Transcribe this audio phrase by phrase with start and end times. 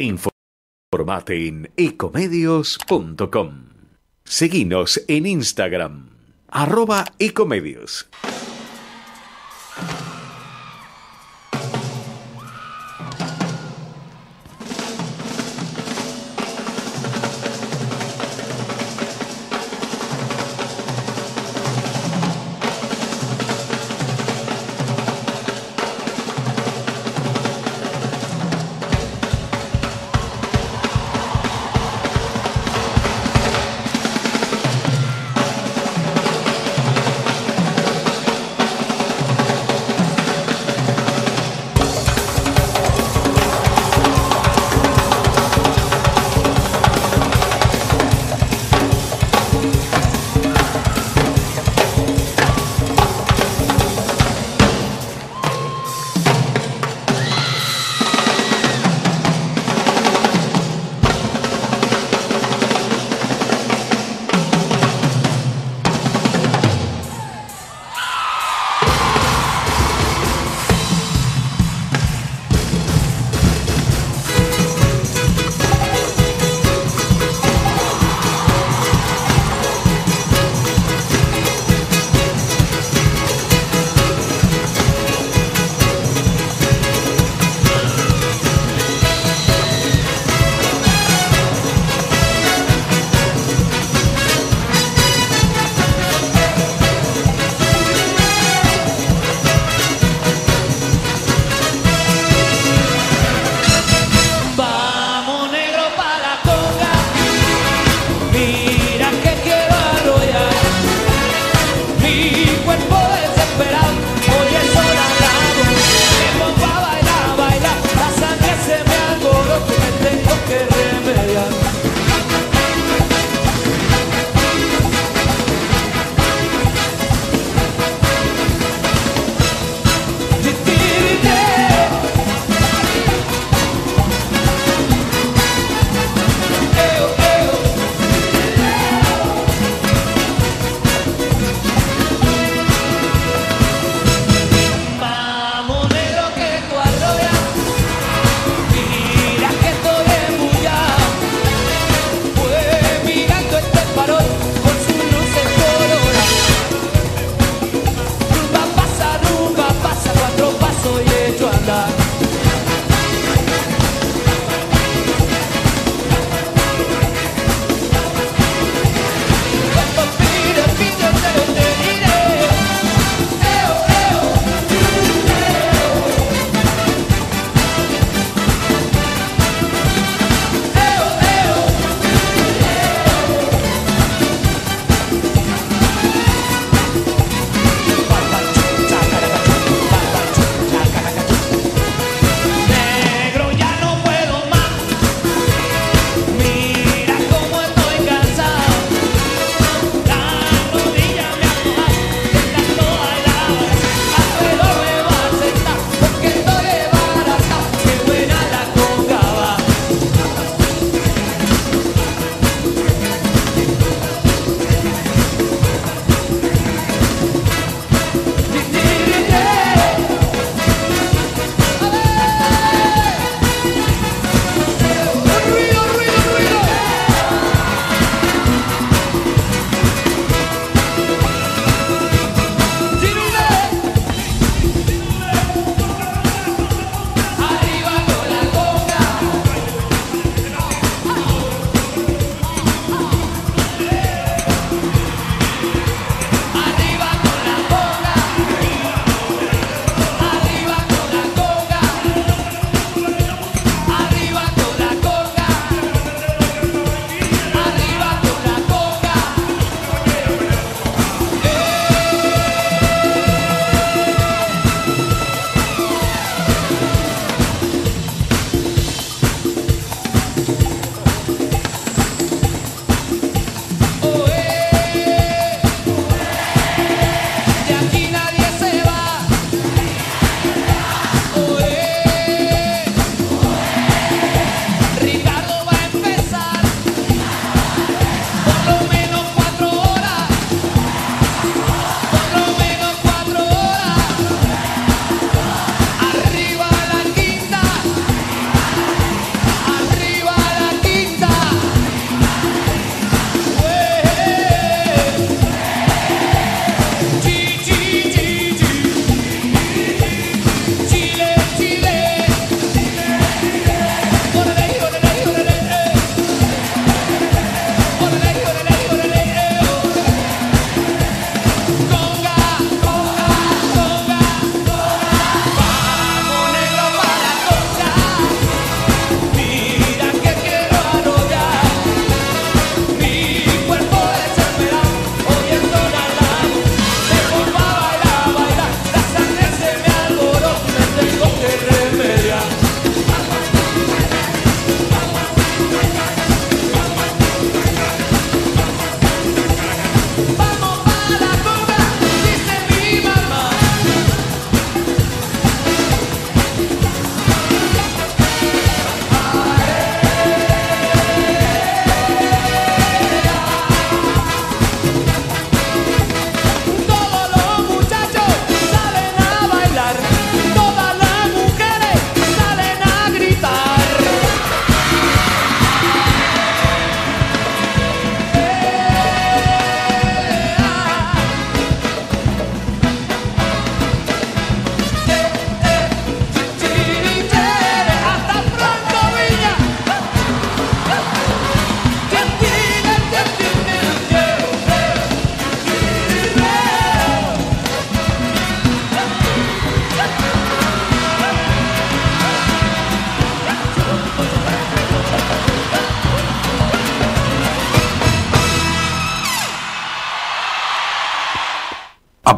[0.00, 3.50] Informate en ecomedios.com.
[4.24, 6.08] Seguinos en Instagram,
[6.48, 8.08] arroba ecomedios.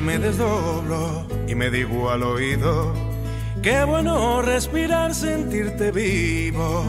[0.00, 2.92] Me desdoblo y me digo al oído,
[3.62, 6.84] qué bueno respirar, sentirte vivo.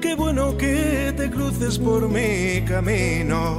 [0.00, 3.58] Qué bueno que te cruces por mi camino,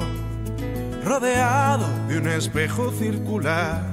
[1.03, 3.83] rodeado de un espejo circular.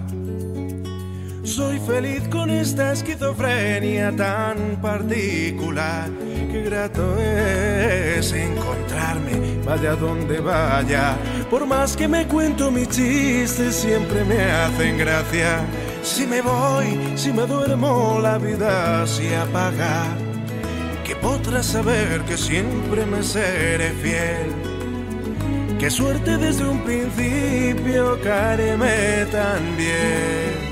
[1.43, 6.11] Soy feliz con esta esquizofrenia tan particular.
[6.53, 11.17] Qué grato es encontrarme, vaya donde vaya
[11.50, 15.65] por más que me cuento mis chistes, siempre me hacen gracia.
[16.03, 20.05] Si me voy, si me duermo, la vida se apaga.
[21.05, 24.53] Que podrás saber que siempre me seré fiel.
[25.79, 30.67] Qué suerte desde un principio caerme tan bien.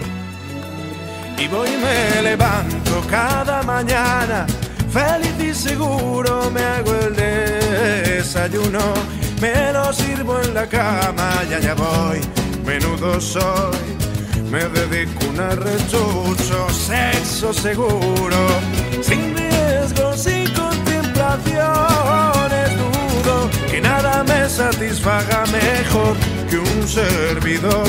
[1.39, 4.47] Y voy y me levanto cada mañana,
[4.91, 11.75] feliz y seguro me hago el desayuno me lo sirvo en la cama, ya ya
[11.75, 12.19] voy,
[12.65, 13.77] menudo soy,
[14.51, 18.39] me dedico un arrechucho, sexo seguro,
[19.03, 26.17] sin riesgo, sin contemplaciones, dudo que nada me satisfaga mejor
[26.49, 27.87] que un servidor.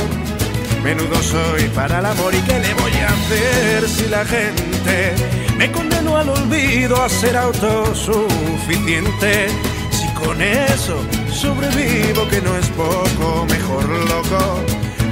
[0.84, 5.16] Menudo soy para el amor y qué le voy a hacer si la gente
[5.58, 9.48] me condenó al olvido a ser autosuficiente.
[9.90, 11.00] Si con eso
[11.36, 14.64] sobrevivo que no es poco, mejor loco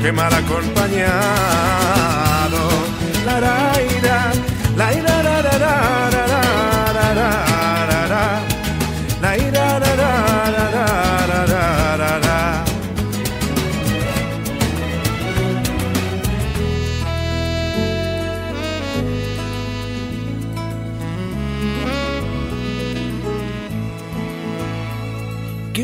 [0.01, 1.13] que mal acompañado.
[3.25, 3.73] La la
[4.75, 6.22] la la la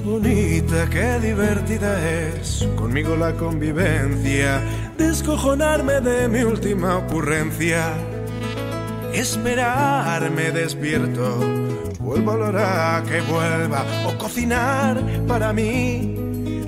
[0.09, 2.67] bonita, qué divertida es.
[2.75, 4.61] Conmigo la convivencia,
[4.97, 7.93] descojonarme de mi última ocurrencia,
[9.13, 11.39] esperarme despierto,
[11.99, 16.15] vuelvo a la que vuelva, o cocinar para mí.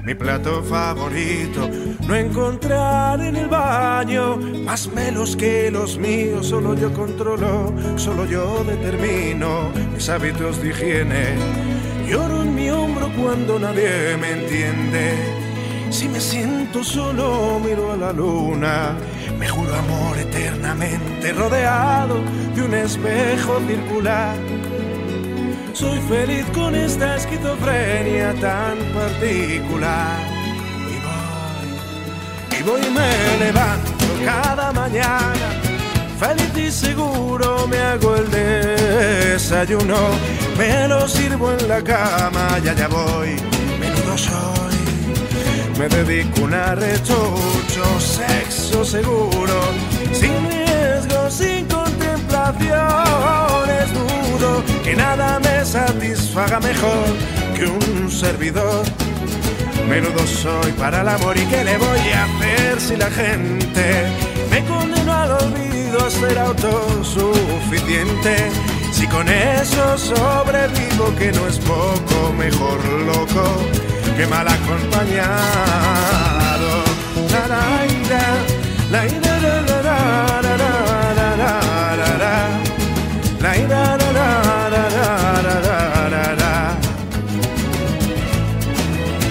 [0.04, 1.70] Mi plato favorito,
[2.08, 8.64] no encontrar en el baño más melos que los míos, solo yo controlo, solo yo
[8.64, 11.81] determino mis hábitos de higiene
[12.12, 15.16] Lloro en mi hombro cuando nadie me entiende.
[15.90, 18.98] Si me siento solo, miro a la luna.
[19.40, 22.16] Me juro amor eternamente rodeado
[22.54, 24.36] de un espejo circular.
[25.72, 30.20] Soy feliz con esta esquizofrenia tan particular.
[30.94, 33.92] Y voy, y voy y me levanto
[34.26, 35.71] cada mañana.
[36.22, 39.96] Feliz y seguro me hago el desayuno
[40.56, 43.38] me lo sirvo en la cama, ya ya voy,
[43.80, 44.76] menudo soy.
[45.80, 49.64] Me dedico un arrechucho, sexo seguro,
[50.14, 57.08] sin riesgo, sin contemplaciones, dudo que nada me satisfaga mejor
[57.56, 58.86] que un servidor.
[59.90, 64.64] Menudo soy para el amor y qué le voy a hacer si la gente me
[64.66, 68.52] condenó al olvido a ser autosuficiente
[68.92, 73.44] si con eso sobrevivo, que no es poco, mejor loco
[74.16, 75.32] que mal acompañado.
[77.32, 78.38] La la ira,
[78.92, 80.58] la ira, la la la la
[81.22, 81.32] la
[83.40, 83.98] la ira,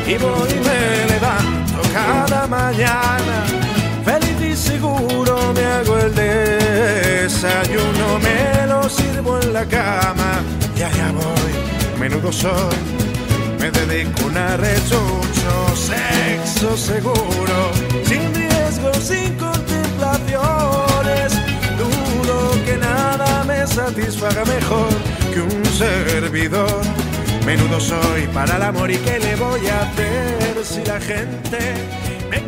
[0.09, 0.81] Y voy me
[1.13, 3.30] levanto cada mañana,
[6.15, 10.43] desayuno, me lo sirvo en la cama
[10.85, 11.53] allá voy,
[11.99, 12.77] menudo soy,
[13.59, 17.73] me dedico a un arrechucho, sexo seguro,
[18.05, 21.33] sin riesgo, sin contemplaciones,
[21.79, 24.89] dudo que nada me satisfaga mejor
[25.33, 26.83] que un servidor.
[27.45, 31.59] Menudo soy para el amor y qué le voy a hacer si la gente
[32.31, 32.41] me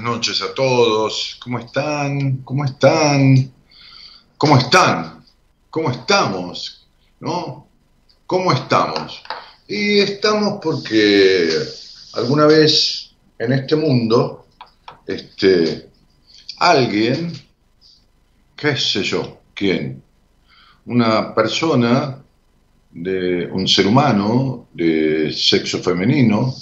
[0.00, 1.38] noches a todos.
[1.42, 2.38] ¿Cómo están?
[2.38, 3.52] ¿Cómo están?
[4.36, 5.24] ¿Cómo están?
[5.70, 6.86] ¿Cómo estamos?
[7.20, 7.66] ¿No?
[8.26, 9.22] ¿Cómo estamos?
[9.68, 11.50] Y estamos porque
[12.14, 14.46] alguna vez en este mundo,
[15.06, 15.88] este,
[16.58, 17.32] alguien
[18.60, 20.02] qué sé yo, quién,
[20.84, 22.22] una persona,
[22.92, 26.52] de un ser humano de sexo femenino,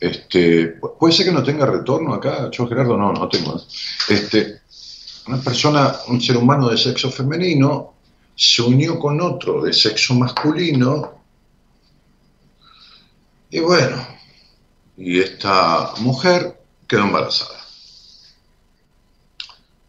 [0.00, 3.60] este, puede ser que no tenga retorno acá, yo Gerardo no, no tengo,
[4.08, 4.60] este,
[5.26, 7.94] una persona, un ser humano de sexo femenino,
[8.34, 11.22] se unió con otro de sexo masculino,
[13.50, 14.06] y bueno,
[14.96, 17.60] y esta mujer quedó embarazada.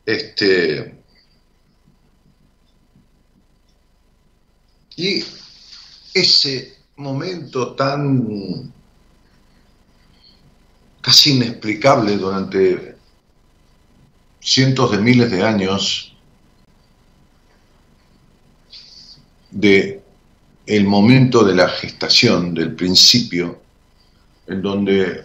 [0.05, 0.97] Este,
[4.97, 5.23] Y
[6.11, 8.73] ese momento tan
[11.07, 12.95] casi inexplicable durante
[14.41, 16.13] cientos de miles de años
[19.49, 20.01] de
[20.65, 23.61] el momento de la gestación, del principio,
[24.47, 25.23] en donde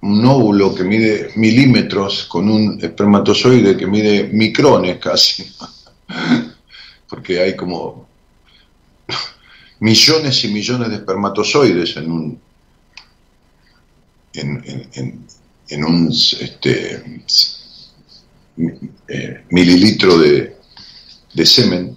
[0.00, 5.46] un óvulo que mide milímetros con un espermatozoide que mide micrones casi,
[7.08, 8.08] porque hay como
[9.78, 12.40] millones y millones de espermatozoides en un,
[14.34, 17.22] en, un este,
[19.08, 20.56] eh, mililitro de,
[21.32, 21.96] de semen,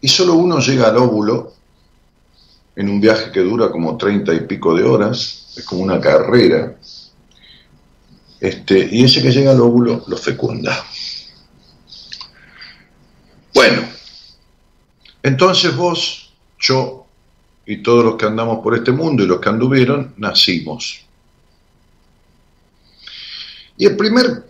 [0.00, 1.54] y solo uno llega al óvulo
[2.76, 6.76] en un viaje que dura como treinta y pico de horas, es como una carrera,
[8.40, 10.84] este, y ese que llega al óvulo lo fecunda.
[13.52, 13.82] Bueno,
[15.22, 16.99] entonces vos, yo
[17.70, 21.06] y todos los que andamos por este mundo y los que anduvieron, nacimos.
[23.78, 24.44] Y el primer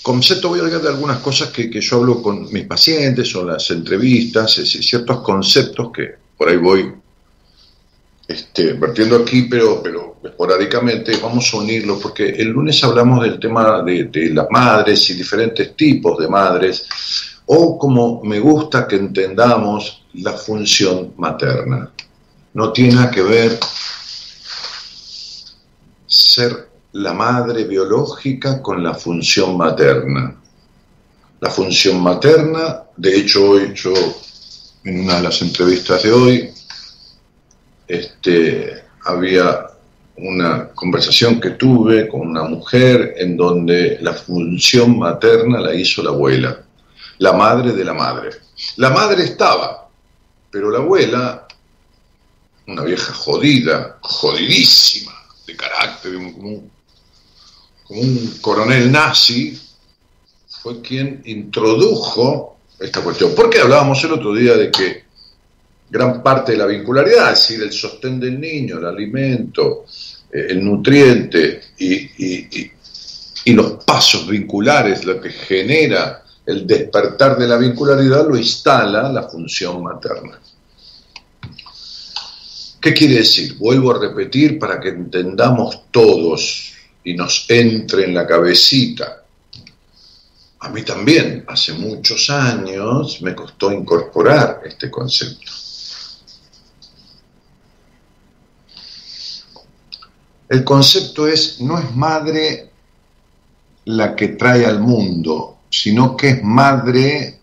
[0.00, 3.68] concepto, voy a hablar de algunas cosas que, yo hablo con mis pacientes o las
[3.72, 6.94] entrevistas, ciertos conceptos que por ahí voy
[8.28, 13.82] este, vertiendo aquí, pero, pero esporádicamente vamos a unirlos, porque el lunes hablamos del tema
[13.82, 16.86] de las madres y diferentes tipos de madres,
[17.46, 21.90] o como me gusta que entendamos la función materna.
[22.56, 23.58] No tiene que ver
[26.06, 30.34] ser la madre biológica con la función materna.
[31.40, 33.92] La función materna, de hecho hoy yo,
[34.84, 36.50] en una de las entrevistas de hoy,
[37.86, 39.66] este, había
[40.16, 46.10] una conversación que tuve con una mujer en donde la función materna la hizo la
[46.10, 46.66] abuela
[47.18, 48.30] la madre de la madre.
[48.76, 49.88] La madre estaba,
[50.50, 51.45] pero la abuela,
[52.66, 55.12] una vieja jodida, jodidísima,
[55.46, 56.70] de carácter, como
[57.88, 59.58] un, coronel nazi,
[60.62, 63.32] fue quien introdujo esta cuestión.
[63.36, 65.04] Porque hablábamos el otro día de que
[65.88, 69.84] gran parte de la vincularidad, es decir, el sostén del niño, el alimento,
[70.32, 72.72] eh, el nutriente y,
[73.44, 79.24] y los pasos vinculares, lo que genera el despertar de la vincularidad lo instala la
[79.24, 80.40] función materna.
[82.86, 83.56] ¿Qué quiere decir?
[83.58, 89.24] Vuelvo a repetir para que entendamos todos y nos entre en la cabecita.
[90.60, 95.50] A mí también, hace muchos años, me costó incorporar este concepto.
[100.48, 102.70] El concepto es, no es madre
[103.86, 107.35] la que trae al mundo, sino que es madre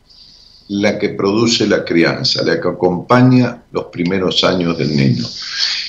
[0.70, 5.26] la que produce la crianza, la que acompaña los primeros años del niño.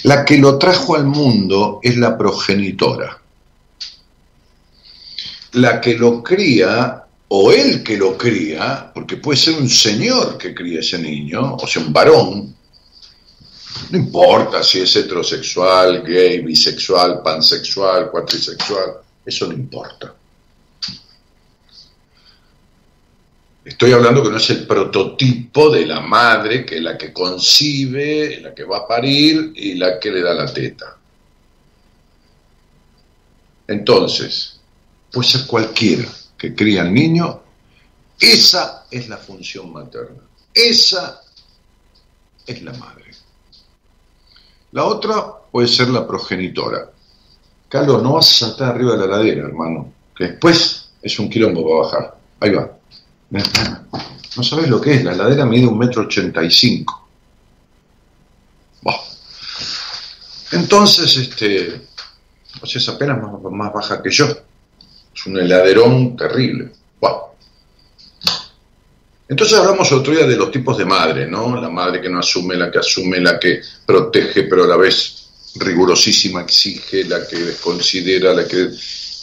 [0.04, 3.20] La que lo trajo al mundo es la progenitora.
[5.52, 10.54] La que lo cría, o él que lo cría, porque puede ser un señor que
[10.54, 12.54] cría ese niño, o sea, un varón,
[13.90, 20.14] no importa si es heterosexual, gay, bisexual, pansexual, cuatrisexual, eso no importa.
[23.64, 28.40] Estoy hablando que no es el prototipo de la madre, que es la que concibe,
[28.40, 30.98] la que va a parir y la que le da la teta.
[33.66, 34.60] Entonces,
[35.10, 37.40] puede ser cualquiera que cría al niño,
[38.20, 40.22] esa es la función materna.
[40.52, 41.22] Esa
[42.46, 43.10] es la madre.
[44.72, 46.90] La otra puede ser la progenitora.
[47.68, 51.64] Carlos, no vas a saltar arriba de la ladera, hermano, que después es un quilombo
[51.64, 52.18] para bajar.
[52.40, 52.70] Ahí va.
[54.36, 57.08] No sabes lo que es, la ladera mide un metro ochenta y cinco.
[60.52, 61.80] Entonces, este,
[62.60, 63.18] pues es apenas
[63.50, 64.26] más, baja que yo.
[65.12, 66.70] Es un heladerón terrible.
[69.26, 71.60] Entonces hablamos otro día de los tipos de madre, ¿no?
[71.60, 75.28] La madre que no asume, la que asume, la que protege, pero a la vez
[75.56, 78.70] rigurosísima exige, la que desconsidera, la que...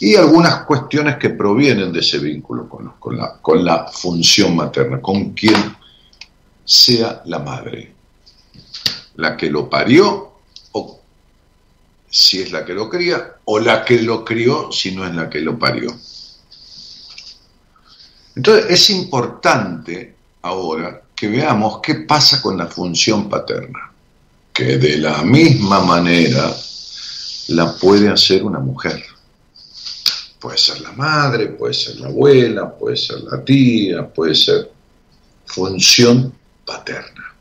[0.04, 5.76] Y algunas cuestiones que provienen de ese vínculo con, la, la función materna, con quien
[6.64, 7.94] sea la madre,
[9.14, 10.32] la que lo parió
[10.72, 11.00] o
[12.10, 15.30] si es la que lo cría, o la que lo crió si no es la
[15.30, 15.96] que lo parió.
[18.34, 23.92] Entonces es importante ahora que veamos qué pasa con la función paterna,
[24.52, 26.52] que de la misma manera
[27.50, 29.11] la puede hacer una mujer.
[30.42, 34.72] Puede ser la madre, puede ser la abuela, puede ser la tía, puede ser
[35.44, 36.34] función
[36.66, 37.32] paterna.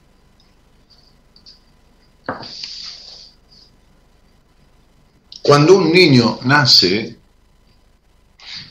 [5.42, 7.18] Cuando un niño nace,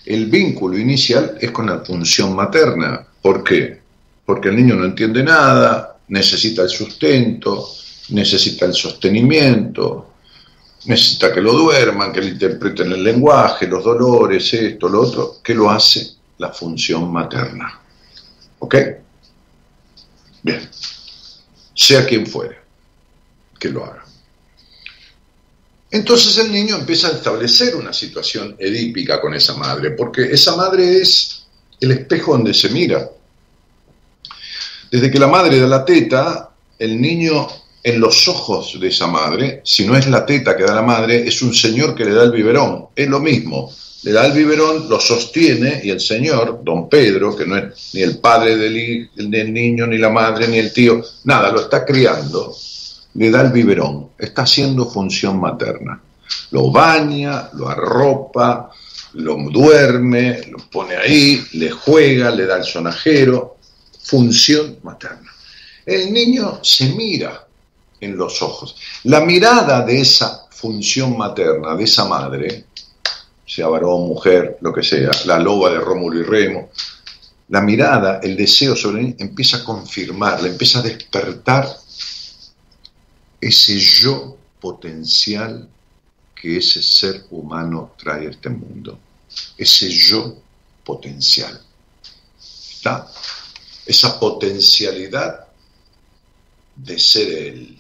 [0.07, 3.05] el vínculo inicial es con la función materna.
[3.21, 3.81] ¿Por qué?
[4.25, 7.69] Porque el niño no entiende nada, necesita el sustento,
[8.11, 10.10] necesita el sostenimiento,
[10.85, 15.55] necesita que lo duerman, que le interpreten el lenguaje, los dolores, esto, lo otro, que
[15.55, 17.81] lo hace la función materna.
[18.61, 18.77] ¿Ok?
[20.43, 20.69] Bien.
[21.75, 22.59] Sea quien fuere,
[23.59, 24.05] que lo haga.
[25.91, 30.99] Entonces el niño empieza a establecer una situación edípica con esa madre, porque esa madre
[30.99, 31.45] es
[31.81, 33.11] el espejo donde se mira.
[34.91, 37.47] Desde que la madre da la teta, el niño
[37.83, 41.27] en los ojos de esa madre, si no es la teta que da la madre,
[41.27, 42.89] es un señor que le da el biberón.
[42.95, 43.73] Es lo mismo.
[44.03, 48.01] Le da el biberón, lo sostiene y el señor, don Pedro, que no es ni
[48.01, 52.55] el padre del, niño, ni la madre, ni el tío, nada, lo está criando
[53.15, 56.01] le da el biberón, está haciendo función materna.
[56.53, 58.71] Lo baña, lo arropa,
[59.15, 63.57] lo duerme, lo pone ahí, le juega, le da el sonajero,
[64.03, 65.31] función materna.
[65.85, 67.47] El niño se mira
[68.01, 68.77] en los ojos.
[69.05, 72.65] La mirada de esa función materna, de esa madre,
[73.47, 76.71] sea varón, mujer, lo que sea, la loba de Rómulo y Remo,
[77.49, 81.69] la mirada, el deseo sobre él empieza a confirmar, le empieza a despertar
[83.41, 85.69] ese yo potencial
[86.41, 88.99] que ese ser humano trae a este mundo.
[89.57, 90.37] Ese yo
[90.85, 91.61] potencial.
[92.39, 93.11] ¿Está?
[93.85, 95.47] Esa potencialidad
[96.77, 97.80] de ser él.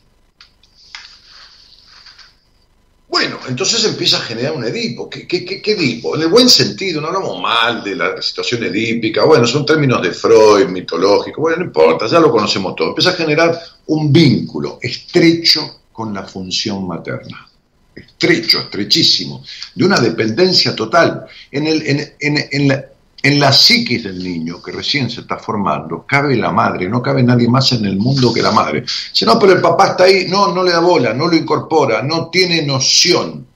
[3.11, 5.11] Bueno, entonces empieza a generar un Edipo.
[5.11, 6.15] ¿Qué, Edipo?
[6.15, 10.13] En el buen sentido, no hablamos mal de la situación edípica, bueno, son términos de
[10.13, 12.91] Freud, mitológico, bueno, no importa, ya lo conocemos todo.
[12.91, 17.49] Empieza a generar un vínculo estrecho con la función materna.
[17.97, 19.43] Estrecho, estrechísimo,
[19.75, 21.27] de una dependencia total.
[21.51, 22.85] En, el, en, la,
[23.23, 27.23] en la psiquis del niño que recién se está formando, cabe la madre, no cabe
[27.23, 28.85] nadie más en el mundo que la madre.
[28.87, 32.03] Si no, pero el papá está ahí, no, no le da bola, no lo incorpora,
[32.03, 33.47] no tiene noción,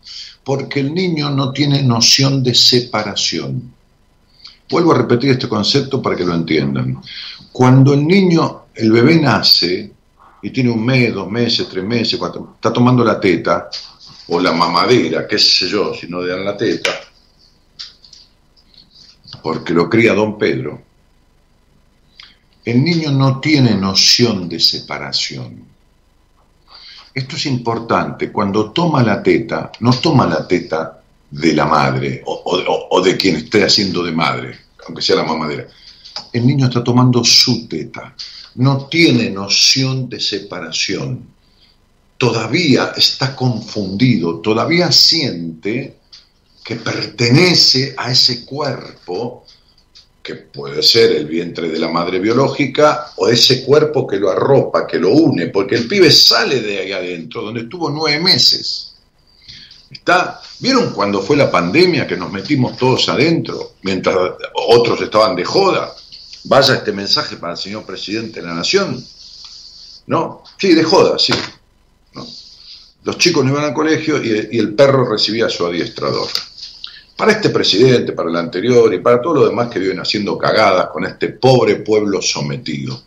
[0.43, 3.73] porque el niño no tiene noción de separación.
[4.69, 7.01] Vuelvo a repetir este concepto para que lo entiendan.
[7.53, 9.93] Cuando el niño, el bebé nace
[10.43, 13.71] y tiene un mes, dos meses, tres meses, cuatro, está tomando la teta
[14.29, 16.91] o la mamadera, qué sé yo, si no le dan la teta,
[19.45, 20.81] porque lo cría don Pedro,
[22.65, 25.63] el niño no tiene noción de separación.
[27.13, 30.99] Esto es importante, cuando toma la teta, no toma la teta
[31.31, 35.69] de la madre o, de quien esté haciendo de madre, aunque sea la mamadera.
[36.33, 38.15] El niño está tomando su teta,
[38.55, 41.23] no tiene noción de separación,
[42.17, 45.99] todavía está confundido, todavía siente
[46.65, 49.45] que pertenece a ese cuerpo,
[50.23, 54.87] que puede ser el vientre de la madre biológica, o ese cuerpo que lo arropa,
[54.87, 58.95] que lo une, porque el pibe sale de ahí adentro, donde estuvo nueve meses.
[59.91, 64.17] Está, ¿Vieron cuando fue la pandemia que nos metimos todos adentro, mientras
[64.55, 65.95] otros estaban de joda?
[66.45, 69.05] Vaya este mensaje para el señor presidente de la Nación.
[70.07, 70.43] ¿No?
[70.59, 71.35] Sí, de joda, sí.
[73.03, 76.29] Los chicos no iban al colegio y, y el perro recibía a su adiestrador.
[77.17, 80.89] Para este presidente, para el anterior y para todos los demás que viven haciendo cagadas
[80.89, 83.01] con este pobre pueblo sometido,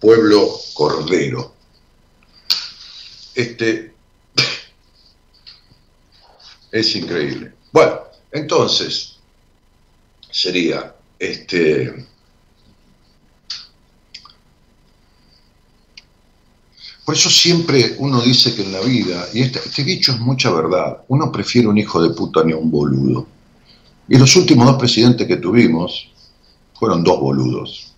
[0.00, 1.54] pueblo cordero.
[3.34, 3.94] Este
[6.70, 7.52] es increíble.
[7.72, 9.16] Bueno, entonces
[10.30, 12.06] sería este
[17.06, 20.50] Por eso siempre uno dice que en la vida, y este, este, dicho es mucha
[20.50, 23.28] verdad, uno prefiere un hijo de puta ni a un boludo.
[24.08, 26.10] Y los últimos dos presidentes que tuvimos
[26.74, 27.92] fueron dos boludos.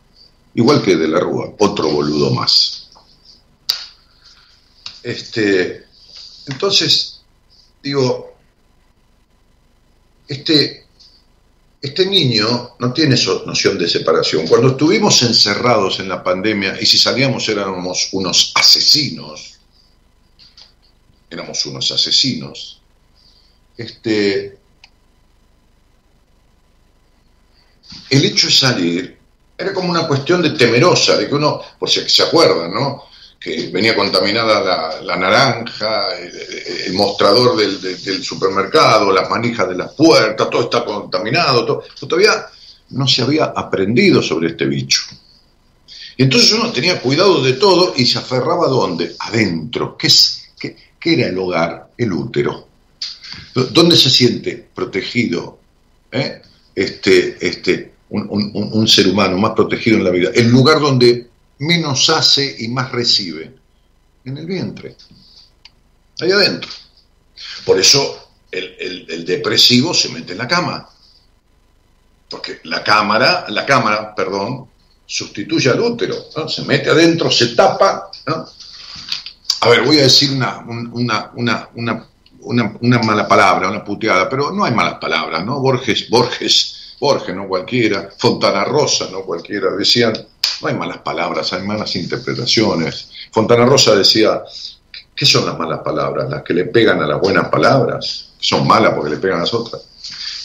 [0.55, 2.91] Igual que de la Rúa, otro boludo más.
[5.03, 5.87] Este,
[6.47, 7.23] entonces,
[7.83, 8.35] digo,
[10.29, 10.88] este,
[11.81, 14.47] este niño no tiene noción de separación.
[14.47, 19.59] Cuando estuvimos encerrados en la pandemia y si salíamos éramos unos asesinos,
[21.31, 22.81] éramos unos asesinos,
[23.77, 24.59] este,
[28.11, 29.19] el hecho de salir
[29.57, 33.08] era como una cuestión de temerosa, de que uno, por si se acuerdan, ¿no?
[33.41, 40.63] Que venía contaminada la, naranja, el, mostrador del, supermercado, las manijas de las puertas, todo
[40.63, 42.47] está contaminado, todavía
[42.91, 45.03] no se había aprendido sobre este bicho.
[46.17, 49.15] Y entonces uno tenía cuidado de todo y se aferraba a dónde?
[49.21, 49.97] Adentro.
[49.97, 51.91] ¿Qué, es, qué, era el hogar?
[51.97, 52.67] El útero.
[53.55, 55.61] ¿Dónde se siente protegido
[56.11, 56.43] ¿eh?
[56.75, 60.31] este, este, un ser humano más protegido en la vida?
[60.35, 61.28] El lugar donde
[61.59, 63.55] menos hace y más recibe?
[64.25, 64.97] En el vientre,
[66.21, 66.71] ahí adentro.
[67.65, 70.89] Por eso el, depresivo se mete en la cama,
[72.29, 74.69] porque la cámara, la cámara, perdón,
[75.07, 76.17] sustituye al útero,
[76.49, 78.11] se mete adentro, se tapa.
[79.61, 81.71] A ver, voy a decir una, una,
[83.03, 85.61] mala palabra, una puteada, pero no hay malas palabras, ¿no?
[85.61, 90.15] Borges, Borges, Borges, no cualquiera, Fontana Rosa, no cualquiera, decían,
[90.61, 93.11] no hay malas palabras, hay malas interpretaciones.
[93.31, 94.43] Fontana Rosa decía,
[95.15, 96.29] ¿qué son las malas palabras?
[96.31, 98.31] Las que le pegan a las buenas palabras.
[98.39, 99.83] Son malas porque le pegan a las otras.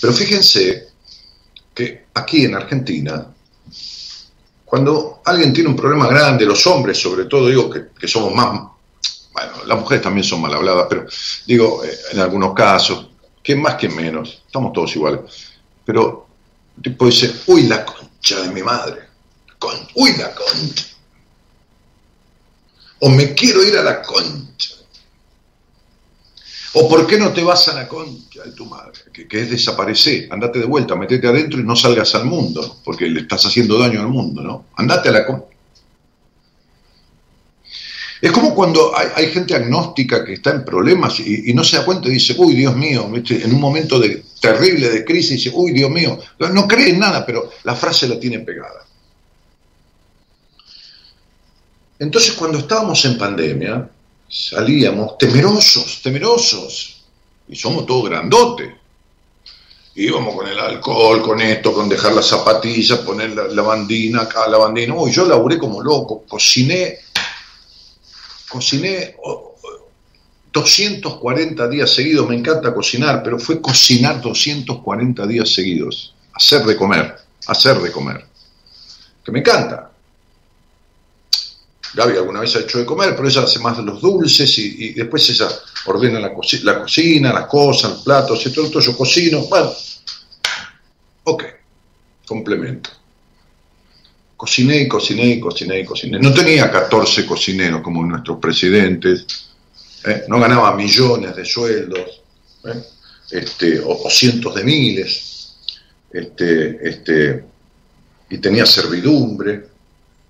[0.02, 0.88] Pero fíjense
[1.74, 3.28] que aquí en Argentina,
[4.66, 8.62] cuando alguien tiene un problema grande, los hombres sobre todo, digo que, somos más,
[9.32, 11.06] bueno, las mujeres también son mal habladas, pero
[11.46, 13.10] digo, eh, en algunos casos,
[13.42, 15.22] que más que menos, estamos todos iguales.
[15.86, 16.28] Pero
[16.82, 19.03] tipo dice, uy, la concha de mi madre
[19.96, 20.86] uy, la concha.
[23.00, 24.76] O me quiero ir a la concha.
[26.76, 30.28] O por qué no te vas a la concha de tu madre, que, es desaparecer,
[30.32, 34.02] andate de vuelta, metete adentro y no salgas al mundo, porque le estás haciendo daño
[34.02, 34.66] al mundo, ¿no?
[34.76, 35.54] Andate a la concha.
[38.24, 42.08] Es como cuando hay, gente agnóstica que está en problemas y, no se da cuenta
[42.08, 45.92] y dice, uy, Dios mío, en un momento de, terrible de crisis dice, uy, Dios
[45.92, 48.86] mío, no cree en nada, pero la frase la tiene pegada.
[52.00, 53.90] Entonces cuando estábamos en pandemia,
[54.28, 57.04] salíamos temerosos, temerosos,
[57.48, 58.72] y somos todos grandotes.
[59.96, 64.58] Íbamos con el alcohol, con esto, con dejar las zapatillas, poner la, bandina acá, la
[64.58, 64.96] bandina.
[64.96, 66.98] Uy, yo laburé como loco, cociné,
[68.50, 69.16] cociné
[70.52, 77.16] 240 días seguidos, me encanta cocinar, pero fue cocinar 240 días seguidos, hacer de comer,
[77.46, 78.26] hacer de comer,
[79.24, 79.93] que me encanta.
[81.94, 84.94] Gaby alguna vez ha hecho de comer, pero ella hace más de los dulces y,
[84.94, 85.48] después ella
[85.86, 86.30] ordena la,
[86.64, 89.42] la, cocina, las cosas, los platos, todo, todo yo cocino.
[89.42, 89.72] Bueno,
[91.26, 91.44] ok,
[92.26, 92.90] complemento.
[94.36, 96.20] Cociné y cociné y cociné y cociné.
[96.20, 99.26] No tenía 14 cocineros como nuestros presidentes,
[100.06, 100.24] ¿eh?
[100.28, 102.22] no ganaba millones de sueldos,
[102.66, 102.84] ¿eh?
[103.32, 105.56] este, o, cientos de miles,
[106.12, 107.44] este, este,
[108.32, 109.68] y tenía servidumbre.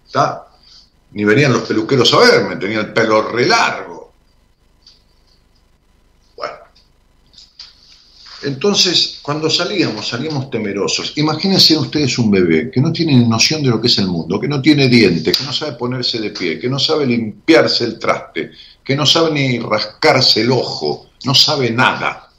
[0.05, 0.47] ¿está?
[1.13, 4.11] Ni venían los peluqueros a verme, tenía el pelo re largo.
[6.35, 6.55] Bueno.
[8.41, 11.13] Entonces, cuando salíamos, salíamos temerosos.
[11.17, 14.47] Imagínense ustedes un bebé que no tiene noción de lo que es el mundo, que
[14.47, 18.51] no tiene dientes, que no sabe ponerse de pie, que no sabe limpiarse el traste,
[18.83, 22.31] que no sabe ni rascarse el ojo, no sabe nada.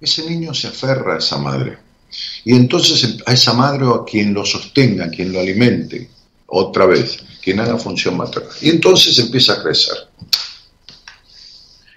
[0.00, 1.78] Ese niño se aferra a esa madre.
[2.44, 6.08] Y entonces a esa madre o a quien lo sostenga, a quien lo alimente,
[6.46, 8.50] otra vez, quien haga función materna.
[8.60, 9.96] Y entonces empieza a crecer.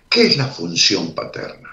[0.09, 1.69] ¿Qué es la función paterna?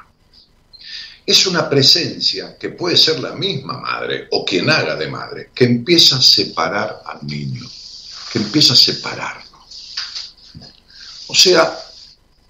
[1.24, 5.64] Es una presencia que puede ser la misma madre o quien haga de madre, que
[5.64, 7.66] empieza a separar al niño,
[8.32, 9.64] que empieza a separarlo.
[11.28, 11.76] O sea,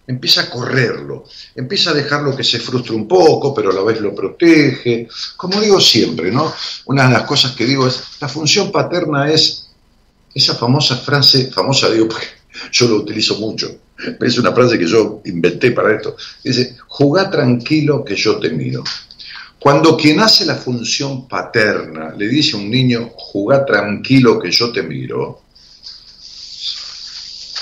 [0.06, 4.00] empieza a correrlo, empieza a dejarlo que se frustre un poco, pero a la vez
[4.00, 5.08] lo protege.
[5.36, 6.52] Como digo siempre, ¿no?
[6.86, 9.65] Una de las cosas que digo es, la función paterna es
[10.36, 12.26] esa famosa frase, famosa digo porque
[12.70, 13.74] yo lo utilizo mucho,
[14.20, 18.84] es una frase que yo inventé para esto, dice, jugá tranquilo que yo te miro.
[19.58, 24.70] Cuando quien hace la función paterna le dice a un niño, jugá tranquilo que yo
[24.70, 25.40] te miro,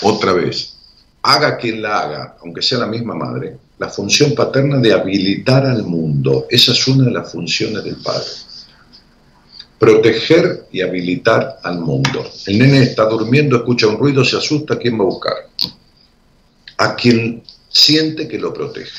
[0.03, 0.75] otra vez,
[1.23, 5.85] haga quien la haga, aunque sea la misma madre, la función paterna de habilitar al
[5.85, 8.27] mundo, esa es una de las funciones del padre.
[9.85, 12.25] Proteger y habilitar al mundo.
[12.47, 15.35] El nene está durmiendo, escucha un ruido, se asusta, ¿a quién va a buscar?
[16.79, 18.91] A quien siente que lo protege.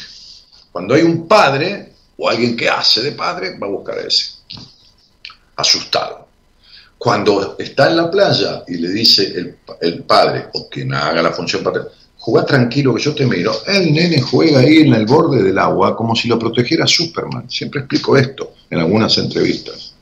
[0.71, 4.33] Cuando hay un padre o alguien que hace de padre, va a buscar a ese.
[5.55, 6.27] Asustado.
[6.99, 11.31] Cuando está en la playa y le dice el, el padre o quien haga la
[11.31, 13.55] función paterna, jugá tranquilo que yo te miro.
[13.65, 17.49] El nene juega ahí en el borde del agua como si lo protegiera Superman.
[17.49, 19.94] Siempre explico esto en algunas entrevistas.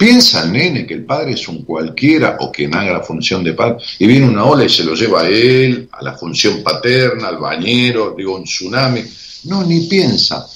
[0.00, 3.52] Piensa el nene que el padre es un cualquiera o quien haga la función de
[3.52, 7.28] padre y viene una ola y se lo lleva a él, a la función paterna,
[7.28, 9.02] al bañero, digo, un tsunami.
[9.44, 10.48] No, ni piensa.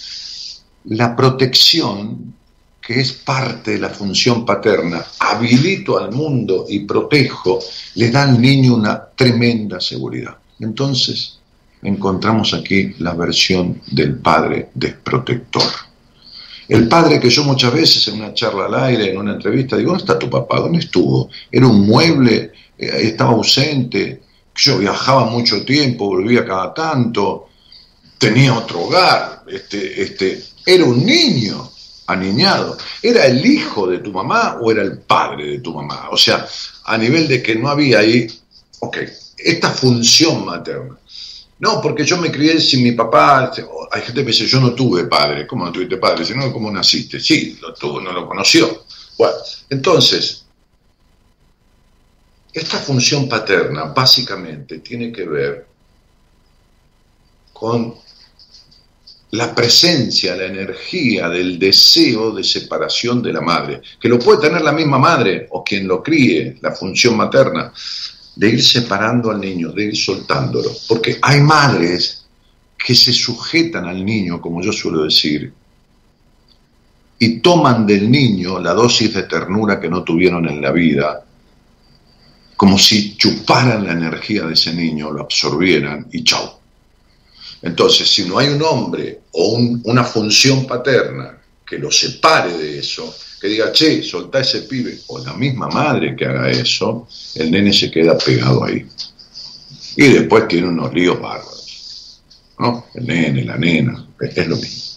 [0.85, 2.33] La protección
[2.81, 7.59] que es parte de la función paterna, habilito al mundo y protejo,
[7.97, 10.39] le da al niño una tremenda seguridad.
[10.61, 11.39] Entonces,
[11.83, 15.71] encontramos aquí la versión del padre desprotector.
[16.69, 19.91] El padre que yo muchas veces en una charla al aire, en una entrevista, digo,
[19.91, 20.61] ¿dónde está tu papá?
[20.61, 21.29] ¿Dónde estuvo?
[21.51, 24.23] Era un mueble, eh, estaba ausente,
[24.55, 27.49] yo viajaba mucho tiempo, volvía cada tanto,
[28.19, 31.71] tenía otro hogar, este, este, era un niño
[32.07, 32.77] aniñado.
[33.03, 36.09] ¿Era el hijo de tu mamá o era el padre de tu mamá?
[36.11, 36.47] O sea,
[36.85, 38.27] a nivel de que no había ahí,
[38.81, 38.99] ok,
[39.39, 40.97] esta función materna.
[41.59, 43.53] No, porque yo me crié sin mi papá.
[43.93, 45.47] Hay gente que dice, yo no tuve padre.
[45.47, 46.25] ¿Cómo no tuviste padre?
[46.25, 47.21] Si no, ¿cómo naciste?
[47.21, 48.85] Sí, lo tuvo, no lo conoció.
[49.17, 49.37] Bueno,
[49.71, 50.45] entonces,
[52.53, 55.67] esta función paterna básicamente tiene que ver
[57.53, 57.95] con
[59.31, 64.63] la presencia, la energía del deseo de separación de la madre, que lo puede tener
[64.63, 67.73] la misma madre o quien lo críe, la función materna,
[68.37, 70.71] de ir separando al niño, de ir soltándolo.
[70.89, 72.25] Porque hay madres
[72.77, 75.53] que se sujetan al niño, como yo suelo decir,
[77.19, 81.25] y toman del niño la dosis de ternura que no tuvieron en la vida,
[82.57, 86.59] como si chuparan la energía de ese niño, lo absorbieran y chau,
[87.65, 93.17] entonces, si no hay un hombre o una función paterna que lo separe de eso,
[93.45, 97.75] que diga, che, soltá ese pibe, o la misma madre que haga eso, el nene
[97.75, 98.87] se queda pegado ahí.
[99.97, 102.23] Y después tiene unos líos bárbaros.
[102.59, 102.87] ¿no?
[102.95, 104.95] El nene, la nena, es lo mismo.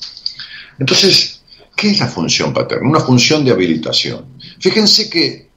[0.79, 1.41] Entonces,
[1.75, 2.87] ¿qué es la función paterna?
[2.87, 4.39] Una función de habilitación.
[4.61, 5.49] Fíjense que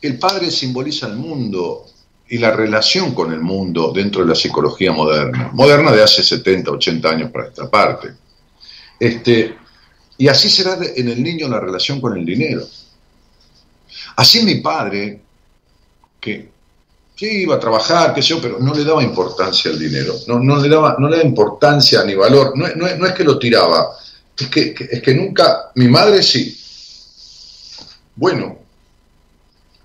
[0.00, 1.86] el padre simboliza el mundo
[2.28, 6.70] y la relación con el mundo dentro de la psicología moderna, moderna de hace 70,
[6.70, 8.10] 80 años para esta parte.
[9.00, 9.56] Este,
[10.18, 12.66] y así será en el niño la relación con el dinero.
[14.16, 15.20] Así mi padre,
[16.20, 16.48] que
[17.14, 20.40] sí iba a trabajar, qué sé yo, pero no le daba importancia al dinero, no,
[20.40, 23.90] no, le, daba, no le daba importancia ni valor, no, no, es que lo tiraba,
[24.36, 26.56] es que, nunca, mi madre sí.
[28.16, 28.58] Bueno,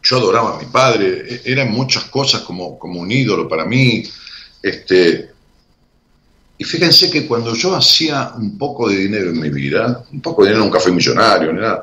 [0.02, 4.04] yo adoraba a mi padre, e-, eran muchas cosas como, como un ídolo para mí.
[4.64, 5.33] Este,
[6.58, 10.44] y fíjense que cuando yo hacía un poco de dinero en mi vida, un poco
[10.44, 11.82] de dinero, nunca fui millonario, ni nada,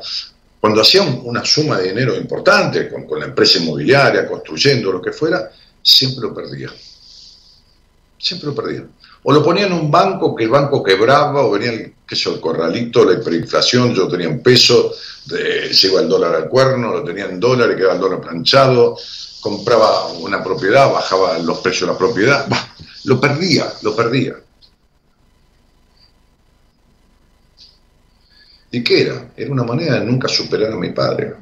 [0.61, 5.13] cuando hacía una suma de dinero importante con, con la empresa inmobiliaria, construyendo, lo que
[5.13, 5.51] fuera,
[5.83, 6.71] siempre lo perdía.
[8.19, 8.85] Siempre lo perdía.
[9.23, 12.41] O lo ponía en un banco que el banco quebraba, o venía el, qué el
[12.41, 14.93] corralito, la hiperinflación, yo tenía un peso,
[15.27, 18.97] se iba el dólar al cuerno, lo tenía en dólares, quedaba el dólar planchado,
[19.41, 22.47] compraba una propiedad, bajaba los precios de la propiedad,
[23.05, 24.37] lo perdía, lo perdía.
[28.71, 29.33] ¿Y qué era?
[29.37, 31.35] Era una manera de nunca superar a mi padre.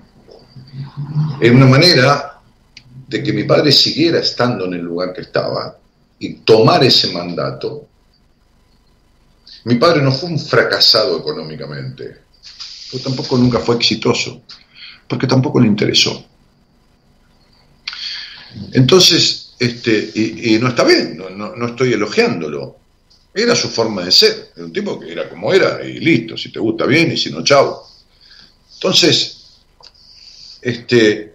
[1.40, 2.40] Era una manera
[3.06, 5.76] de que mi padre siguiera estando en el lugar que estaba
[6.18, 7.86] y tomar ese mandato.
[9.64, 12.18] Mi padre no fue un fracasado económicamente,
[12.90, 14.42] pero tampoco nunca fue exitoso,
[15.06, 16.24] porque tampoco le interesó.
[18.72, 22.76] Entonces, este, y, no está bien, no, no, estoy elogiándolo.
[23.40, 26.50] Era su forma de ser, era un tipo que era como era y listo, si
[26.50, 27.86] te gusta bien y si no, chao.
[28.74, 29.60] Entonces,
[30.60, 31.34] este,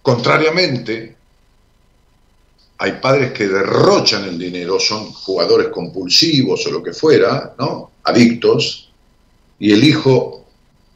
[0.00, 1.16] contrariamente,
[2.78, 7.90] hay padres que derrochan el dinero, son jugadores compulsivos o lo que fuera, ¿no?
[8.04, 8.90] Adictos,
[9.58, 10.45] y el hijo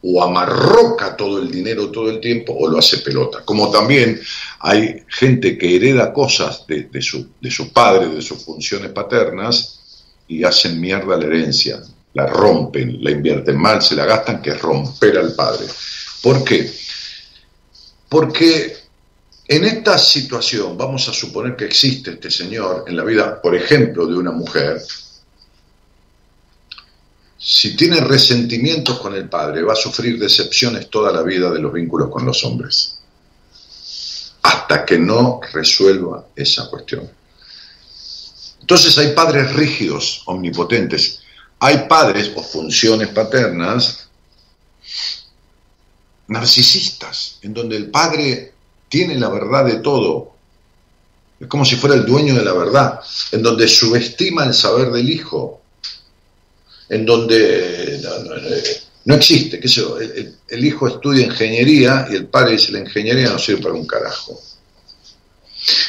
[0.03, 3.43] o amarroca todo el dinero todo el tiempo o lo hace pelota.
[3.45, 4.21] Como también
[4.61, 9.81] hay gente que hereda cosas de, su, de su padre, de sus funciones paternas,
[10.27, 11.83] y hacen mierda la herencia,
[12.15, 15.67] la rompen, la invierten mal, se la gastan, que es romper al padre.
[16.23, 16.73] ¿Por qué?
[18.09, 18.77] Porque
[19.49, 24.07] en esta situación, vamos a suponer que existe este señor en la vida, por ejemplo,
[24.07, 24.81] de una mujer,
[27.43, 31.73] si tiene resentimientos con el padre, va a sufrir decepciones toda la vida de los
[31.73, 32.99] vínculos con los hombres,
[34.43, 37.11] hasta que no resuelva esa cuestión.
[38.61, 41.21] Entonces hay padres rígidos, omnipotentes,
[41.61, 44.11] hay padres o funciones paternas
[46.29, 48.53] narcisistas, en donde el padre
[48.91, 50.35] tiene la verdad de todo,
[51.41, 53.01] es como si fuera el dueño de la verdad,
[53.33, 55.60] en donde subestima el saber del hijo,
[56.91, 58.01] en donde
[59.05, 59.83] no, existe, qué sé
[60.49, 64.39] el, hijo estudia ingeniería y el padre dice la ingeniería no sirve para un carajo.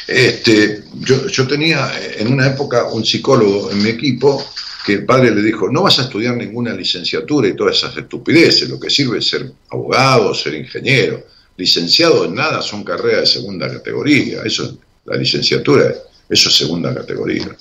[0.06, 4.44] Este, yo, yo tenía en una época un psicólogo en mi equipo
[4.84, 8.68] que el padre le dijo, no vas a estudiar ninguna licenciatura y todas esas estupideces,
[8.68, 11.24] lo que sirve es ser abogado, ser ingeniero.
[11.56, 15.94] Licenciado en nada son carreras de segunda categoría, eso la licenciatura,
[16.28, 17.56] eso es segunda categoría.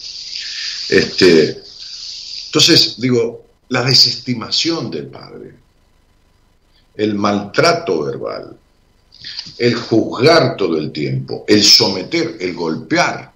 [0.90, 1.61] Este,
[2.52, 5.54] entonces, digo, la desestimación del padre,
[6.96, 8.58] el maltrato verbal,
[9.58, 13.32] el juzgar todo el tiempo, el someter, el golpear,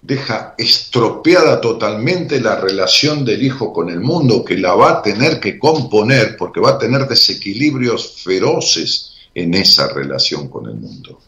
[0.00, 5.40] deja estropeada totalmente la relación del hijo con el mundo, que la va a tener
[5.40, 11.20] que componer porque va a tener desequilibrios feroces en esa relación con el mundo.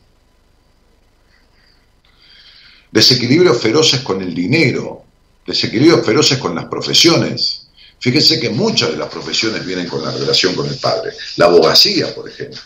[2.93, 5.10] Desequilibrios feroces con el dinero,
[5.46, 7.66] desequilibrios feroces con las profesiones.
[7.98, 11.12] Fíjense que muchas de las profesiones vienen con la relación con el padre.
[11.37, 12.61] La abogacía, por ejemplo.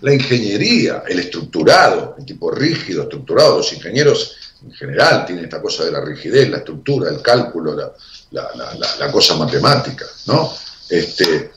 [0.00, 3.58] La ingeniería, el estructurado, el tipo rígido, estructurado.
[3.58, 7.74] Los ingenieros en general tienen esta cosa de la rigidez, la estructura, el cálculo,
[8.30, 10.52] la, cosa matemática, ¿no?
[10.88, 11.50] Este,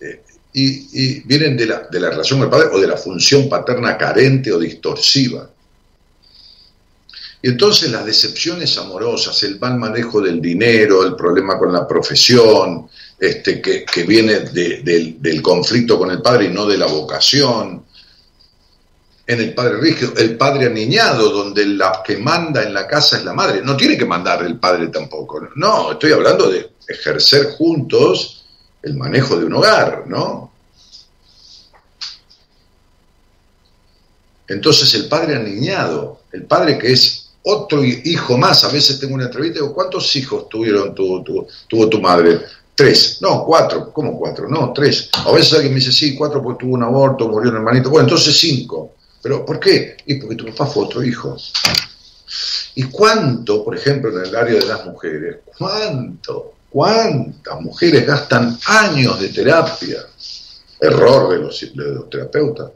[0.00, 0.22] eh,
[0.54, 3.98] y, vienen de la, de la relación con el padre o de la función paterna
[3.98, 5.50] carente o distorsiva.
[7.42, 12.88] Y entonces las decepciones amorosas, el mal manejo del dinero, el problema con la profesión,
[13.18, 17.84] este, que, viene del conflicto con el padre y no de la vocación,
[19.26, 23.24] en el padre rígido, el padre aniñado, donde la que manda en la casa es
[23.24, 23.60] la madre.
[23.62, 25.48] No tiene que mandar el padre tampoco.
[25.56, 28.44] No, estoy hablando de ejercer juntos
[28.82, 30.52] el manejo de un hogar, ¿no?
[34.48, 38.64] Entonces el padre aniñado, el padre que es otro hijo más.
[38.64, 41.22] A veces tengo una entrevista y digo, ¿cuántos hijos tuvieron tu,
[41.68, 42.40] tuvo tu madre?
[42.74, 43.18] Tres.
[43.20, 43.92] No, cuatro.
[43.92, 44.48] ¿Cómo cuatro?
[44.48, 45.10] No, tres.
[45.12, 47.90] A veces alguien me dice, sí, cuatro porque tuvo un aborto, murió un hermanito.
[47.90, 48.94] Bueno, entonces cinco.
[49.22, 49.96] ¿Pero por qué?
[50.06, 51.36] Y porque tu papá fue otro hijo.
[52.74, 59.20] ¿Y cuánto, por ejemplo, en el área de las mujeres, cuánto, cuántas mujeres gastan años
[59.20, 59.98] de terapia,
[60.80, 62.70] error de los, de los terapeutas,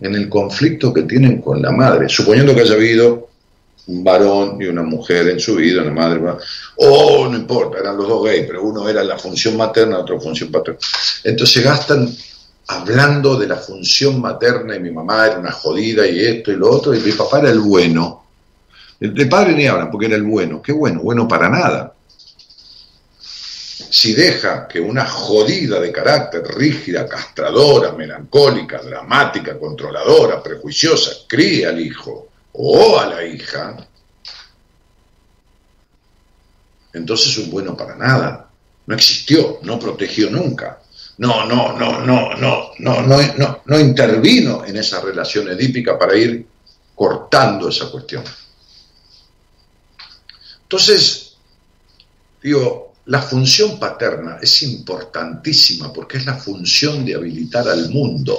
[0.00, 3.28] en el conflicto que tienen con la madre, suponiendo que haya habido
[3.86, 6.20] un varón y una mujer en su vida, una madre,
[6.76, 10.50] o no importa, eran los dos gays, pero uno era la función materna, otro función
[10.50, 10.78] paterna.
[11.24, 12.08] Entonces gastan
[12.68, 16.70] hablando de la función materna y mi mamá era una jodida y esto y lo
[16.70, 18.20] otro, y mi papá era el bueno.
[19.00, 20.62] El, padre ni hablan porque era el bueno.
[20.62, 21.00] ¿Qué bueno?
[21.00, 21.92] Bueno para nada.
[23.18, 31.80] Si deja que una jodida de carácter, rígida, castradora, melancólica, dramática, controladora, prejuiciosa, cría al
[31.80, 33.76] hijo, o a la hija,
[36.92, 38.48] entonces un bueno para nada.
[38.86, 40.80] No existió, no protegió nunca.
[41.18, 46.16] No, no, no, no, no, no, no, no, no intervino en esa relación edípica para
[46.16, 46.46] ir
[46.94, 48.24] cortando esa cuestión.
[50.62, 51.36] Entonces,
[52.42, 58.38] digo, la función paterna es importantísima porque es la función de habilitar al mundo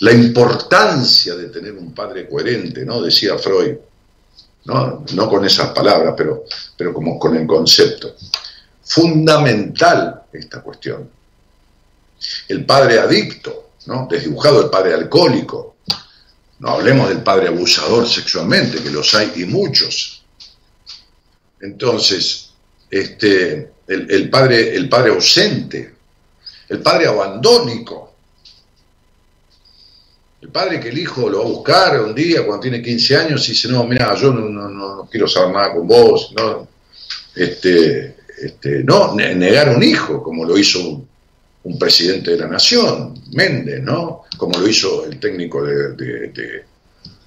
[0.00, 3.02] la importancia de tener un padre coherente, ¿no?
[3.02, 3.76] Decía Freud,
[4.64, 6.44] no, no con esas palabras, pero,
[6.76, 8.16] pero como con el concepto.
[8.82, 11.08] Fundamental esta cuestión.
[12.48, 14.06] El padre adicto, ¿no?
[14.10, 15.76] Desdibujado el padre alcohólico.
[16.60, 20.22] No hablemos del padre abusador sexualmente, que los hay y muchos.
[21.60, 22.50] Entonces,
[22.90, 25.94] este, el, padre, el padre ausente,
[26.68, 28.09] el padre abandónico,
[30.40, 33.46] El padre que el hijo lo va a buscar un día cuando tiene 15 años
[33.46, 36.66] y dice, no, mira, yo no, quiero saber nada con vos, no,
[37.36, 41.04] este, este, no, negar un hijo, como lo hizo
[41.62, 44.22] un, presidente de la nación, Méndez, ¿no?
[44.38, 45.92] Como lo hizo el técnico de,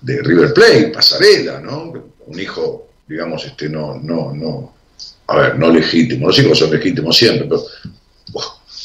[0.01, 1.93] de, River Plate, Pasarela, ¿no?
[2.26, 4.74] Un hijo, digamos, este, no, no, no,
[5.28, 7.64] a ver, no legítimo, los hijos son legítimos siempre, pero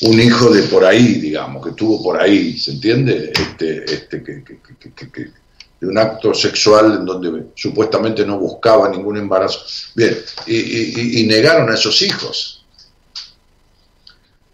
[0.03, 3.33] un hijo de por ahí, digamos, que tuvo por ahí, ¿se entiende?
[3.35, 5.33] Este, este, que,
[5.81, 9.61] de un acto sexual en donde supuestamente no buscaba ningún embarazo.
[9.95, 12.65] Bien, y, negaron a esos hijos.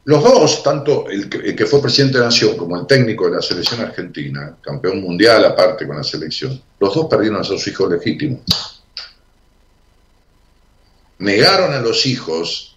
[0.05, 3.43] Los dos, tanto el que, fue presidente de la Nación como el técnico de la
[3.43, 8.43] selección argentina, campeón mundial aparte con la selección, los dos perdieron a sus hijos legítimos.
[11.19, 12.77] Negaron a los hijos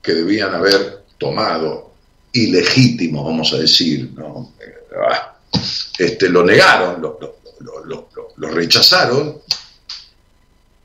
[0.00, 1.92] que debían haber tomado,
[2.32, 4.54] ilegítimo, vamos a decir, ¿no?
[4.96, 5.36] Ah,
[5.98, 7.18] este, lo negaron, lo,
[8.36, 9.36] lo, rechazaron,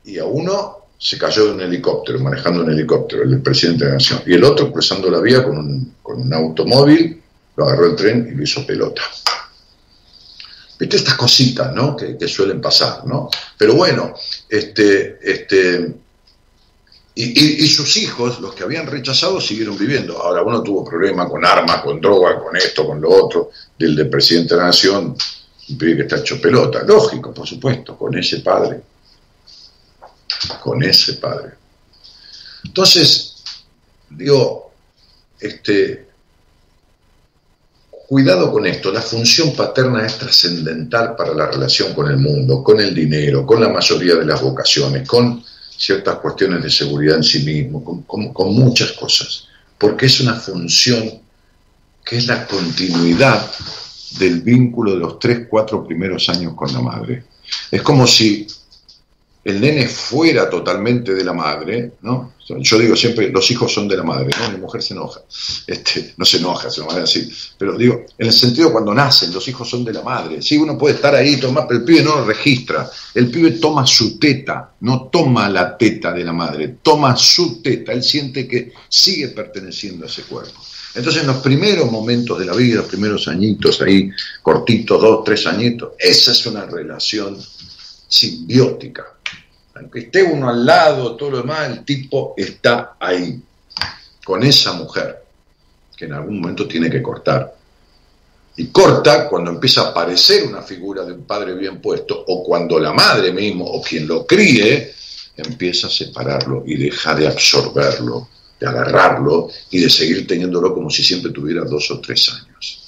[0.04, 3.96] y a uno se cayó de un helicóptero, manejando un helicóptero, el presidente de la
[3.96, 7.22] Nación, y el otro cruzando la vía con un, con un automóvil,
[7.56, 9.02] lo agarró el tren y lo hizo pelota.
[10.78, 11.96] Viste estas cositas, ¿no?
[11.96, 13.30] Que, que, suelen pasar, ¿no?
[13.56, 14.12] Pero bueno,
[14.50, 15.94] este, este,
[17.18, 20.18] y, sus hijos, los que habían rechazado, siguieron viviendo.
[20.18, 24.10] Ahora uno tuvo problemas con armas, con droga, con esto, con lo otro, del, del
[24.10, 25.16] presidente de la nación,
[25.68, 26.82] un que está hecho pelota.
[26.82, 28.82] Lógico, por supuesto, con ese padre.
[30.62, 31.52] Con ese padre.
[32.64, 33.36] Entonces,
[34.10, 34.72] digo,
[35.40, 36.08] este,
[38.08, 42.78] cuidado con esto, la función paterna es trascendental para la relación con el mundo, con
[42.78, 45.42] el dinero, con la mayoría de las vocaciones, con
[45.76, 49.48] ciertas cuestiones de seguridad en sí mismo, con, muchas cosas,
[49.78, 51.20] porque es una función
[52.04, 53.50] que es la continuidad
[54.18, 57.24] del vínculo de los tres, cuatro primeros años con la madre.
[57.70, 58.46] Es como si
[59.46, 62.32] el nene fuera totalmente de la madre, ¿no?
[62.48, 64.50] Yo digo siempre, los hijos son de la madre, ¿no?
[64.50, 65.20] La mujer se enoja,
[65.68, 68.92] este, no se enoja, se lo van a decir, pero digo, en el sentido cuando
[68.92, 71.86] nacen, los hijos son de la madre, sí, uno puede estar ahí, tomar, pero el
[71.86, 76.32] pibe no lo registra, el pibe toma su teta, no toma la teta de la
[76.32, 80.60] madre, toma su teta, él siente que sigue perteneciendo a ese cuerpo.
[80.92, 84.10] Entonces, en los primeros momentos de la vida, los primeros añitos ahí,
[84.42, 87.38] cortitos, dos, tres añitos, esa es una relación
[88.08, 89.15] simbiótica
[89.78, 93.40] aunque esté uno al lado, todo lo demás, el tipo está ahí,
[94.24, 95.22] con esa mujer,
[95.96, 97.54] que en algún momento tiene que cortar.
[98.56, 102.78] Y corta cuando empieza a aparecer una figura de un padre bien puesto, o cuando
[102.78, 104.94] la madre mismo, o quien lo críe,
[105.36, 111.04] empieza a separarlo y deja de absorberlo, de agarrarlo y de seguir teniéndolo como si
[111.04, 112.85] siempre tuviera dos o tres años.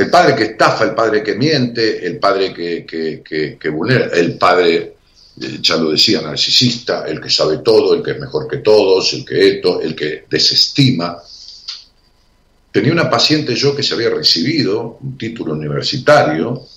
[0.00, 4.96] El padre que estafa, el padre que miente, el padre que, vulnera, el padre,
[5.38, 9.12] eh, ya lo decía, narcisista, el que sabe todo, el que es mejor que todos,
[9.12, 11.18] el que esto, el que desestima.
[12.72, 16.68] Tenía una paciente yo que se había recibido un título universitario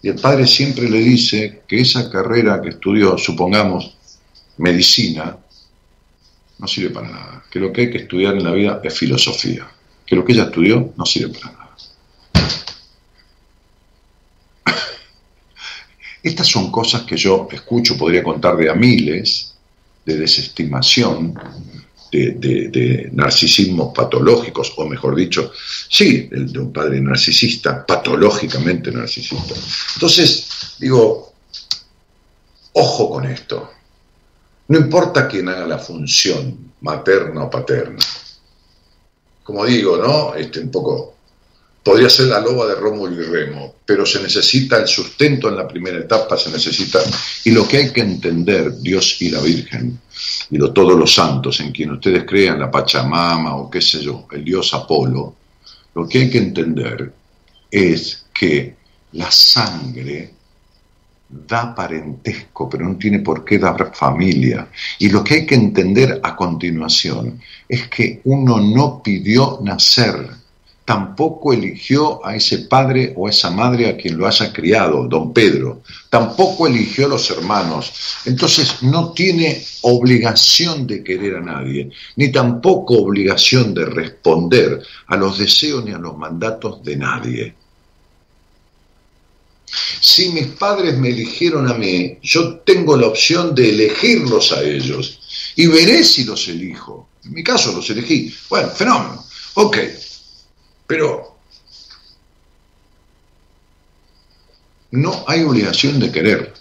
[0.00, 3.96] y el padre siempre le dice que esa carrera que estudió, supongamos,
[4.58, 5.36] medicina,
[6.60, 9.68] no sirve para nada, que lo que hay que estudiar en la vida es filosofía,
[10.06, 11.57] que lo que ella estudió no sirve para nada.
[16.28, 19.54] Estas son cosas que yo escucho, podría contar de a miles,
[20.04, 21.34] de desestimación,
[22.12, 25.50] de, narcisismos patológicos, o mejor dicho,
[25.88, 29.54] sí, el de un padre narcisista, patológicamente narcisista.
[29.94, 31.32] Entonces, digo,
[32.72, 33.70] ojo con esto.
[34.68, 37.98] No importa quién haga la función, materna o paterna.
[39.42, 40.34] Como digo, ¿no?
[40.34, 41.17] Este, un poco
[41.88, 45.66] podría ser la loba de Rómulo y Remo, pero se necesita el sustento en la
[45.66, 46.98] primera etapa, se necesita,
[47.44, 49.98] y lo que hay que entender, Dios y la Virgen,
[50.50, 54.44] y todos los santos en quien ustedes crean, la Pachamama o qué sé yo, el
[54.44, 55.34] Dios Apolo,
[55.94, 57.10] lo que hay que entender
[57.70, 58.76] es que
[59.12, 60.34] la sangre
[61.26, 64.68] da parentesco, pero no tiene por qué dar familia.
[64.98, 70.37] Y lo que hay que entender a continuación es que uno no pidió nacer,
[70.88, 75.34] tampoco eligió a ese padre o a esa madre a quien lo haya criado, don
[75.34, 77.92] Pedro, tampoco eligió a los hermanos,
[78.24, 85.36] entonces no tiene obligación de querer a nadie, ni tampoco obligación de responder a los
[85.36, 87.54] deseos ni a los mandatos de nadie.
[90.00, 95.20] Si mis padres me eligieron a mí, yo tengo la opción de elegirlos a ellos
[95.54, 97.10] y veré si los elijo.
[97.26, 98.34] En mi caso los elegí.
[98.48, 99.22] Bueno, fenómeno.
[99.52, 99.76] Ok,
[100.88, 101.36] pero
[104.90, 106.54] no hay obligación de querer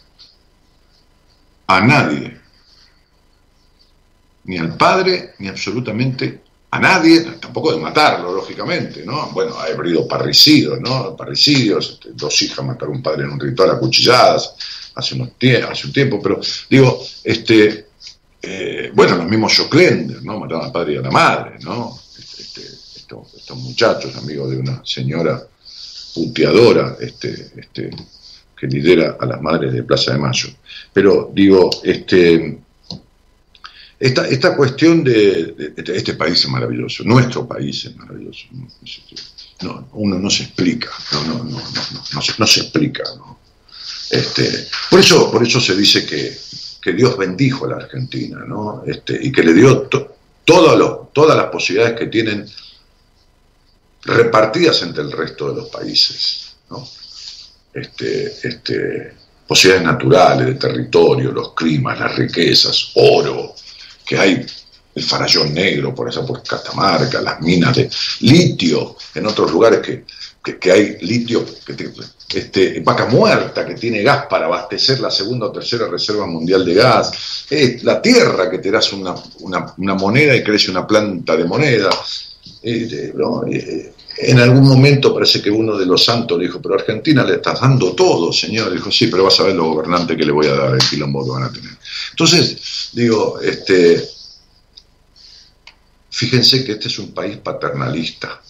[1.67, 2.37] a nadie,
[4.43, 9.31] ni al padre, ni absolutamente a nadie, tampoco de matarlo, lógicamente, ¿no?
[9.31, 11.15] Bueno, ha habido parricidios, ¿no?
[11.15, 14.55] Parricidios, este, dos hijas mataron a un padre en un ritual a cuchilladas
[14.93, 15.29] hace, unos
[15.69, 17.87] hace un tiempo, pero digo, este,
[18.41, 20.37] eh, bueno, los mismos Joclender, ¿no?
[20.37, 22.06] Mataron al padre y a la madre, ¿no?
[23.47, 25.41] Este, este, estos, muchachos, amigos de una señora
[26.13, 27.89] puteadora, este, este,
[28.59, 30.49] que lidera a las madres de Plaza de Mayo.
[30.91, 32.59] Pero digo, este,
[33.99, 38.47] esta, esta cuestión de, este país es maravilloso, nuestro país es maravilloso.
[39.61, 41.61] No, uno no se explica, no, no, no,
[42.13, 43.03] no, se, se explica.
[44.11, 46.37] Este, por, eso, por eso se dice que,
[46.81, 48.83] que Dios bendijo a la Argentina ¿no?
[48.85, 49.89] este, y que le dio
[50.43, 52.45] todas las posibilidades que tienen
[54.03, 56.55] repartidas entre el resto de los países.
[56.69, 56.87] ¿no?
[57.73, 59.13] Este, este,
[59.47, 63.55] posibilidades naturales de territorio, los climas, las riquezas, oro,
[64.05, 64.45] que hay
[64.95, 67.89] el farallón negro por esa por Catamarca, las minas de
[68.21, 70.05] litio en otros lugares que,
[70.59, 75.51] que, hay litio, que este, vaca muerta que tiene gas para abastecer la segunda o
[75.51, 77.45] tercera reserva mundial de gas,
[77.83, 81.89] la tierra que te das una, una, moneda y crece una planta de moneda.
[82.63, 87.35] Eh, en algún momento parece que uno de los santos le dijo, pero Argentina le
[87.35, 88.71] estás dando todo, señor.
[88.73, 91.23] Dijo, sí, pero vas a ver los gobernantes que le voy a dar, el quilombo
[91.23, 91.71] que van a tener.
[92.11, 94.09] Entonces, digo, este,
[96.09, 98.41] fíjense que este es un país paternalista.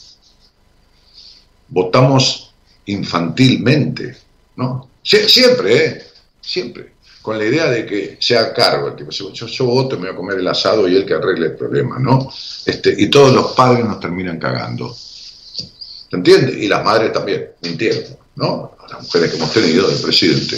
[1.68, 2.54] Votamos
[2.86, 4.18] infantilmente,
[4.56, 4.90] ¿no?
[5.04, 6.08] siempre, ¿eh?
[6.40, 6.97] Siempre.
[7.28, 10.40] Con la idea de que sea cargo, tipo, yo, yo voto, me voy a comer
[10.40, 12.32] el asado y él que arregle el problema, ¿no?
[12.66, 14.96] Este, y todos los padres nos terminan cagando.
[14.96, 16.58] ¿Se entiende?
[16.58, 18.78] Y las madres también, mintiendo, ¿no?
[18.90, 20.58] Las mujeres que hemos tenido del presidente.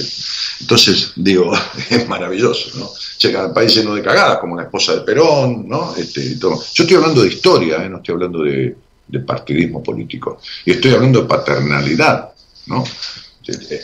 [0.62, 1.52] Entonces, digo,
[1.90, 2.92] es maravilloso, ¿no?
[3.18, 5.96] Llega al país lleno de cagadas, como la esposa de Perón, ¿no?
[5.96, 6.38] Este.
[6.38, 7.90] Yo estoy hablando de historia, ¿eh?
[7.90, 8.76] no estoy hablando de,
[9.08, 10.40] de partidismo político.
[10.64, 12.30] Y estoy hablando de paternalidad,
[12.68, 12.84] ¿no?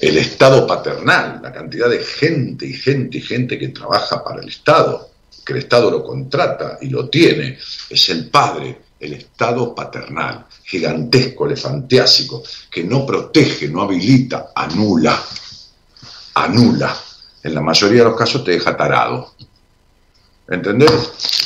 [0.02, 4.50] El Estado paternal, la cantidad de gente y gente y gente que trabaja para el
[4.50, 5.10] Estado,
[5.46, 7.58] que el Estado lo contrata y lo tiene,
[7.90, 15.22] es el padre, el Estado paternal, gigantesco, elefantiásico, que no protege, no habilita, anula,
[16.34, 16.96] anula.
[17.44, 19.34] En la mayoría de los casos te deja tarado.
[20.48, 20.92] ¿Entendés?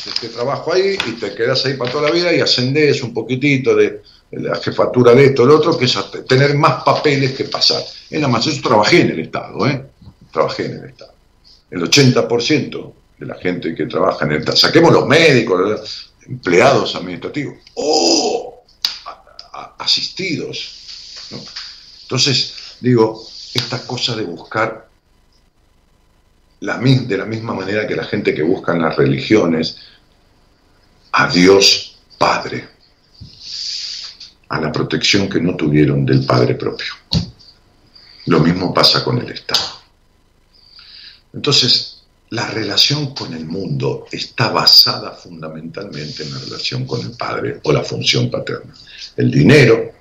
[0.06, 3.76] Este trabajo ahí y te quedas ahí para toda la vida y ascendés un poquitito
[3.76, 4.02] de,
[4.32, 7.84] la jefatura de esto, lo otro, que es tener más papeles que pasar.
[8.10, 9.86] En la mayoría, yo trabajé en el Estado, ¿eh?
[10.32, 11.14] Trabajé en el Estado.
[11.72, 17.56] El 80% de la gente que trabaja en el Estado, saquemos los médicos, empleados administrativos,
[17.76, 18.64] ¡oh!
[19.80, 21.28] asistidos.
[22.04, 24.90] Entonces, digo, esta cosa de buscar
[26.60, 29.78] de la misma manera que la gente que busca en las religiones
[31.14, 32.68] a Dios Padre,
[34.50, 36.94] a la protección que no tuvieron del Padre propio.
[38.26, 39.80] Lo mismo pasa con el Estado.
[41.34, 42.00] Entonces,
[42.32, 47.72] la relación con el mundo está basada fundamentalmente en la relación con el padre o
[47.72, 48.74] la función paterna.
[49.18, 49.94] El dinero,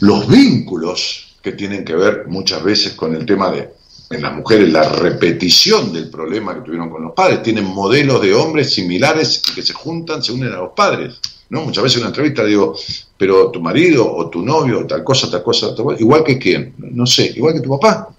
[0.00, 3.68] los vínculos que tienen que ver muchas veces con el tema de,
[4.10, 7.42] en las mujeres, la repetición del problema que tuvieron con los padres.
[7.42, 11.16] Tienen modelos de hombres similares que se juntan, se unen a los padres.
[11.50, 11.62] ¿no?
[11.62, 12.76] Muchas veces en una entrevista digo,
[13.18, 16.74] pero tu marido o tu novio, tal cosa, tal cosa, tal cosa, igual que quién,
[16.78, 18.14] no sé, igual que tu papá.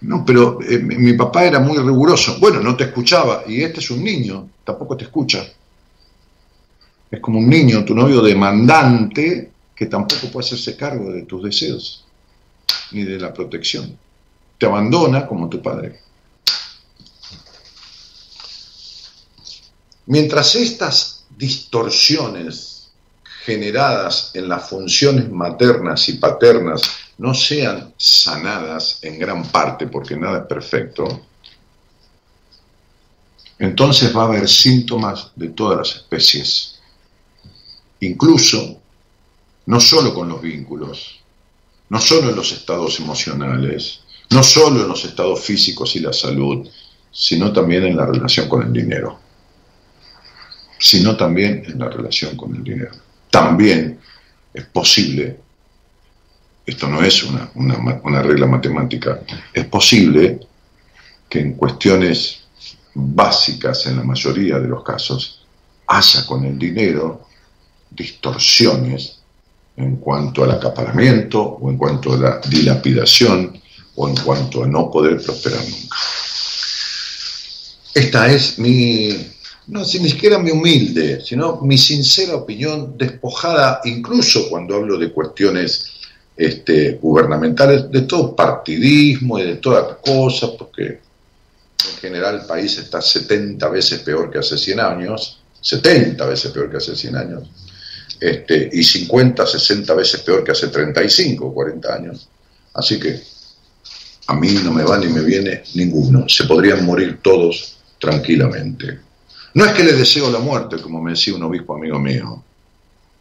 [0.00, 2.38] No, pero eh, mi papá era muy riguroso.
[2.38, 3.42] Bueno, no te escuchaba.
[3.48, 5.44] Y este es un niño, tampoco te escucha.
[7.10, 12.04] Es como un niño, tu novio demandante, que tampoco puede hacerse cargo de tus deseos,
[12.92, 13.98] ni de la protección.
[14.56, 16.00] Te abandona como tu padre.
[20.06, 22.90] Mientras estas distorsiones
[23.44, 26.82] generadas en las funciones maternas y paternas
[27.18, 31.22] no sean sanadas en gran parte, porque nada es perfecto,
[33.58, 36.80] entonces va a haber síntomas de todas las especies,
[38.00, 38.80] incluso
[39.66, 41.20] no solo con los vínculos,
[41.88, 46.68] no solo en los estados emocionales, no solo en los estados físicos y la salud,
[47.12, 49.27] sino también en la relación con el dinero,
[50.78, 52.92] sino también en la relación con el dinero.
[53.30, 53.98] También
[54.54, 55.38] es posible
[56.68, 59.22] esto no es una, regla matemática,
[59.54, 60.38] es posible
[61.26, 62.40] que en cuestiones
[62.92, 65.46] básicas, en la mayoría de los casos,
[65.86, 67.26] haya con el dinero
[67.90, 69.18] distorsiones
[69.78, 73.58] en cuanto al acaparamiento, o en cuanto a la dilapidación,
[73.94, 75.96] o en cuanto a no poder prosperar nunca.
[77.94, 79.08] Esta es mi,
[79.68, 85.90] no ni siquiera mi humilde, sino mi sincera opinión, despojada incluso cuando hablo de cuestiones
[86.36, 93.02] este, gubernamentales, de todo partidismo y de todas cosas, porque en general el país está
[93.02, 97.50] 70 veces peor que hace 100 años, 70 veces peor que hace 100 años,
[98.20, 102.28] este, y 50, 60 veces peor que hace 35, 40 años.
[102.72, 103.20] Así que
[104.28, 106.26] a mí no me va ni me viene ninguno.
[106.28, 109.07] Se podrían morir todos tranquilamente.
[109.54, 112.42] No es que le deseo la muerte, como me decía un obispo amigo mío,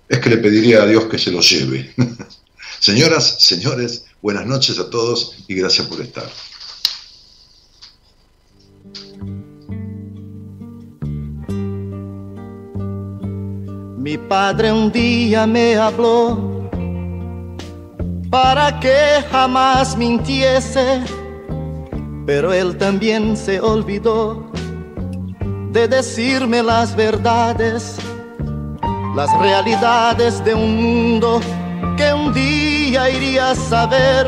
[0.09, 1.93] es que le pediría a Dios que se lo lleve.
[2.79, 6.29] Señoras, señores, buenas noches a todos y gracias por estar.
[13.97, 16.69] Mi padre un día me habló
[18.29, 21.03] para que jamás mintiese,
[22.25, 24.46] pero él también se olvidó
[25.77, 27.97] de decirme las verdades,
[29.15, 31.39] las realidades de un mundo
[31.95, 34.25] que un día iría a saber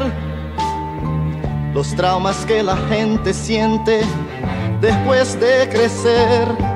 [1.73, 4.01] los traumas que la gente siente
[4.79, 6.68] después de crecer.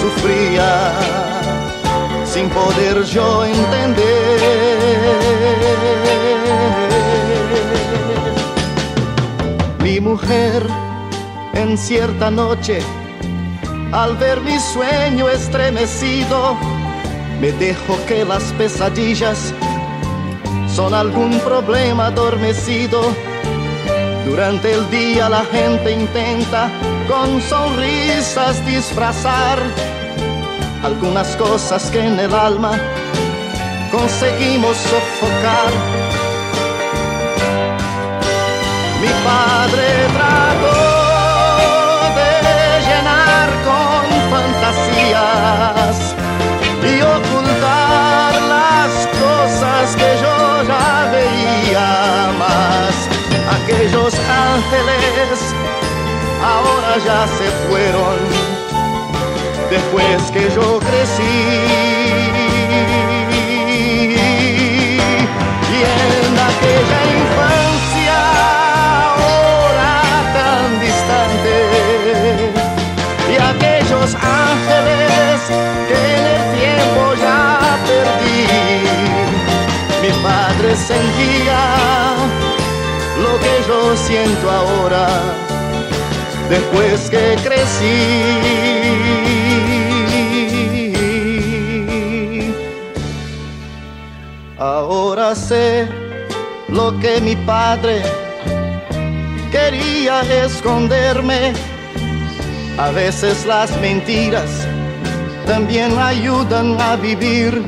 [0.00, 0.92] Sufría
[2.24, 4.06] sin poder yo entender.
[9.82, 10.62] Mi mujer
[11.54, 12.80] en cierta noche,
[13.92, 16.56] al ver mi sueño estremecido,
[17.40, 19.54] me dejo que las pesadillas
[20.74, 23.00] son algún problema adormecido.
[24.26, 26.68] Durante el día la gente intenta
[27.08, 29.58] con sonrisas disfrazar
[30.82, 32.72] algunas cosas que en el alma
[33.90, 35.72] conseguimos sofocar.
[39.00, 40.95] Mi padre trató
[57.04, 58.16] ya se fueron
[59.70, 61.22] después que yo crecí.
[65.72, 68.18] Y en aquella infancia,
[69.14, 69.92] ahora
[70.32, 71.54] tan distante,
[73.30, 75.40] y aquellos ángeles
[75.88, 77.42] que en el tiempo ya
[77.86, 78.46] perdí,
[80.02, 81.60] mi padre sentía
[83.18, 85.06] lo que yo siento ahora
[86.48, 88.36] después que crecí.
[94.58, 95.86] Ahora sé
[96.68, 98.02] lo que mi padre
[99.50, 101.52] quería esconderme.
[102.78, 104.50] A veces las mentiras
[105.46, 107.62] también ayudan a vivir.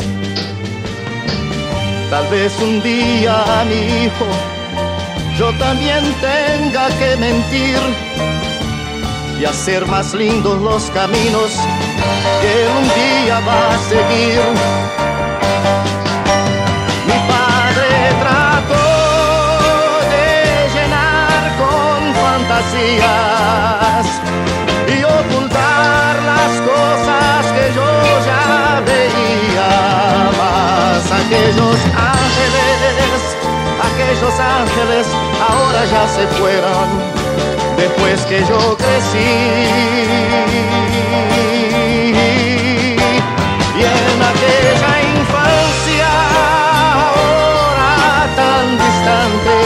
[2.10, 4.58] Tal vez un día a mi hijo
[5.38, 7.78] yo también tenga que mentir
[9.40, 11.52] y hacer más lindos los caminos
[12.40, 14.40] que un día va a seguir.
[17.06, 17.90] Mi padre
[18.22, 18.88] trató
[20.10, 20.26] de
[20.74, 24.06] llenar con fantasías
[24.88, 27.90] y ocultar las cosas que yo
[28.26, 29.70] ya veía
[30.36, 31.12] más.
[31.12, 33.22] Aquellos ángeles,
[33.88, 35.06] aquellos ángeles
[35.48, 37.17] ahora ya se fueron
[37.78, 39.32] después que yo crecí.
[43.78, 46.10] Y en aquella infancia,
[47.06, 47.94] ahora
[48.40, 49.56] tan distante,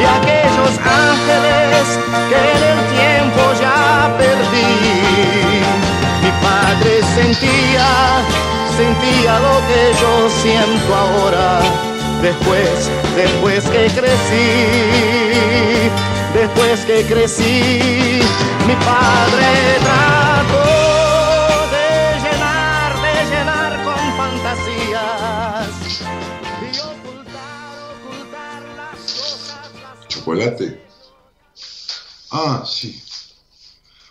[0.00, 0.74] y aquellos
[1.10, 1.84] ángeles
[2.30, 4.74] que en el tiempo ya perdí,
[6.22, 7.88] mi padre sentía,
[8.78, 11.48] sentía lo que yo siento ahora.
[12.24, 14.48] Después, después que crecí,
[16.32, 18.22] después que crecí,
[18.66, 20.64] mi padre trató
[21.70, 21.86] de
[22.22, 25.68] llenar, de llenar con fantasías
[26.62, 29.68] y ocultar, ocultar las cosas.
[29.82, 30.08] Las...
[30.08, 30.82] ¿Chocolate?
[32.30, 33.02] Ah, sí.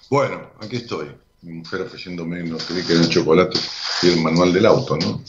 [0.07, 1.07] Bueno, aquí estoy.
[1.41, 3.59] Mi mujer ofreciéndome, no creí que era chocolate
[4.03, 5.19] y el manual del auto, ¿no?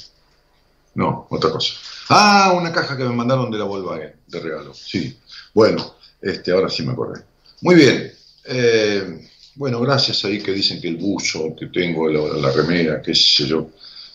[0.94, 1.72] No, otra cosa.
[2.08, 4.74] Ah, una caja que me mandaron de la Volkswagen, de regalo.
[4.74, 5.16] Sí.
[5.52, 7.22] Bueno, este, ahora sí me acordé.
[7.60, 8.12] Muy bien.
[8.44, 13.46] Eh, bueno, gracias ahí que dicen que el buzo que tengo, la, remera, qué sé
[13.46, 13.70] yo,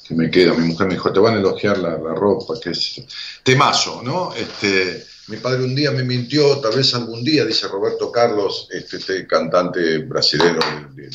[0.05, 0.53] que me queda.
[0.53, 3.07] Mi mujer me dijo, te van a elogiar la, ropa, qué sé yo.
[3.43, 4.33] Temazo, ¿no?
[4.35, 8.97] Este, mi padre un día me mintió, tal vez algún día, dice Roberto Carlos, este,
[8.97, 10.59] este cantante brasileño
[10.93, 11.09] de,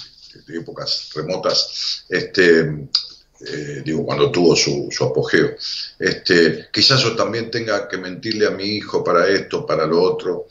[0.57, 5.57] épocas remotas, este, eh, digo, cuando tuvo su, su, apogeo.
[5.99, 10.47] Este, quizás yo también tenga que mentirle a mi hijo para esto, para lo otro.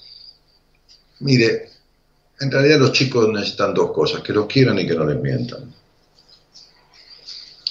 [1.20, 1.70] Mire,
[2.40, 5.74] en realidad los chicos necesitan dos cosas, que los quieran y que no les mientan.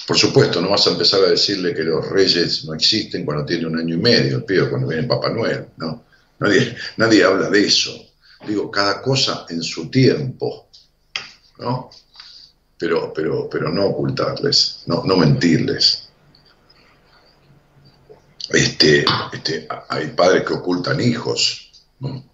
[0.07, 3.66] Por supuesto, no vas a empezar a decirle que los reyes no existen cuando tiene
[3.66, 6.05] un año y medio, el cuando viene Papá Noel, ¿no?
[6.41, 7.93] Nadie, nadie habla de eso.
[8.47, 10.68] Digo, cada cosa en su tiempo,
[11.59, 11.91] ¿no?
[12.77, 16.01] Pero, pero, pero no ocultarles, no, no mentirles.
[18.53, 22.32] Este, este, hay padres que ocultan hijos, ¿no?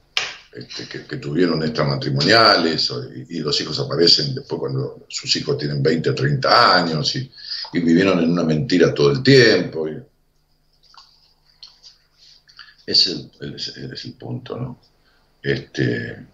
[0.53, 2.93] Este, que, tuvieron extramatrimoniales
[3.29, 7.31] y, los hijos aparecen después cuando sus hijos tienen 20 o 30 años y,
[7.73, 9.87] vivieron en una mentira todo el tiempo.
[12.87, 14.81] Ese es el, punto, ¿no?
[15.43, 16.27] Este,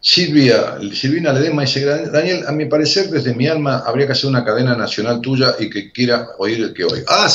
[0.00, 4.44] Silvia, Silvina Ledema dice, Daniel, a mi parecer desde mi alma habría que hacer una
[4.44, 7.04] cadena nacional tuya y que quiera oír el que oiga.
[7.08, 7.28] Ah,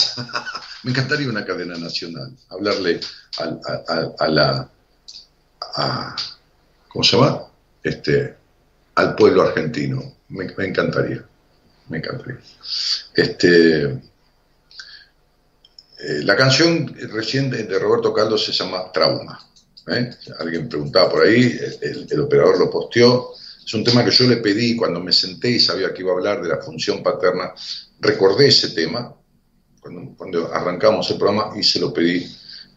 [0.83, 2.99] me encantaría una cadena nacional, hablarle
[4.19, 4.69] a la
[6.87, 7.47] ¿cómo se llama?
[7.81, 8.35] Este,
[8.95, 10.13] al pueblo argentino.
[10.29, 11.23] Me, encantaría,
[11.89, 12.39] me encantaría.
[13.13, 13.99] Este, eh,
[16.23, 19.39] la canción reciente de Roberto Caldo se llama Trauma.
[19.87, 20.11] ¿eh?
[20.39, 23.33] Alguien preguntaba por ahí, el, operador lo posteó.
[23.65, 26.15] Es un tema que yo le pedí cuando me senté y sabía que iba a
[26.15, 27.53] hablar de la función paterna.
[27.99, 29.13] Recordé ese tema
[29.83, 32.25] cuando, arrancamos el programa y se lo pedí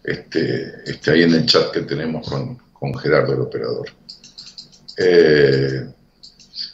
[0.02, 3.88] este, este, ahí en el chat que tenemos con, con Gerardo el operador.
[4.98, 5.86] Eh,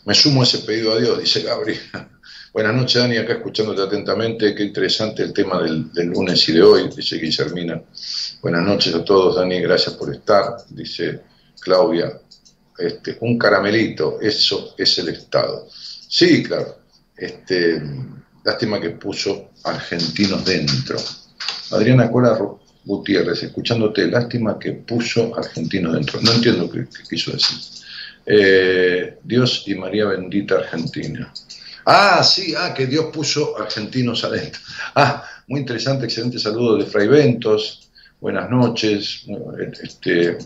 [0.04, 1.80] me sumo a ese pedido a Dios, dice Gabriel.
[2.52, 4.54] Buenas noches, Dani, acá escuchándote atentamente.
[4.54, 7.82] Qué interesante el tema del, lunes y de hoy, dice Guillermina.
[8.42, 11.22] Buenas noches a todos, Dani, gracias por estar, dice
[11.60, 12.12] Claudia.
[12.76, 15.66] Este, un caramelito, eso es el Estado.
[15.70, 16.76] Sí, claro.
[17.16, 17.80] Este,
[18.44, 20.96] lástima que puso argentinos dentro.
[21.70, 22.38] Adriana Cola
[22.84, 26.20] Gutiérrez, escuchándote, lástima que puso argentino dentro.
[26.20, 27.58] No entiendo qué, quiso decir.
[28.26, 31.32] Eh, Dios y María bendita Argentina.
[31.84, 34.60] Ah, sí, ah, que Dios puso argentinos adentro.
[34.94, 37.90] Ah, muy interesante, excelente saludo de Fray Ventos.
[38.20, 39.24] Buenas noches.
[39.82, 40.36] Este,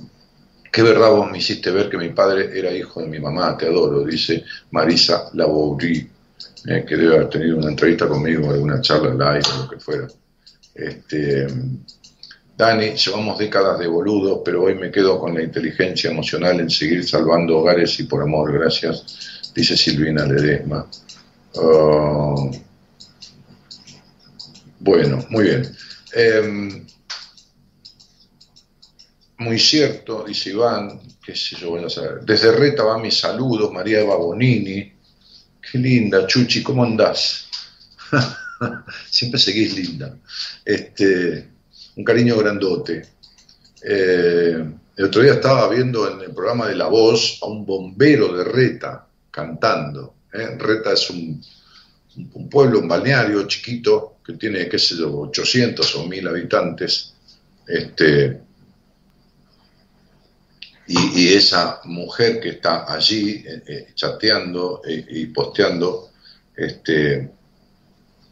[0.72, 3.66] qué verdad vos me hiciste ver que mi padre era hijo de mi mamá, te
[3.66, 6.08] adoro, dice Marisa Laboury,
[6.66, 10.08] eh, que debe haber tenido una entrevista conmigo, alguna charla live o lo que fuera.
[10.74, 11.46] Este,
[12.56, 17.06] Dani, llevamos décadas de boludo, pero hoy me quedo con la inteligencia emocional en seguir
[17.06, 20.86] salvando hogares y por amor, gracias, dice Silvina Ledesma.
[21.56, 22.50] Ah,
[24.80, 25.76] bueno, muy bien.
[26.14, 26.86] Em,
[29.38, 32.22] muy cierto, dice Iván, qué sé yo, voy a saber.
[32.24, 34.95] Desde Reta va mis saludos, María Eva Bonini.
[35.70, 37.48] Qué linda, Chuchi, ¿cómo andás?
[39.10, 40.16] Siempre seguís linda.
[40.64, 41.48] Este,
[41.96, 43.02] un cariño grandote.
[43.82, 44.64] Eh,
[44.96, 48.44] el otro día estaba viendo en el programa de La Voz a un bombero de
[48.44, 50.14] Reta cantando.
[50.32, 50.56] ¿eh?
[50.56, 51.42] Reta es un,
[52.48, 57.12] pueblo, un balneario chiquito que tiene, qué sé yo, 800 o 1000 habitantes.
[57.66, 58.40] Este,
[60.88, 66.10] y, esa mujer que está allí eh, chateando y posteando,
[66.56, 67.30] este,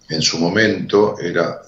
[0.08, 1.62] en su momento era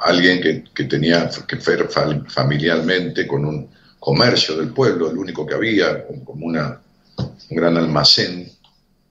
[0.00, 1.88] alguien que, tenía que ver
[2.28, 6.80] familiarmente con un comercio del pueblo, el único que había, como una,
[7.18, 8.50] un gran almacén.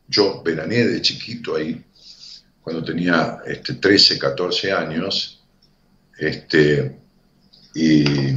[0.08, 1.84] Yo veraneé de chiquito ahí,
[2.62, 5.44] cuando tenía este, 13, 14 años,
[6.18, 6.98] este,
[7.76, 8.34] y,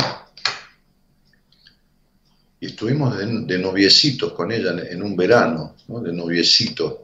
[2.67, 6.99] estuvimos de, noviecitos con ella en, un verano, de noviecitos.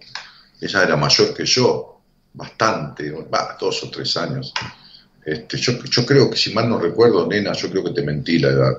[0.61, 2.01] Ella era mayor que yo,
[2.33, 3.13] bastante,
[3.61, 4.53] dos o tres años.
[5.25, 8.49] Este, yo, creo que, si mal no recuerdo, nena, yo creo que te mentí la
[8.49, 8.79] edad.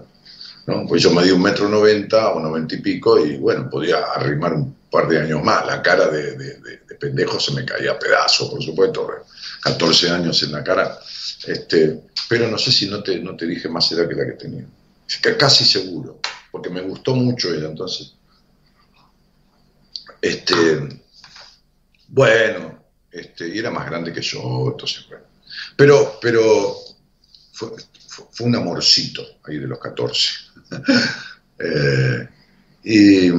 [0.67, 0.86] ¿no?
[0.88, 4.53] Pues yo me di un metro noventa o noventa y pico y bueno, podía arrimar
[4.53, 5.65] un par de años más.
[5.65, 6.59] La cara de,
[6.99, 9.07] pendejo se me caía a pedazos, por supuesto.
[9.61, 10.97] 14 años en la cara.
[11.45, 14.34] Este, pero no sé si no te, no te dije más edad que la que
[14.34, 14.65] tenía.
[15.38, 16.19] Casi seguro,
[16.52, 18.16] porque me gustó mucho ella entonces.
[20.22, 21.02] Este,
[22.08, 25.26] bueno, este, y era más grande que yo, entonces, bueno.
[25.76, 26.76] Pero, pero
[27.54, 27.70] fue,
[28.41, 30.30] un amorcito ahí de los 14.
[31.62, 32.26] Eh,
[32.86, 33.30] y,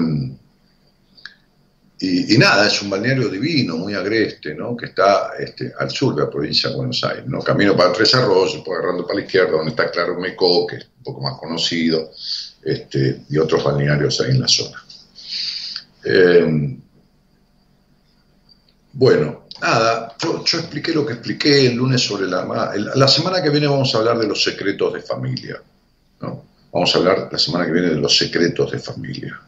[2.36, 4.76] nada, es un balneario divino, muy agreste, ¿no?
[4.76, 7.24] que está este, al sur de la provincia de Buenos Aires.
[7.26, 7.40] ¿no?
[7.40, 10.84] Camino para Tres Arroyos, pues agarrando para la izquierda, donde está Claro Mecó, que es
[10.98, 12.10] un poco más conocido,
[12.62, 14.84] este, y otros balnearios ahí en la zona.
[16.04, 16.78] Eh,
[18.92, 22.44] bueno, nada, yo, expliqué lo que expliqué el lunes sobre la...
[22.94, 25.62] La semana que viene vamos a hablar de los secretos de familia.
[26.20, 26.44] ¿no?
[26.72, 29.40] Vamos a hablar la semana que viene de los secretos de familia.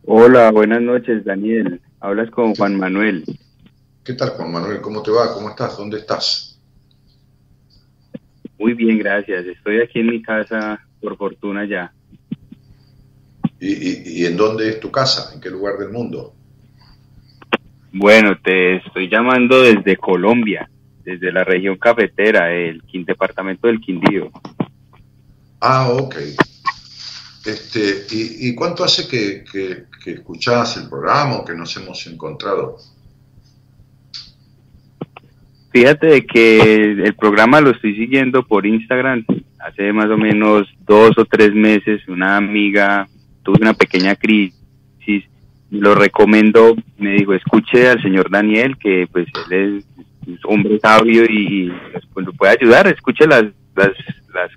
[0.05, 1.81] Hola, buenas noches, Daniel.
[1.99, 3.25] Hablas con Juan Manuel.
[4.05, 4.81] ¿Qué tal, Juan Manuel?
[4.81, 5.35] ¿Cómo te va?
[5.35, 5.77] ¿Cómo estás?
[5.77, 6.57] ¿Dónde estás?
[8.59, 9.45] Muy bien, gracias.
[9.45, 11.93] Estoy aquí en mi casa, por fortuna ya.
[13.59, 15.35] ¿Y, y en dónde es tu casa?
[15.35, 16.34] ¿En qué lugar del mundo?
[17.97, 20.69] Bueno, te estoy llamando desde Colombia
[21.05, 24.31] desde la región cafetera, el departamento del Quindío.
[25.61, 26.17] Ah, ok.
[27.45, 32.79] Este, ¿y, cuánto hace que, que, que escuchás el programa o que nos hemos encontrado?
[35.71, 39.27] Fíjate que el programa lo estoy siguiendo por Instagram.
[39.59, 43.07] Hace más o menos dos o tres meses una amiga
[43.43, 44.59] tuvo una pequeña crisis,
[45.75, 49.85] lo recomendó, me dijo, escuche al señor Daniel, que pues él
[50.27, 51.73] es hombre sabio y
[52.13, 52.87] pues, lo puede ayudar.
[52.87, 53.45] Escuche las,
[53.75, 53.93] las,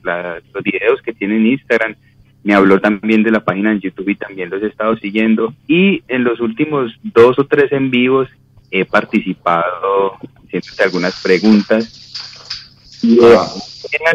[0.03, 1.95] las, los videos que tiene en Instagram.
[2.43, 5.53] Me habló también de la página en YouTube y también los he estado siguiendo.
[5.68, 8.30] Y en los últimos dos o tres en vivos
[8.72, 10.13] he participado
[10.45, 12.99] haciendo algunas preguntas.
[13.01, 13.45] Y ah.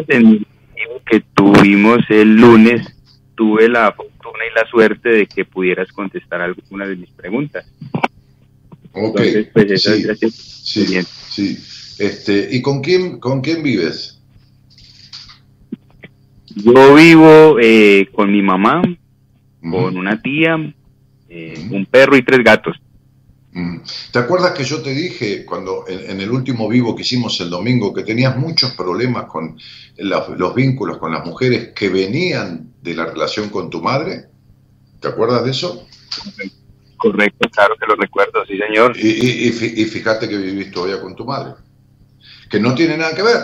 [0.07, 0.45] en el
[1.05, 2.95] que tuvimos el lunes,
[3.35, 3.93] tuve la
[4.45, 7.65] y la suerte de que pudieras contestar alguna de mis preguntas.
[8.93, 9.21] Ok.
[9.53, 11.57] pues, sí, sí, sí.
[11.99, 14.19] Este, ¿Y con quién, con quién vives?
[16.55, 18.81] Yo vivo eh, con mi mamá,
[19.61, 20.57] con una tía,
[21.29, 22.77] eh, un perro y tres gatos.
[24.11, 27.93] ¿Te acuerdas que yo te dije cuando en, el último vivo que hicimos el domingo
[27.93, 29.57] que tenías muchos problemas con
[29.97, 34.25] los vínculos con las mujeres que venían de la relación con tu madre?
[35.03, 35.85] ¿Te acuerdas de eso?
[36.95, 38.97] Correcto, claro que lo recuerdo, sí, señor.
[38.97, 41.55] Y, fíjate que vivís todavía con tu madre,
[42.49, 43.41] que no tiene nada que ver.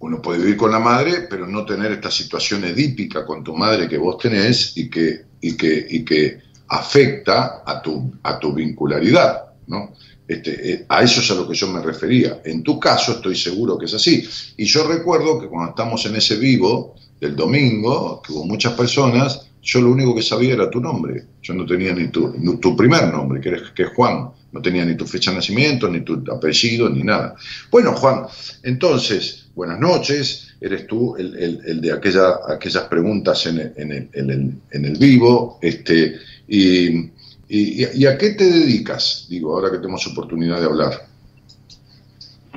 [0.00, 3.88] Uno puede vivir con la madre, pero no tener esta situación edípica con tu madre
[3.88, 9.46] que vos tenés y que, y que, y que afecta a tu, a tu vincularidad,
[9.66, 9.94] ¿no?
[10.28, 12.42] Este, eh, a eso es a lo que yo me refería.
[12.44, 14.28] En tu caso estoy seguro que es así.
[14.58, 19.45] Y yo recuerdo que cuando estamos en ese vivo del domingo, que hubo muchas personas,
[19.66, 21.24] yo lo único que sabía era tu nombre.
[21.42, 24.30] Yo no tenía ni tu, tu primer nombre, que, que es Juan.
[24.52, 27.34] No tenía ni tu fecha de nacimiento, ni tu apellido, ni nada.
[27.68, 28.26] Bueno, Juan,
[28.62, 30.54] entonces, buenas noches.
[30.60, 35.58] Eres tú el, de aquella, aquellas preguntas en el, en el, en el, vivo.
[35.60, 36.14] Este,
[36.46, 37.10] y,
[37.48, 39.26] y, a qué te dedicas?
[39.28, 40.92] Digo, ahora que tenemos oportunidad de hablar.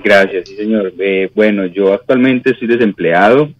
[0.03, 0.93] Gracias, sí, señor.
[0.99, 3.51] Eh, bueno, yo actualmente estoy desempleado.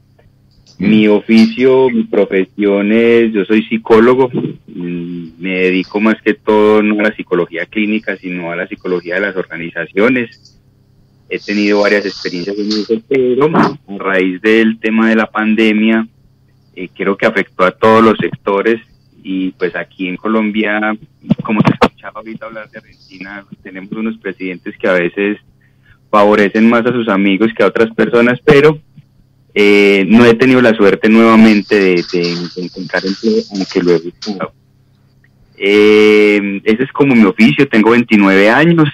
[0.80, 7.02] Mi oficio, mi profesión es, yo soy psicólogo, mm, me dedico más que todo no
[7.02, 10.58] a la psicología clínica, sino a la psicología de las organizaciones.
[11.30, 16.08] He tenido varias experiencias en eso, pero a raíz del tema de la pandemia,
[16.78, 18.80] eh, creo que afectó a todos los sectores
[19.22, 20.98] y pues aquí en Colombia,
[21.44, 25.40] como te escuchaba ahorita hablar de Argentina, tenemos unos presidentes que a veces
[26.10, 28.80] favorecen más a sus amigos que a otras personas, pero
[29.54, 32.04] eh, no he tenido la suerte nuevamente de,
[32.58, 34.54] encontrar empleo, aunque lo he buscado.
[35.58, 38.88] Eh, ese es como mi oficio, tengo 29 años.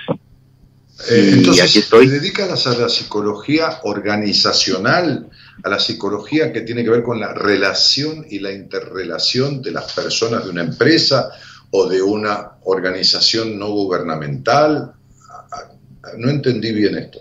[1.11, 5.29] Eh, entonces, ¿te dedicas a la psicología organizacional
[5.63, 9.93] a la psicología que tiene que ver con la relación y la interrelación de las
[9.93, 11.29] personas de una empresa
[11.71, 14.93] o de una organización no gubernamental.
[16.17, 17.19] No entendí bien esto.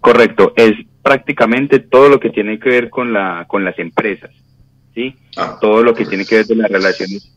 [0.00, 0.72] Correcto, es
[1.02, 4.30] prácticamente todo lo que tiene que ver con, la, con las empresas,
[4.94, 5.14] ¿sí?
[5.36, 7.28] Ah, todo lo que tiene que ver con las relaciones.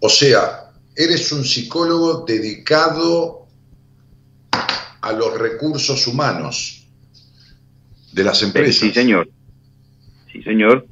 [0.00, 3.46] O sea, eres un psicólogo dedicado
[5.00, 6.86] a los recursos humanos
[8.12, 8.76] de las empresas.
[8.76, 9.30] Sí, señor.
[10.32, 10.86] Sí, señor.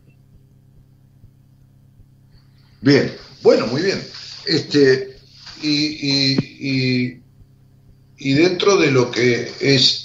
[2.80, 4.02] Bien, bueno, muy bien.
[4.46, 5.16] Este,
[5.62, 7.22] y, y, y,
[8.18, 10.01] y dentro de lo que es,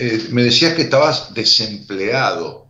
[0.00, 2.66] eh, me decías que estabas desempleado.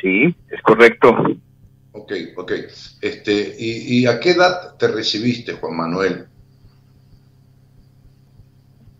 [0.00, 1.14] Sí, es correcto.
[1.92, 2.52] Ok, ok.
[3.00, 6.26] Este, ¿y, ¿Y a qué edad te recibiste, Juan Manuel?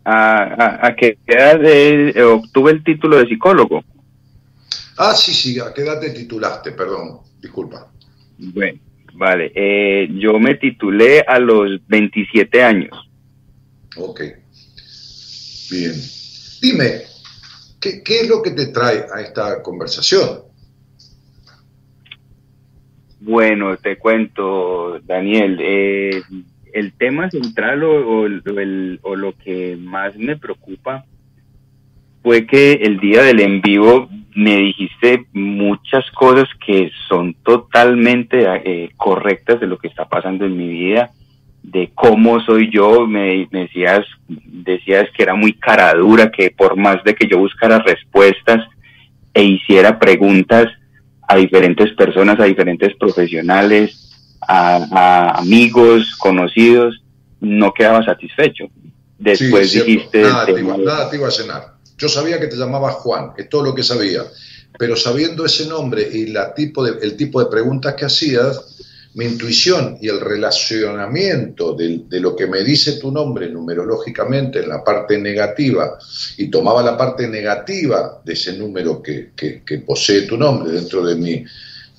[0.05, 3.83] ¿A, a, a qué edad eh, obtuve el título de psicólogo?
[4.97, 6.73] Ah, sí, sí, ¿a qué edad te titulaste?
[6.73, 7.91] Perdón, disculpa.
[8.39, 8.79] Bueno,
[9.15, 9.53] vale.
[9.55, 12.97] Eh, yo me titulé a los 27 años.
[13.97, 14.21] Ok.
[15.71, 15.95] Bien.
[16.61, 17.03] Dime,
[17.81, 20.47] ¿qué, qué es lo que te trae a esta conversación?
[23.21, 25.59] Bueno, te cuento, Daniel.
[25.61, 26.23] Eh,
[26.73, 31.05] el tema central o, o, el, o, lo que más me preocupa
[32.23, 38.91] fue que el día del en vivo me dijiste muchas cosas que son totalmente eh,
[38.97, 41.11] correctas de lo que está pasando en mi vida,
[41.67, 43.07] de cómo soy yo.
[43.07, 47.39] Me, me decías, decías que era muy cara dura, que por más de que yo
[47.39, 48.65] buscara respuestas
[49.35, 50.67] e hiciera preguntas,
[51.29, 57.03] a diferentes personas, a diferentes profesionales, a, a amigos, conocidos,
[57.41, 58.67] no quedaba satisfecho.
[59.19, 60.23] Después Sí, dijiste...
[60.23, 61.63] Nada te, iba, nada te iba a cenar.
[61.99, 64.23] Yo sabía que te llamabas Juan, es todo lo que sabía.
[64.79, 68.86] Pero sabiendo ese nombre y la tipo de, el tipo de preguntas que hacías,
[69.17, 74.85] mi intuición y el relacionamiento de, lo que me dice tu nombre numerológicamente en la
[74.85, 75.99] parte negativa
[76.37, 79.33] y tomaba la parte negativa de ese número que
[79.85, 81.45] posee tu nombre dentro de mi,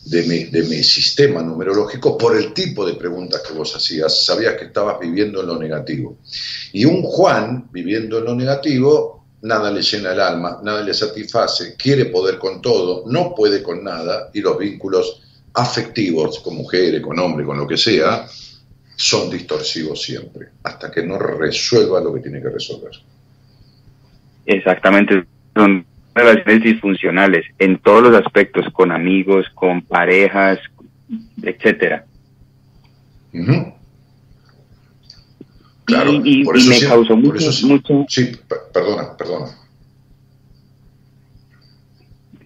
[0.10, 4.26] de, mi, de mi sistema numerológico por el tipo de preguntas que vos hacías.
[4.26, 6.18] Sabías que estabas viviendo en lo negativo.
[6.72, 11.76] Y un Juan viviendo en lo negativo, nada le llena el alma, nada le satisface,
[11.76, 15.24] quiere poder con todo, no puede con nada y los vínculos
[15.58, 18.26] afectivos con mujeres, con hombres, con lo que sea,
[18.96, 22.92] son distorsivos siempre, hasta que no resuelva lo que tiene que resolver.
[24.46, 25.86] Exactamente, son
[26.16, 30.60] relaciones disfuncionales en todos los aspectos, con amigos, con parejas,
[31.44, 32.06] etcétera.
[35.86, 39.16] Claro, y, y- por y eso me causó mucho, eso sí- mucho Sí, per- perdona,
[39.18, 39.46] perdona.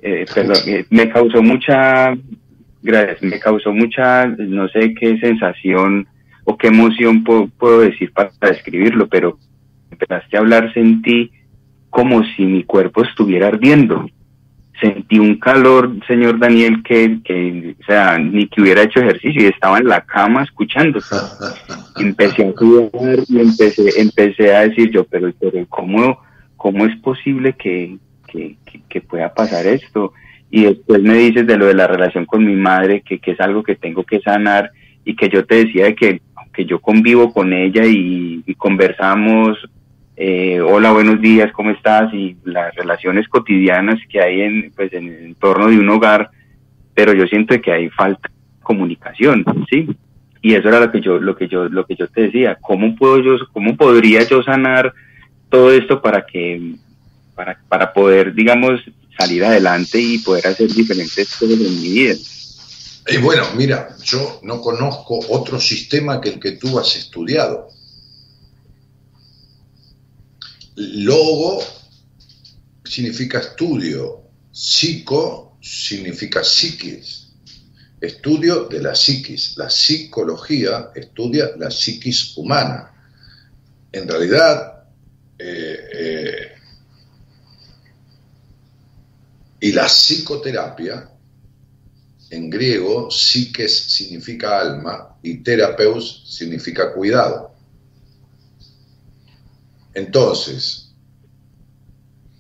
[0.02, 2.14] eh, perdón, eh, me causó mucha,
[2.82, 6.08] gracias, me causó mucha, no sé qué sensación
[6.44, 9.38] o qué emoción puedo, puedo decir para, describirlo, pero
[9.92, 11.32] empezaste a hablar, sentí
[11.90, 14.06] como si mi cuerpo estuviera ardiendo.
[14.80, 19.46] Sentí un calor, señor Daniel, que, que, o sea, ni que hubiera hecho ejercicio y
[19.46, 21.00] estaba en la cama escuchando.
[22.00, 26.18] empecé a sudar y empecé, empecé a decir yo, pero, pero ¿cómo,
[26.58, 30.14] cómo es posible que, que, que, que pueda pasar esto?
[30.52, 33.40] Y después me dices de lo de la relación con mi madre, que, que es
[33.40, 34.72] algo que tengo que sanar
[35.06, 39.58] y que yo te decía de que aunque yo convivo con ella y, conversamos,
[40.18, 42.14] eh, hola, buenos días, ¿cómo estás?
[42.14, 46.30] Y las relaciones cotidianas que hay en, pues, en el entorno de un hogar,
[46.94, 49.88] pero yo siento que hay falta de comunicación, ¿sí?
[50.42, 52.96] y eso era lo que yo lo que yo lo que yo te decía cómo
[52.96, 54.92] puedo yo cómo podría yo sanar
[55.50, 56.76] todo esto para que
[57.36, 58.82] para, para poder digamos
[59.18, 62.16] salir adelante y poder hacer diferentes cosas en mi vida
[63.08, 67.68] Y bueno, mira, yo no conozco otro sistema que el que tú has estudiado.
[70.76, 71.64] Logo
[72.86, 77.28] significa estudio, psico significa psiquis,
[78.00, 79.58] estudio de la psiquis.
[79.58, 82.92] La psicología estudia la psiquis humana.
[83.92, 84.86] En realidad,
[85.38, 86.41] eh, eh,
[89.62, 91.08] y la psicoterapia,
[92.32, 97.54] en griego, psiques significa alma y terapeus significa cuidado.
[99.94, 100.94] Entonces,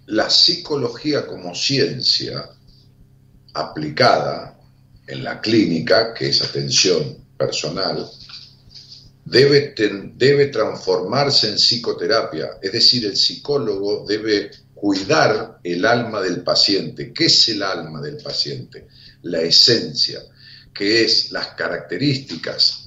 [0.08, 2.50] la psicología como ciencia
[3.54, 4.60] aplicada
[5.06, 8.10] en la clínica, que es atención personal,
[9.26, 9.76] debe,
[10.16, 14.52] debe transformarse en psicoterapia, es decir, el psicólogo debe
[14.82, 17.14] cuidar el alma del paciente.
[17.14, 18.88] ¿Qué es el alma del paciente?
[19.22, 20.20] La esencia,
[20.74, 22.84] que es las características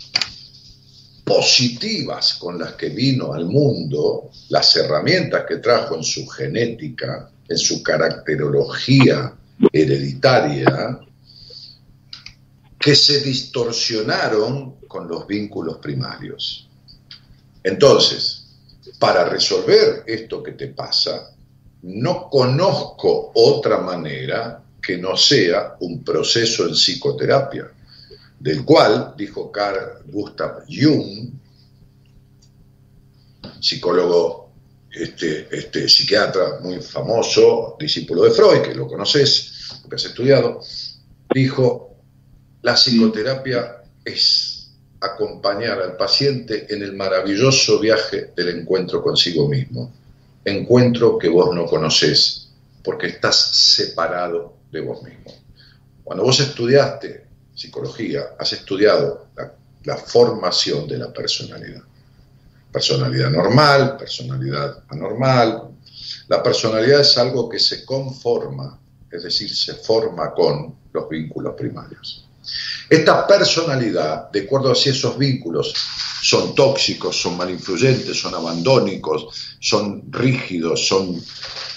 [1.22, 7.56] positivas con las que vino al mundo, las herramientas que trajo en su genética, en
[7.56, 9.32] su caracterología
[9.72, 10.98] hereditaria,
[12.76, 16.68] que se distorsionaron con los vínculos primarios.
[17.62, 18.46] Entonces,
[18.98, 21.30] para resolver esto que te pasa,
[21.84, 27.70] no conozco otra manera que no sea un proceso en psicoterapia,
[28.40, 31.30] del cual, dijo Carl Gustav Jung,
[33.60, 34.50] psicólogo,
[34.90, 40.60] este, este, psiquiatra muy famoso, discípulo de Freud, que lo conoces, que has estudiado,
[41.34, 41.96] dijo,
[42.62, 44.70] la psicoterapia es
[45.00, 49.92] acompañar al paciente en el maravilloso viaje del encuentro consigo mismo.
[50.44, 52.48] Encuentro que vos no conocés
[52.82, 55.32] porque estás separado de vos mismo.
[56.02, 61.82] Cuando vos estudiaste psicología, has estudiado la, la formación de la personalidad.
[62.72, 65.70] Personalidad normal, personalidad anormal.
[66.28, 68.78] La personalidad es algo que se conforma,
[69.10, 72.28] es decir, se forma con los vínculos primarios.
[72.88, 75.74] Esta personalidad, de acuerdo a si esos vínculos
[76.20, 81.18] son tóxicos, son malinfluyentes, son abandónicos, son rígidos, son,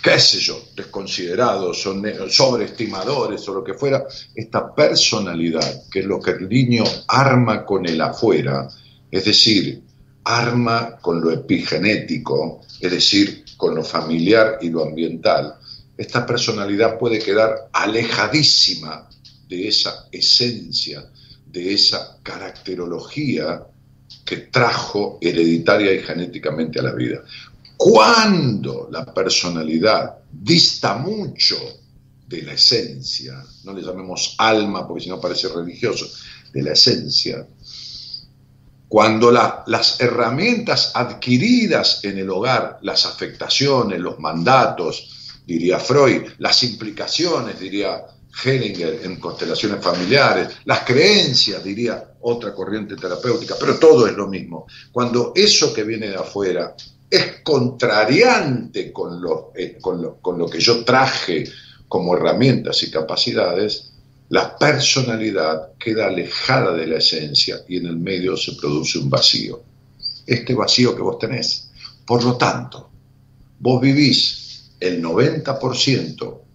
[0.03, 4.05] qué sé yo, desconsiderados, son sobreestimadores o lo que fuera,
[4.35, 8.67] esta personalidad, que es lo que el niño arma con el afuera,
[9.09, 9.81] es decir,
[10.25, 15.55] arma con lo epigenético, es decir, con lo familiar y lo ambiental,
[15.97, 19.07] esta personalidad puede quedar alejadísima
[19.47, 21.05] de esa esencia,
[21.45, 23.65] de esa caracterología
[24.25, 27.23] que trajo hereditaria y genéticamente a la vida.
[27.77, 31.55] Cuando la personalidad dista mucho
[32.27, 36.05] de la esencia, no le llamemos alma porque si no parece religioso,
[36.51, 37.45] de la esencia,
[38.89, 47.59] cuando las herramientas adquiridas en el hogar, las afectaciones, los mandatos, diría Freud, las implicaciones,
[47.59, 48.01] diría
[48.43, 54.67] Hellinger en constelaciones familiares, las creencias, diría otra corriente terapéutica, pero todo es lo mismo.
[54.91, 56.75] Cuando eso que viene de afuera
[57.09, 61.45] es contrariante con lo, eh, con lo, con lo que yo traje
[61.87, 63.91] como herramientas y capacidades,
[64.29, 69.63] la personalidad queda alejada de la esencia y en el medio se produce un vacío.
[70.25, 71.71] Este vacío que vos tenés.
[72.05, 72.89] Por lo tanto,
[73.59, 76.46] vos vivís el 90%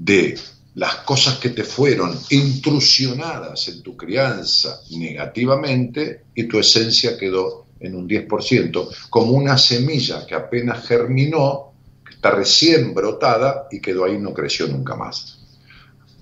[0.00, 0.38] de
[0.76, 7.94] las cosas que te fueron intrusionadas en tu crianza negativamente y tu esencia quedó en
[7.94, 11.72] un 10%, como una semilla que apenas germinó,
[12.06, 15.38] que está recién brotada y quedó ahí y no creció nunca más.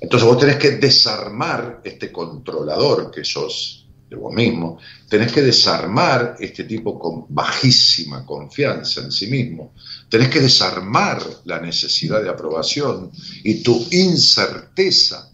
[0.00, 3.77] Entonces vos tenés que desarmar este controlador que sos
[4.08, 4.78] de vos mismo,
[5.08, 9.74] tenés que desarmar este tipo con bajísima confianza en sí mismo,
[10.08, 13.10] tenés que desarmar la necesidad de aprobación
[13.44, 15.30] y tu incerteza,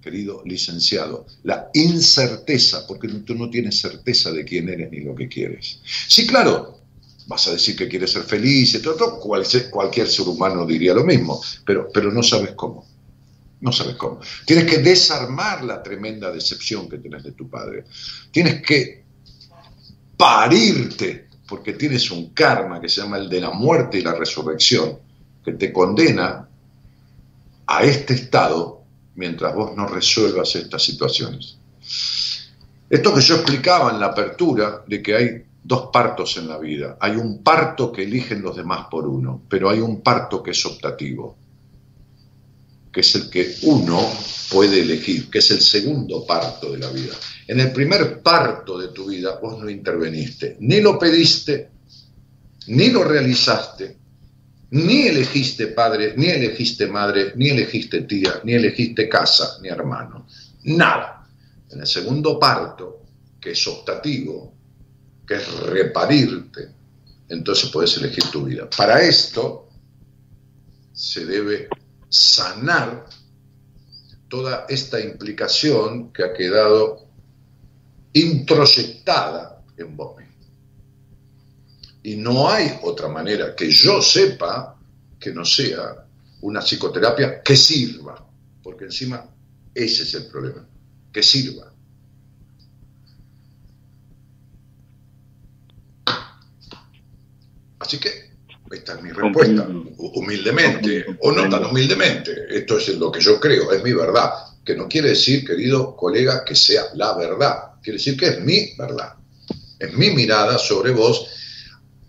[0.00, 5.28] querido licenciado, la incerteza, porque tú no tienes certeza de quién eres ni lo que
[5.28, 5.80] quieres.
[6.08, 6.80] Sí, claro,
[7.26, 11.40] vas a decir que quieres ser feliz y todo, cualquier ser humano diría lo mismo,
[11.64, 12.89] pero, pero no sabes cómo.
[13.60, 14.20] No sabes cómo.
[14.46, 17.84] Tienes que desarmar la tremenda decepción que tienes de tu padre.
[18.30, 19.04] Tienes que
[20.16, 24.98] parirte, porque tienes un karma que se llama el de la muerte y la resurrección,
[25.44, 26.48] que te condena
[27.66, 28.82] a este estado
[29.14, 31.58] mientras vos no resuelvas estas situaciones.
[32.88, 36.96] Esto que yo explicaba en la apertura de que hay dos partos en la vida.
[37.00, 40.66] Hay un parto que eligen los demás por uno, pero hay un parto que es
[40.66, 41.36] optativo
[42.92, 44.00] que es el que uno
[44.50, 47.14] puede elegir, que es el segundo parto de la vida.
[47.46, 51.70] En el primer parto de tu vida vos no interveniste, ni lo pediste,
[52.68, 53.96] ni lo realizaste,
[54.70, 60.26] ni elegiste padre, ni elegiste madre, ni elegiste tía, ni elegiste casa, ni hermano.
[60.64, 61.28] Nada.
[61.70, 63.02] En el segundo parto,
[63.40, 64.54] que es optativo,
[65.26, 66.68] que es reparirte,
[67.28, 68.68] entonces puedes elegir tu vida.
[68.68, 69.68] Para esto
[70.92, 71.68] se debe
[72.10, 73.06] sanar
[74.28, 77.08] toda esta implicación que ha quedado
[78.12, 80.20] introyectada en vos.
[82.02, 84.78] Y no hay otra manera que yo sepa
[85.18, 86.06] que no sea
[86.40, 88.26] una psicoterapia que sirva,
[88.62, 89.28] porque encima
[89.74, 90.66] ese es el problema,
[91.12, 91.70] que sirva.
[97.78, 98.29] Así que
[98.70, 99.66] esta es mi respuesta,
[99.96, 102.46] humildemente, o no tan humildemente.
[102.50, 104.30] Esto es lo que yo creo, es mi verdad.
[104.64, 107.72] Que no quiere decir, querido colega, que sea la verdad.
[107.82, 109.14] Quiere decir que es mi verdad.
[109.78, 111.26] Es mi mirada sobre vos,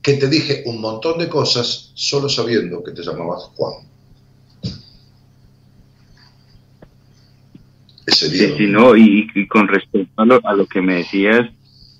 [0.03, 3.73] que te dije un montón de cosas solo sabiendo que te llamabas Juan.
[8.05, 8.57] Ese día.
[8.57, 11.49] Sí, no, y, con respecto a lo, a lo que me decías,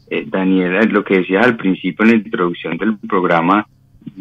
[0.10, 3.68] eh, Daniela, lo que decías al principio en la introducción del programa,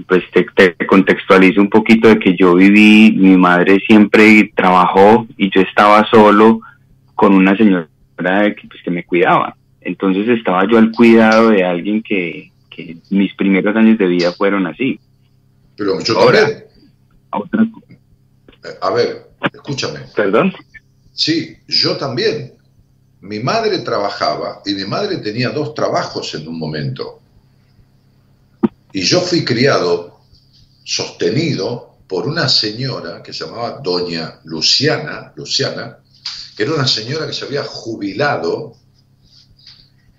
[0.06, 5.60] pues te, contextualizo un poquito de que yo viví, mi madre siempre trabajó y yo
[5.60, 6.60] estaba solo
[7.14, 9.56] con una señora que, pues, que me cuidaba.
[9.80, 14.66] Entonces estaba yo al cuidado de alguien que, que mis primeros años de vida fueron
[14.66, 15.00] así.
[15.76, 16.64] Pero yo también.
[18.82, 20.00] A ver, escúchame.
[20.14, 20.52] ¿Perdón?
[21.12, 22.52] Sí, yo también.
[23.22, 27.19] Mi madre trabajaba y mi madre tenía dos trabajos en un momento.
[28.92, 30.20] Y yo fui criado,
[30.84, 35.98] sostenido por una señora que se llamaba Doña Luciana, Luciana,
[36.56, 38.76] que era una señora que se había jubilado,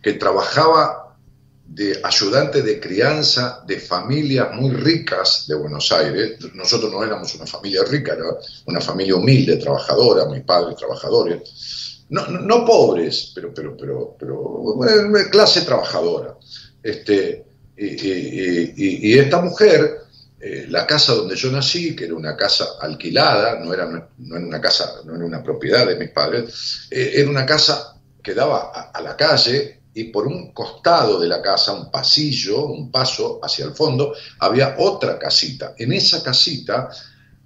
[0.02, 1.18] que trabajaba
[1.66, 6.38] de ayudante de crianza de familias muy ricas de Buenos Aires.
[6.54, 8.26] Nosotros no éramos una familia rica, era
[8.66, 12.06] una familia humilde, trabajadora, mis padres trabajadores.
[12.10, 16.38] No, no, pobres, pero, pero, pero, pero clase trabajadora.
[16.84, 17.51] Este,
[17.82, 20.02] y, esta mujer,
[20.40, 24.46] eh, la casa donde yo nací, que era una casa alquilada, no era, no era
[24.46, 28.92] una casa, no era una propiedad de mis padres, eh, era una casa que daba
[28.94, 33.66] a, la calle y por un costado de la casa, un pasillo, un paso hacia
[33.66, 35.74] el fondo, había otra casita.
[35.78, 36.90] En esa casita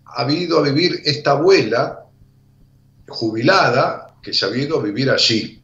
[0.06, 2.06] había ido a vivir esta abuela
[3.08, 5.62] jubilada que se había ido a vivir allí.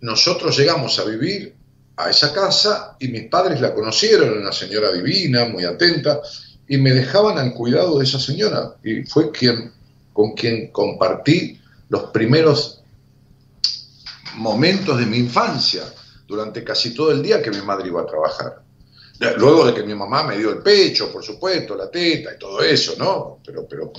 [0.00, 1.59] Nosotros llegamos a vivir
[2.04, 6.20] a esa casa y mis padres la conocieron, una señora divina, muy atenta,
[6.68, 8.76] y me dejaban al cuidado de esa señora.
[8.82, 9.72] Y fue quien,
[10.12, 12.82] con quien compartí los primeros
[14.36, 15.82] momentos de mi infancia,
[16.30, 18.62] durante casi todo el día que mi madre iba a trabajar.
[19.36, 22.62] Luego de que mi mamá me dio el pecho, por supuesto, la teta y todo
[22.62, 23.40] eso, ¿no?
[23.44, 23.92] Pero, pero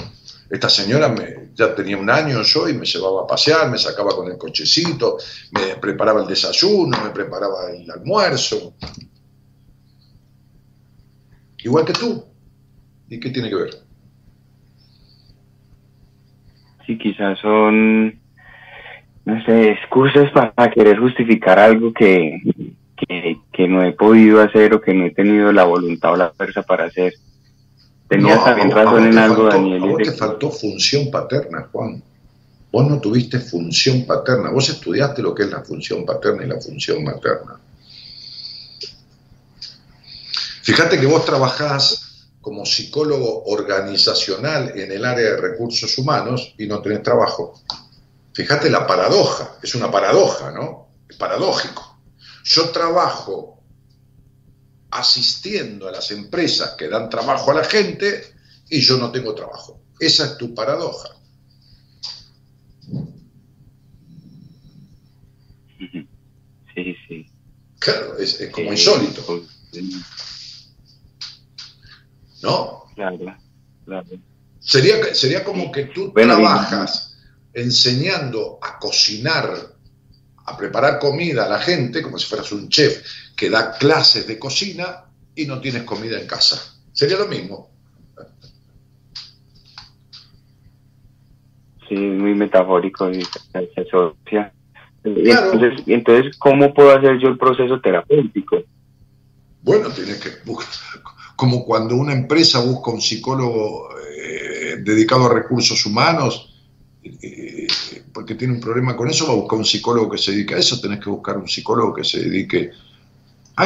[0.52, 4.14] esta señora me, ya tenía un año yo y me llevaba a pasear, me sacaba
[4.14, 5.18] con el cochecito,
[5.52, 8.74] me preparaba el desayuno, me preparaba el almuerzo.
[11.64, 12.26] Igual que tú.
[13.08, 13.70] ¿Y qué tiene que ver?
[16.86, 18.20] Sí, quizás son,
[19.26, 22.42] no sé, excusas para querer justificar algo que,
[23.52, 26.62] que, no he podido hacer o que no he tenido la voluntad o la fuerza
[26.64, 27.14] para hacer.
[28.12, 29.84] Tenía también razón en algo, Daniel.
[29.84, 32.04] A vos te faltó función paterna, Juan.
[32.70, 34.50] Vos no tuviste función paterna.
[34.50, 37.58] Vos estudiaste lo que es la función paterna y la función materna.
[40.62, 46.82] Fíjate que vos trabajás como psicólogo organizacional en el área de recursos humanos y no
[46.82, 47.62] tenés trabajo.
[48.34, 50.90] Fíjate la paradoja, es una paradoja, ¿no?
[51.10, 51.98] Es paradójico.
[52.44, 53.61] Yo trabajo
[54.92, 58.36] asistiendo a las empresas que dan trabajo a la gente
[58.70, 59.82] y yo no tengo trabajo.
[60.00, 61.10] Esa es tu paradoja.
[66.74, 67.26] Sí, sí.
[67.80, 69.46] Claro, es, como insólito.
[72.44, 72.84] ¿No?
[72.96, 73.18] Claro,
[73.86, 74.08] claro.
[74.60, 77.18] Sería, sería como que tú trabajas
[77.54, 79.76] enseñando a cocinar
[80.46, 83.04] a preparar comida a la gente, como si fueras un chef
[83.42, 86.62] que da clases de cocina y no tienes comida en casa.
[86.94, 87.72] Sería lo mismo.
[91.90, 93.24] Sí, muy metafórico y
[95.04, 98.62] Entonces, entonces, ¿cómo puedo hacer yo el proceso terapéutico?
[99.64, 100.30] Bueno, tienes que
[101.36, 106.62] como cuando una empresa busca un psicólogo eh, dedicado a recursos humanos,
[107.04, 107.66] eh,
[108.14, 110.60] porque tiene un problema con eso, va a buscar un psicólogo que se dedique a
[110.60, 112.70] eso, tenés que buscar un psicólogo que se dedique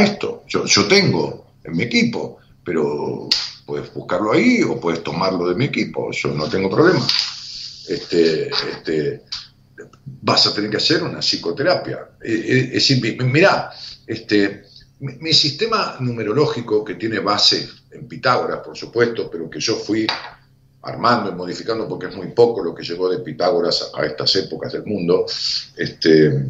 [0.03, 0.43] esto.
[0.47, 3.29] Yo, yo tengo en mi equipo, pero
[3.65, 7.05] puedes buscarlo ahí o puedes tomarlo de mi equipo, yo no tengo problema.
[7.87, 9.23] Este, este,
[10.21, 12.09] vas a tener que hacer una psicoterapia.
[12.21, 13.71] Eh, eh, es, mirá,
[14.05, 14.63] este,
[14.99, 20.07] mi sistema numerológico que tiene base en Pitágoras, por supuesto, pero que yo fui
[20.83, 24.73] armando y modificando, porque es muy poco lo que llegó de Pitágoras a estas épocas
[24.73, 25.25] del mundo,
[25.75, 26.45] este,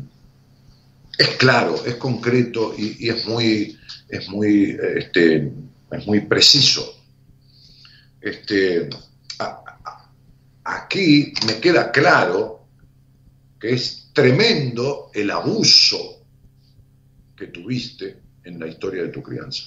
[1.18, 3.78] es claro, es concreto y, es muy,
[4.10, 5.52] es muy, este,
[5.92, 6.94] es muy preciso.
[8.22, 8.90] Este,
[10.64, 12.66] aquí me queda claro
[13.60, 16.24] que es tremendo el abuso
[17.36, 19.64] que tuviste en la historia de tu crianza.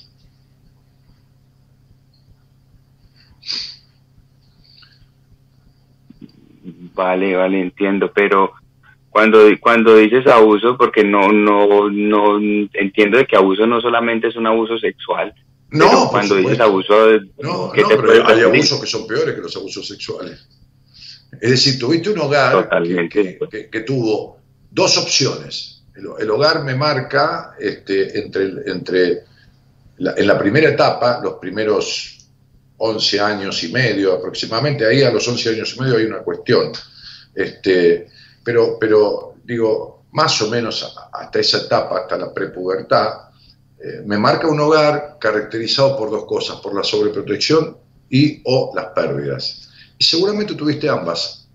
[6.94, 8.52] Vale, vale, entiendo, pero
[9.10, 12.38] cuando cuando dices abuso, porque no no no
[12.72, 15.34] entiendo de que abuso no solamente es un abuso sexual.
[15.70, 17.10] No, cuando dices abuso,
[17.40, 20.48] no, no, pero hay abusos que son peores que los abusos sexuales.
[21.40, 22.68] Es decir, tuviste un hogar
[23.10, 24.38] que, tuvo
[24.70, 25.82] dos opciones.
[25.94, 29.24] El, hogar me marca este, entre, entre
[29.98, 32.18] en la primera etapa, los primeros
[32.78, 36.72] 11 años y medio aproximadamente, ahí a los 11 años y medio hay una cuestión.
[37.34, 38.08] Este,
[38.48, 43.28] pero, pero digo, más o menos hasta esa etapa, hasta la prepubertad,
[43.78, 47.76] eh, me marca un hogar caracterizado por dos cosas, por la sobreprotección
[48.08, 49.68] y o las pérdidas.
[49.98, 51.46] Y seguramente tuviste ambas.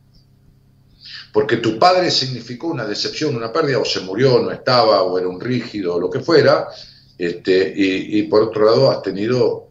[1.33, 5.27] Porque tu padre significó una decepción, una pérdida, o se murió, no estaba, o era
[5.27, 6.67] un rígido, o lo que fuera,
[7.17, 9.69] este, y, por otro lado has tenido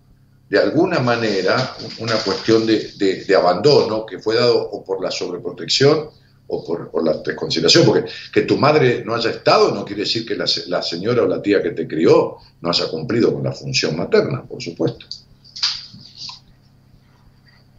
[0.48, 6.10] de alguna manera una cuestión de, abandono que fue dado o por la sobreprotección
[6.54, 10.36] o por, la desconsideración, porque que tu madre no haya estado no quiere decir que
[10.36, 10.46] la,
[10.82, 14.62] señora o la tía que te crió no haya cumplido con la función materna, por
[14.62, 15.06] supuesto.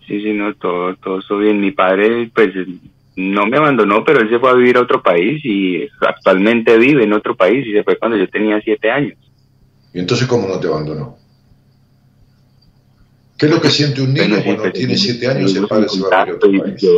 [0.07, 1.61] Sí, sí, no, todo, todo eso bien.
[1.61, 2.49] Mi padre, pues,
[3.15, 7.03] no me abandonó, pero él se fue a vivir a otro país y actualmente vive
[7.03, 9.17] en otro país y se fue cuando yo tenía siete años.
[9.93, 11.17] ¿Y entonces cómo no te abandonó?
[13.37, 16.01] ¿Qué es lo que siente un niño cuando tiene siete años y el padre se
[16.01, 16.81] va a otro país?
[16.81, 16.89] Yo,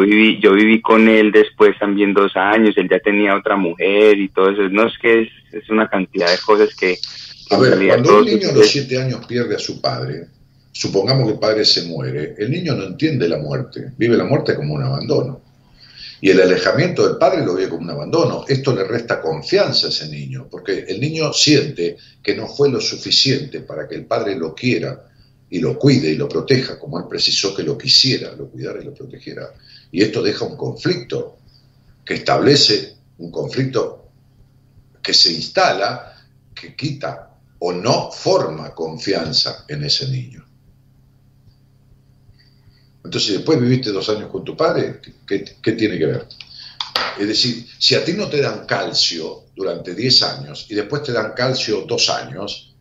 [0.00, 4.28] viví, yo viví con él después también dos años, él ya tenía otra mujer y
[4.28, 4.68] todo eso.
[4.68, 6.98] No es que es, una cantidad de cosas que...
[7.50, 10.26] a ver, cuando un niño a los siete años pierde a su padre,
[10.72, 14.54] supongamos que el padre se muere, el niño no entiende la muerte, vive la muerte
[14.54, 15.40] como un abandono.
[16.20, 18.44] Y el alejamiento del padre lo ve como un abandono.
[18.46, 22.80] Esto le resta confianza a ese niño, porque el niño siente que no fue lo
[22.80, 25.08] suficiente para que el padre lo quiera
[25.50, 28.84] y lo cuide y lo proteja, como él precisó que lo quisiera, lo cuidara y
[28.84, 29.52] lo protegiera.
[29.92, 31.38] Y esto deja un conflicto
[32.04, 34.10] que establece un conflicto
[35.00, 36.16] que se instala,
[36.54, 40.44] que quita o no forma confianza en ese niño.
[43.04, 46.26] Entonces, después viviste dos años con tu padre, ¿qué, tiene que ver?
[47.18, 51.12] Es decir, si a ti no te dan calcio durante 10 años y después te
[51.12, 52.71] dan calcio dos años,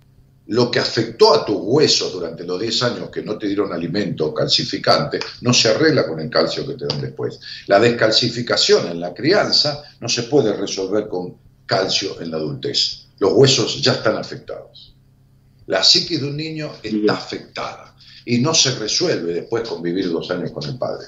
[0.52, 4.34] lo que afectó a tus huesos durante los 10 años que no te dieron alimento
[4.34, 7.40] calcificante no se arregla con el calcio que te dan después.
[7.68, 13.06] La descalcificación en la crianza no se puede resolver con calcio en la adultez.
[13.20, 14.94] Los huesos ya están afectados.
[15.68, 17.96] La psique de un niño está afectada
[18.26, 21.08] y no se resuelve después convivir dos años con el padre.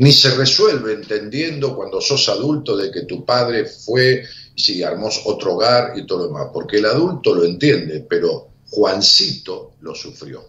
[0.00, 4.24] Ni se resuelve entendiendo cuando sos adulto de que tu padre fue,
[4.58, 9.74] si armó otro hogar y todo lo demás, porque el adulto lo entiende, pero Juancito
[9.80, 10.44] lo sufrió.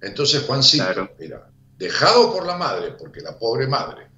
[0.00, 4.08] Entonces Juancito, mira, dejado por la madre, porque la pobre madre,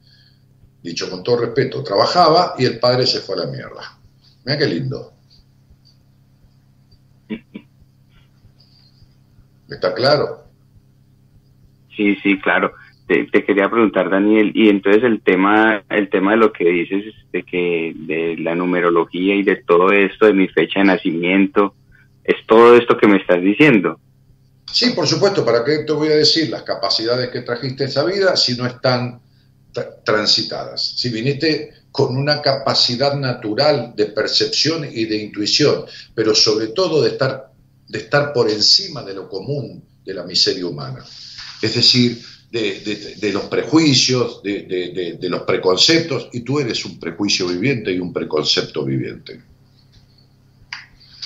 [0.83, 3.97] dicho con todo respeto, trabajaba y el padre se fue a la mierda.
[4.45, 5.13] Mira qué lindo.
[9.71, 10.47] ¿Está claro?
[11.97, 12.75] Sí, sí, claro.
[13.07, 17.45] Te, quería preguntar, Daniel, y entonces el tema, el tema de lo que dices de
[17.45, 21.75] que de la numerología y de todo esto, de mi fecha de nacimiento,
[22.25, 24.01] es todo esto que me estás diciendo.
[24.73, 25.45] Sí, por supuesto.
[25.45, 29.21] ¿Para qué te voy a decir las capacidades que trajiste esa vida si no están
[30.05, 30.97] transitadas?
[30.97, 35.85] Si viniste con una capacidad natural de percepción y de intuición,
[36.15, 37.53] pero sobre todo de estar
[37.89, 41.05] de estar por encima de lo común de la miseria humana.
[41.63, 42.21] Es decir,
[42.51, 48.85] de, los prejuicios, de, los preconceptos, y tú eres un prejuicio viviente y un preconcepto
[48.85, 49.41] viviente.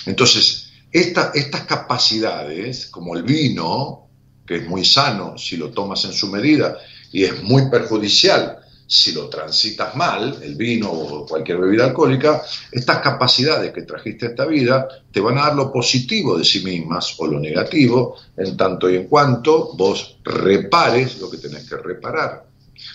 [0.07, 4.09] Entonces, estas capacidades, como el vino,
[4.47, 6.79] que es muy sano si lo tomas en su medida,
[7.13, 8.60] y es muy perjudicial
[8.93, 12.43] si lo transitas mal, el vino o cualquier bebida alcohólica,
[12.73, 16.65] estas capacidades que trajiste a esta vida te van a dar lo positivo de sí
[16.65, 21.77] mismas o lo negativo, en tanto y en cuanto vos repares lo que tenés que
[21.77, 22.47] reparar.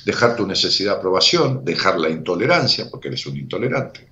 [0.04, 4.10] Dejar tu necesidad de aprobación, dejar la intolerancia, porque eres un intolerante.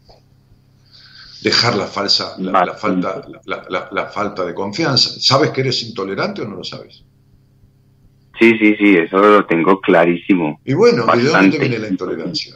[1.42, 5.20] Dejar la, falsa, la, falta, la falta de confianza.
[5.20, 7.04] ¿Sabes que eres intolerante o no lo sabes?
[8.44, 10.60] Sí, sí, sí, eso lo tengo clarísimo.
[10.66, 12.56] Y bueno, ¿de dónde viene la intolerancia?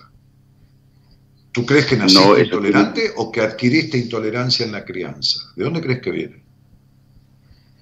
[1.53, 5.39] ¿Tú crees que naciste intolerante o que adquiriste intolerancia en la crianza?
[5.55, 6.43] ¿De dónde crees que viene?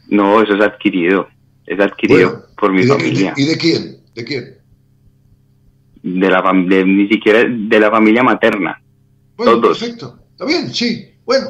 [0.10, 1.28] No, eso es adquirido.
[1.66, 3.34] Es adquirido por mi familia.
[3.38, 3.98] ¿Y de quién?
[4.14, 4.58] ¿De quién?
[6.04, 8.80] De la de, ni siquiera de la familia materna.
[9.36, 10.20] Bueno, perfecto.
[10.34, 11.10] Está bien, sí.
[11.26, 11.48] Bueno.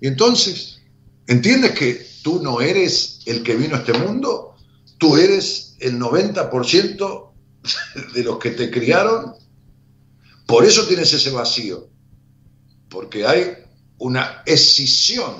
[0.00, 0.82] Y entonces,
[1.28, 4.55] ¿entiendes que tú no eres el que vino a este mundo?
[4.98, 7.32] Tú eres el 90%
[8.14, 9.34] de los que te criaron,
[10.46, 11.88] por eso tienes ese vacío,
[12.88, 13.52] porque hay
[13.98, 15.34] una escisión,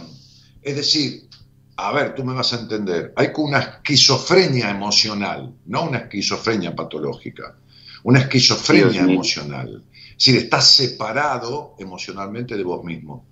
[0.63, 1.29] es decir,
[1.77, 7.59] a ver, tú me vas a entender, hay una esquizofrenia emocional, no una esquizofrenia patológica,
[8.03, 9.85] una esquizofrenia emocional.
[10.11, 13.27] Es decir, estás separado emocionalmente de vos mismo.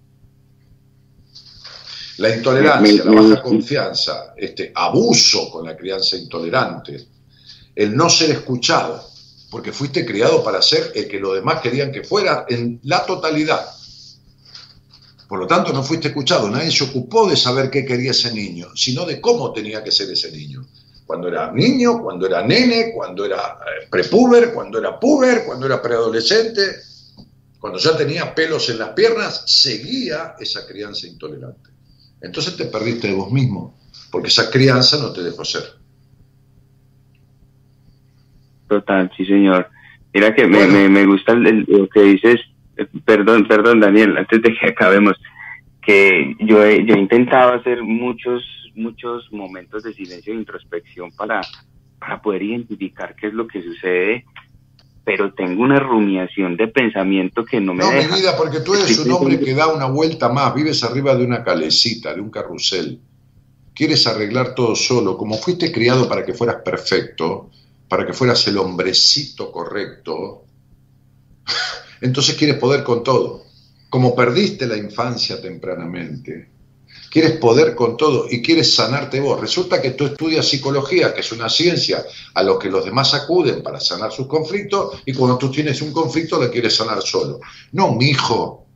[2.19, 7.09] La intolerancia, la baja confianza, este abuso con la crianza intolerante,
[7.75, 9.05] el no ser escuchado,
[9.51, 13.67] porque fuiste criado para ser el que los demás querían que fuera en la totalidad.
[15.29, 18.69] Por lo tanto, no fuiste escuchado, nadie se ocupó de saber qué quería ese niño,
[18.77, 20.65] sino de cómo tenía que ser ese niño.
[21.07, 25.83] Cuando era niño, cuando era nene, cuando era eh, prepuber, cuando era puber, cuando era
[25.83, 26.63] preadolescente,
[27.59, 31.74] cuando ya tenía pelos en las piernas, seguía esa crianza intolerante.
[32.21, 33.77] Entonces te perdiste de vos mismo,
[34.11, 35.63] porque esa crianza no te dejó ser.
[38.69, 39.69] Total, sí, señor.
[40.13, 42.41] Mira que me, gusta lo que dices,
[42.77, 45.21] eh, perdón, perdón, Daniel, antes de que acabemos,
[45.83, 48.43] que yo he, yo he intentado hacer muchos,
[48.75, 51.43] muchos momentos de silencio e introspección para,
[51.99, 54.25] para poder identificar qué es lo que sucede
[55.05, 58.15] pero tengo una rumiación de pensamiento que no me no, deja.
[58.15, 61.25] mi vida, porque tú eres un hombre que da una vuelta más, vives arriba de
[61.25, 63.01] una calecita, de un carrusel.
[63.75, 67.51] Quieres arreglar todo solo, como fuiste criado para que fueras perfecto,
[67.89, 70.45] para que fueras el hombrecito correcto,
[72.01, 73.45] entonces quieres poder con todo.
[73.91, 76.49] Como perdiste la infancia tempranamente,
[77.15, 79.41] quieres poder con todo y quieres sanarte vos.
[79.41, 82.05] Resulta que tú estudias psicología, que es una ciencia
[82.35, 85.93] a lo que los demás acuden para sanar sus conflictos, y cuando tú tienes un
[85.93, 87.39] conflicto le quieres sanar solo.
[87.71, 88.67] No, mi hijo,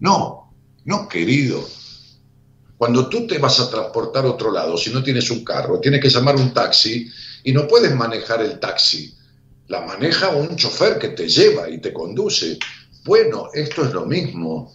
[0.00, 0.52] no,
[0.86, 1.64] no, querido.
[2.76, 6.00] Cuando tú te vas a transportar a otro lado, si no tienes un carro, tienes
[6.00, 7.08] que llamar un taxi,
[7.44, 9.14] y no puedes manejar el taxi.
[9.68, 12.58] La maneja un chofer que te lleva y te conduce.
[13.04, 14.74] Bueno, esto es lo mismo.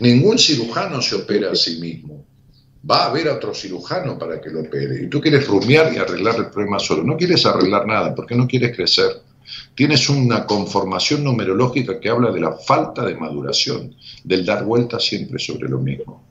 [0.00, 2.24] Ningún cirujano se opera a sí mismo.
[2.88, 5.04] Va a haber otro cirujano para que lo opere.
[5.04, 7.02] Y tú quieres rumiar y arreglar el problema solo.
[7.02, 9.22] No quieres arreglar nada porque no quieres crecer.
[9.74, 13.94] Tienes una conformación numerológica que habla de la falta de maduración,
[14.24, 16.26] del dar vuelta siempre sobre lo mismo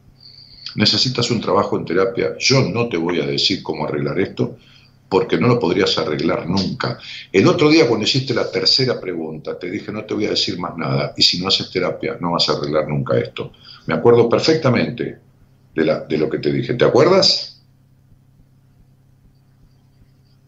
[0.76, 4.58] necesitas un trabajo en terapia, yo no te voy a decir cómo arreglar esto,
[5.10, 6.99] porque no lo podrías arreglar nunca.
[7.32, 10.60] El otro día cuando hiciste la tercera pregunta, te dije no te voy a decir
[10.60, 13.52] más nada, y si no haces terapia no vas a arreglar nunca esto.
[13.86, 15.19] Me acuerdo perfectamente
[15.76, 16.73] de, la, de lo que te dije.
[16.73, 17.61] ¿Te acuerdas?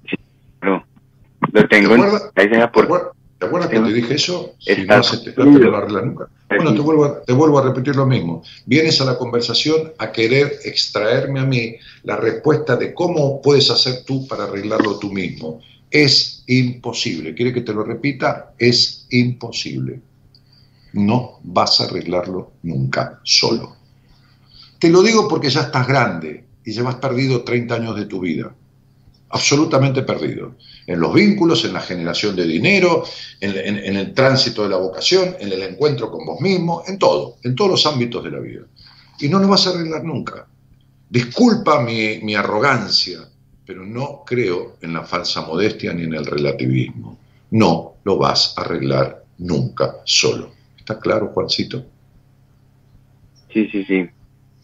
[0.09, 0.15] Sí,
[0.61, 0.83] no,
[1.51, 1.95] lo tengo.
[2.33, 3.03] ¿Te acuerdas?
[3.37, 4.55] ¿Te acuerdas que te dije eso?
[4.59, 6.29] Si no haces terapia no lo arreglas nunca.
[6.49, 8.41] Bueno, te vuelvo, a, te vuelvo a repetir lo mismo.
[8.65, 14.03] Vienes a la conversación a querer extraerme a mí la respuesta de cómo puedes hacer
[14.05, 15.59] tú para arreglarlo tú mismo.
[15.91, 17.35] Es imposible.
[17.35, 18.53] ¿Quiere que te lo repita?
[18.57, 19.99] Es imposible.
[20.93, 23.75] No vas a arreglarlo nunca solo.
[24.79, 28.55] Te lo digo porque ya estás grande y llevas perdido 30 años de tu vida
[29.29, 30.55] absolutamente perdido.
[30.85, 33.03] En los vínculos, en la generación de dinero,
[33.39, 37.55] en, el tránsito de la vocación, en el encuentro con vos mismo, en todo, en
[37.55, 38.61] todos los ámbitos de la vida.
[39.19, 40.47] Y no lo vas a arreglar nunca.
[41.09, 43.19] Disculpa mi, mi arrogancia,
[43.65, 47.17] pero no creo en la falsa modestia ni en el relativismo.
[47.51, 50.51] No lo vas a arreglar nunca solo.
[50.77, 51.85] ¿Está claro, Juancito?
[53.53, 54.09] Sí, sí, sí.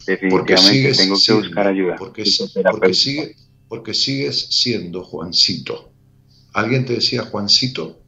[0.06, 1.96] Definitivamente tengo que buscar ayuda.
[1.96, 2.24] Porque,
[2.70, 3.36] porque sigue,
[3.74, 5.90] porque sigues siendo Juancito.
[6.52, 7.98] ¿Alguien te decía Juancito?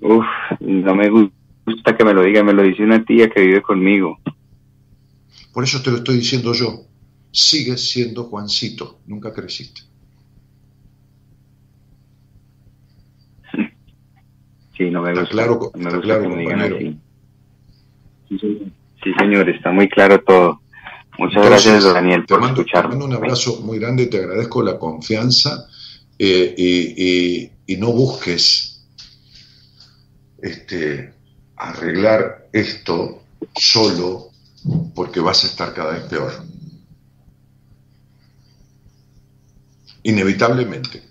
[0.00, 0.24] Uf,
[0.60, 4.18] no me gusta que me lo diga, me lo dice una tía que vive conmigo.
[5.52, 6.86] Por eso te lo estoy diciendo yo.
[7.30, 9.82] Sigues siendo Juancito, nunca creciste.
[14.78, 15.28] Sí, no me gusta.
[15.28, 16.96] Claro, me gusta claro, que
[18.30, 20.62] sí, señor, está muy claro todo.
[21.18, 22.90] Muchas gracias, Daniel, por mando, escucharme.
[22.90, 25.66] Te mando un abrazo muy grande, te agradezco la confianza
[26.18, 28.82] eh, y, no busques
[30.40, 31.12] este,
[31.56, 33.22] arreglar esto
[33.54, 34.30] solo
[34.94, 36.32] porque vas a estar cada vez peor.
[40.02, 41.02] Inevitablemente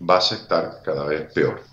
[0.00, 1.69] vas a estar cada vez peor.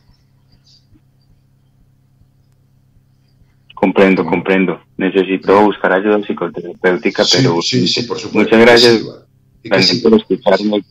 [3.79, 4.81] Comprendo, comprendo.
[4.97, 8.55] Necesito buscar ayuda psicoterapéutica, pero sí, sí, por supuesto.
[8.55, 10.83] muchas gracias por escucharme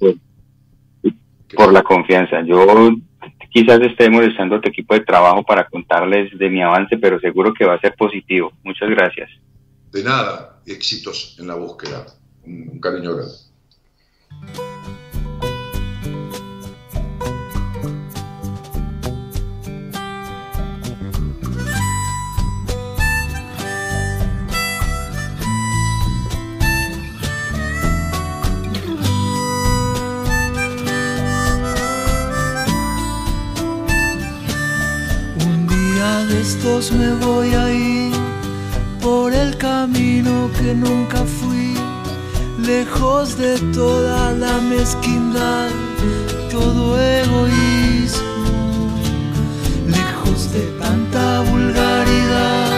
[1.02, 1.10] y
[1.56, 2.42] por, la confianza.
[2.46, 2.90] Yo
[3.50, 7.52] quizás esté molestando a tu equipo de trabajo para contarles de mi avance, pero seguro
[7.52, 8.52] que va a ser positivo.
[8.62, 9.30] Muchas gracias.
[9.90, 12.06] De nada, éxitos en la búsqueda.
[12.44, 13.34] Un, un cariño grande.
[36.66, 38.12] Estos me voy a ir
[39.00, 41.74] por el camino que nunca fui,
[42.58, 45.68] lejos de toda la mezquindad,
[46.50, 48.90] todo egoísmo,
[49.86, 52.70] lejos de tanta vulgaridad,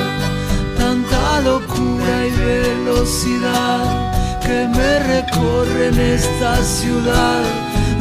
[0.77, 4.13] tanta locura y velocidad
[4.43, 7.43] que me recorren esta ciudad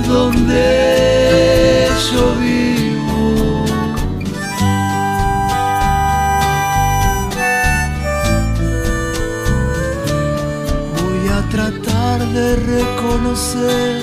[0.06, 3.07] donde yo vivo.
[12.38, 14.02] De reconocer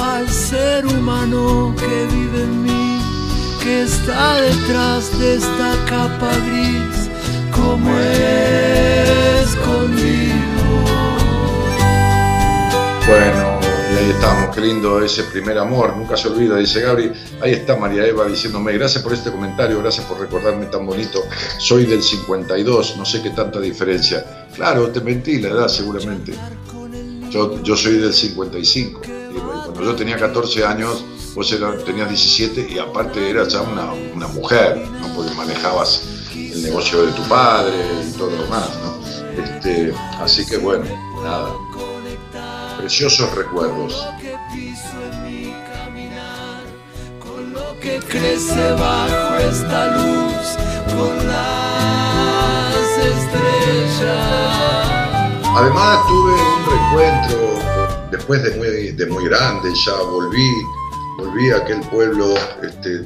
[0.00, 3.00] al ser humano que vive en mí,
[3.64, 7.10] que está detrás de esta capa gris,
[7.50, 7.98] como
[9.42, 10.34] escondido.
[13.08, 13.58] Bueno,
[13.92, 17.10] y ahí estamos, qué lindo ese primer amor, nunca se olvida, dice Gabri.
[17.42, 21.24] Ahí está María Eva diciéndome, gracias por este comentario, gracias por recordarme tan bonito.
[21.58, 24.46] Soy del 52, no sé qué tanta diferencia.
[24.54, 26.34] Claro, te mentí la edad seguramente.
[27.34, 29.00] Yo, yo soy del 55.
[29.04, 31.04] Y cuando yo tenía 14 años,
[31.34, 35.12] vos era, tenías 17 y aparte eras ya una, una, mujer, ¿no?
[35.16, 37.74] porque manejabas el negocio de tu padre
[38.08, 38.70] y todo lo demás.
[38.84, 39.42] ¿no?
[39.42, 40.84] Este, así que bueno,
[41.24, 41.52] nada.
[42.78, 44.06] Preciosos recuerdos.
[47.80, 50.56] que crece bajo esta luz
[50.94, 54.53] con las estrellas.
[55.56, 60.50] Además tuve un reencuentro después de muy, de muy grande, ya volví,
[61.16, 63.04] volví a aquel pueblo este,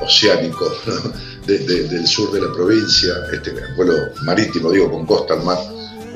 [0.00, 1.12] oceánico ¿no?
[1.46, 3.94] de, del sur de la provincia, este pueblo
[4.24, 5.58] marítimo, digo, con costa al mar,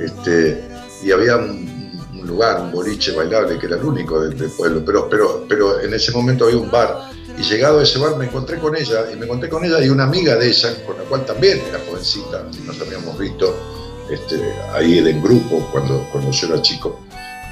[0.01, 0.60] este,
[1.05, 1.69] y había un,
[2.27, 5.94] lugar, un boliche bailable que era el único del, del pueblo, pero, pero, pero en
[5.94, 9.16] ese momento había un bar y llegado a ese bar me encontré con ella y
[9.16, 12.44] me encontré con ella y una amiga de ella, con la cual también era jovencita,
[12.66, 13.78] nos habíamos visto
[14.10, 17.01] este, ahí en grupo cuando, cuando yo era chico.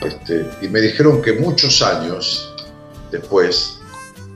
[0.01, 2.55] Este, y me dijeron que muchos años
[3.11, 3.79] después,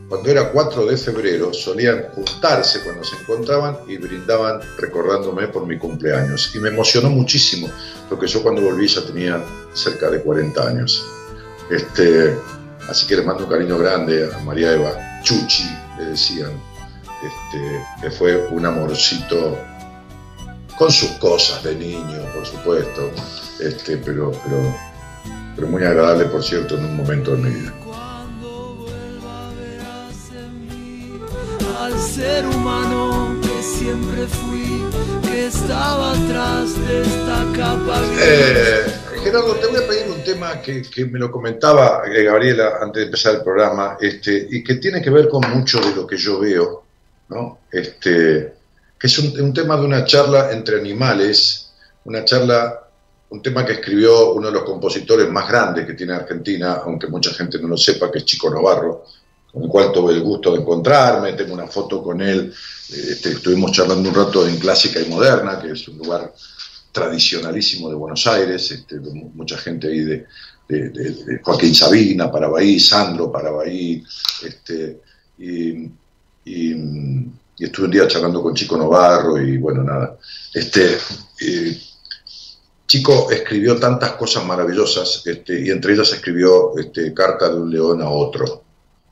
[0.09, 5.78] cuando era 4 de febrero, solían juntarse cuando se encontraban y brindaban recordándome por mi
[5.78, 6.52] cumpleaños.
[6.55, 7.70] Y me emocionó muchísimo,
[8.09, 11.05] porque yo cuando volví ya tenía cerca de 40 años.
[11.70, 12.36] Este,
[12.88, 15.68] así que les mando un cariño grande a María Eva, Chuchi,
[15.98, 16.51] le decían,
[17.22, 19.56] este, que fue un amorcito
[20.81, 23.11] con sus cosas de niño, por supuesto,
[23.61, 24.74] este, pero, pero,
[25.55, 27.74] pero muy agradable, por cierto, en un momento de mi vida.
[31.78, 34.82] Al ser humano que siempre fui,
[35.31, 38.01] que estaba atrás de esta capa.
[38.19, 38.86] Eh,
[39.23, 43.01] Gerardo, te voy a pedir un tema que, que me lo comentaba eh, Gabriela antes
[43.01, 46.16] de empezar el programa, este, y que tiene que ver con mucho de lo que
[46.16, 46.85] yo veo,
[47.28, 47.59] ¿no?
[47.70, 48.60] Este,
[49.01, 51.70] que es un, tema de una charla entre animales,
[52.05, 52.86] una charla,
[53.31, 57.32] un tema que escribió uno de los compositores más grandes que tiene Argentina, aunque mucha
[57.32, 59.06] gente no lo sepa, que es Chico Navarro,
[59.51, 62.52] con el cual tuve el gusto de encontrarme, tengo una foto con él,
[62.90, 66.35] este, estuvimos charlando un rato en Clásica y Moderna, que es un lugar
[66.93, 70.27] tradicionalísimo de Buenos Aires, este, mucha gente ahí de,
[71.43, 74.05] Joaquín Sabina, Parabaí, Sandro, Parabaí,
[74.44, 75.01] este,
[75.39, 75.90] y
[77.61, 80.16] y estuve un día charlando con Chico Novarro y bueno, nada.
[80.55, 80.97] Este,
[81.43, 81.78] eh,
[82.87, 88.01] Chico escribió tantas cosas maravillosas este, y entre ellas escribió este, Carta de un león
[88.01, 88.65] a otro.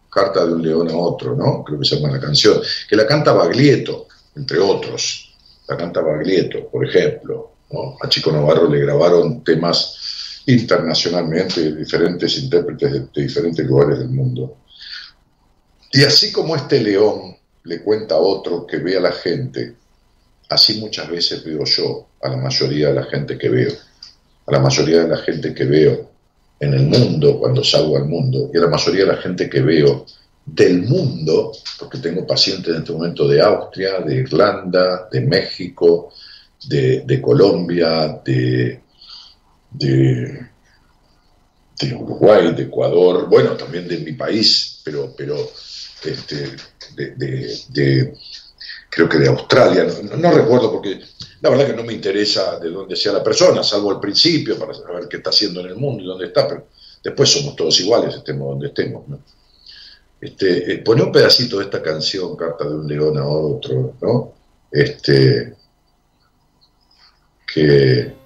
[0.08, 1.62] Carta de un león a otro, ¿no?
[1.62, 2.58] Creo que se llama la canción.
[2.88, 5.36] Que la canta Baglietto, entre otros.
[5.68, 7.52] La canta Baglietto, por ejemplo.
[8.02, 14.56] A Chico Novarro le grabaron temas internacionalmente, diferentes intérpretes de diferentes lugares del mundo.
[15.92, 17.37] Y así como este león
[17.68, 19.74] le cuenta a otro que ve a la gente,
[20.48, 23.72] así muchas veces veo yo a la mayoría de la gente que veo,
[24.46, 26.10] a la mayoría de la gente que veo
[26.58, 28.50] en el mundo cuando salgo al mundo.
[28.52, 30.06] Y a la mayoría de la gente que veo
[30.46, 36.10] del mundo, porque tengo pacientes en este momento de Austria, de Irlanda, de México,
[36.66, 38.80] de, Colombia, de,
[39.70, 40.46] de,
[41.78, 45.36] de, Uruguay, de Ecuador, bueno, también de mi país, pero, pero
[46.02, 46.56] este,
[47.06, 48.14] de,
[48.90, 51.00] creo que de Australia, no, no, recuerdo porque
[51.40, 54.74] La verdad que no me interesa de dónde sea la persona, salvo al principio, para
[54.74, 56.66] saber qué está haciendo en el mundo y dónde está, pero
[57.02, 59.06] después somos todos iguales, estemos donde estemos.
[59.08, 59.20] ¿no?
[60.20, 64.32] Este, eh, pone un pedacito de esta canción, Carta de un león a otro, ¿no?
[64.70, 65.54] Este,
[67.46, 68.17] que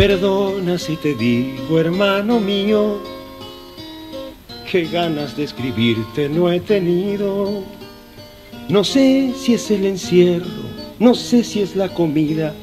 [0.00, 3.02] Perdona si te digo, hermano mío,
[4.72, 7.62] que ganas de escribirte no he tenido.
[8.70, 10.46] No sé si es el encierro,
[10.98, 12.54] no sé si es la comida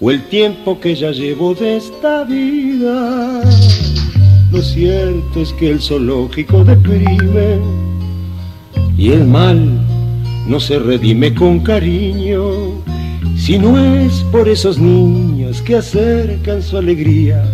[0.00, 3.42] o el tiempo que ya llevo de esta vida.
[4.50, 7.60] Lo cierto es que el zoológico deprime
[8.98, 9.86] y el mal
[10.48, 12.72] no se redime con cariño
[13.36, 17.44] si no es por esos niños que acercan su alegría,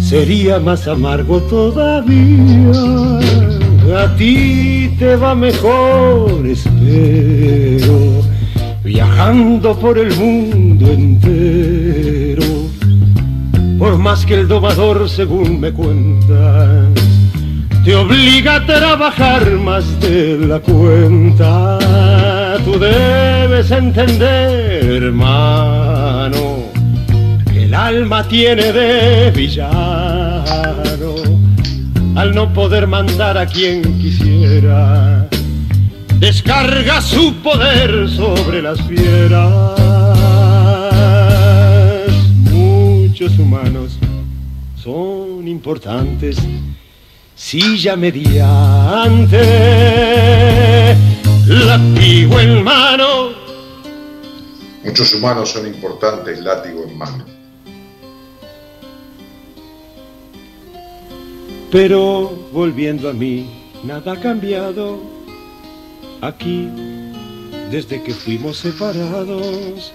[0.00, 2.72] sería más amargo todavía.
[3.96, 8.22] A ti te va mejor, espero,
[8.82, 12.44] viajando por el mundo entero.
[13.78, 16.88] Por más que el domador, según me cuentas,
[17.84, 21.78] te obliga a trabajar más de la cuenta.
[22.64, 26.53] Tú debes entender, hermano,
[27.74, 30.44] alma tiene de villano
[32.16, 35.28] al no poder mandar a quien quisiera.
[36.18, 39.78] Descarga su poder sobre las fieras.
[42.50, 43.98] Muchos humanos
[44.76, 46.38] son importantes
[47.34, 49.36] silla mediante,
[51.46, 53.32] látigo en mano.
[54.84, 57.33] Muchos humanos son importantes, látigo en mano.
[61.74, 63.50] Pero volviendo a mí,
[63.82, 65.00] nada ha cambiado
[66.20, 66.68] aquí
[67.68, 69.92] desde que fuimos separados.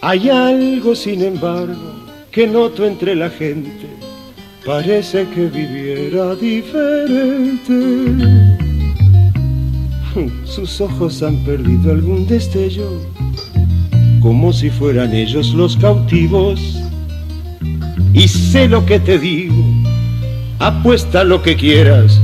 [0.00, 1.94] Hay algo, sin embargo,
[2.32, 3.86] que noto entre la gente
[4.64, 7.72] parece que viviera diferente.
[10.44, 13.00] Sus ojos han perdido algún destello,
[14.20, 16.82] como si fueran ellos los cautivos.
[18.12, 19.65] Y sé lo que te digo,
[20.58, 22.20] apuesta lo que quieras,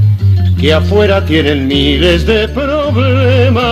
[0.60, 3.62] que afuera tienen miles de problemas.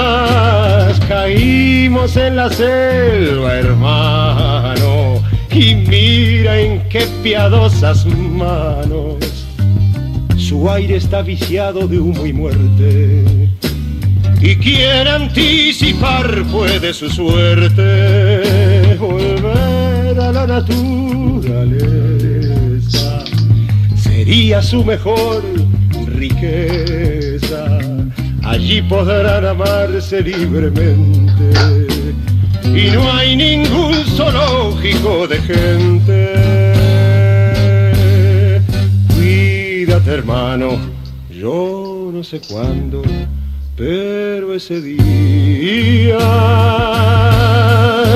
[1.08, 5.20] Caímos en la selva, hermano
[5.52, 9.16] y mira en qué piadosas manos
[10.36, 13.24] su aire está viciado de humo y muerte.
[14.40, 21.99] Y quien anticipar puede su suerte, volver a la naturaleza
[24.24, 25.42] sería su mejor
[26.06, 27.78] riqueza.
[28.42, 31.44] Allí podrán amarse libremente
[32.64, 36.18] y no hay ningún zoológico de gente.
[39.14, 40.78] Cuídate hermano,
[41.30, 43.00] yo no sé cuándo,
[43.74, 46.18] pero ese día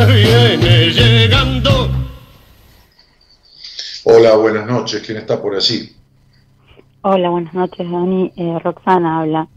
[0.06, 1.83] viene llegando.
[4.06, 5.90] Hola, buenas noches, ¿quién está por allí?
[7.00, 8.30] Hola, buenas noches, Dani.
[8.36, 9.48] Eh, Roxana habla.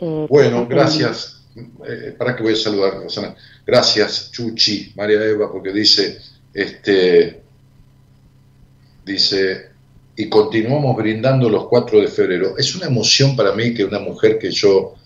[0.00, 1.46] Eh, bueno, gracias.
[1.86, 3.36] Eh, para que voy a saludar, Roxana.
[3.64, 6.18] Gracias, Chuchi, María Eva, porque dice,
[6.52, 7.40] este,
[9.06, 9.68] dice,
[10.16, 12.58] y continuamos brindando los 4 de febrero.
[12.58, 14.96] Es una emoción para mí que una mujer que yo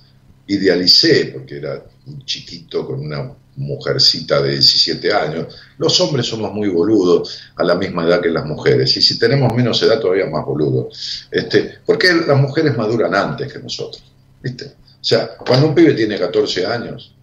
[0.47, 5.47] idealicé, porque era un chiquito con una mujercita de 17 años,
[5.79, 9.53] los hombres somos muy boludos a la misma edad que las mujeres, y si tenemos
[9.55, 14.03] menos edad todavía más boludos, este, porque las mujeres maduran antes que nosotros,
[14.41, 14.65] ¿viste?
[14.67, 17.15] O sea, cuando un pibe tiene 14 años,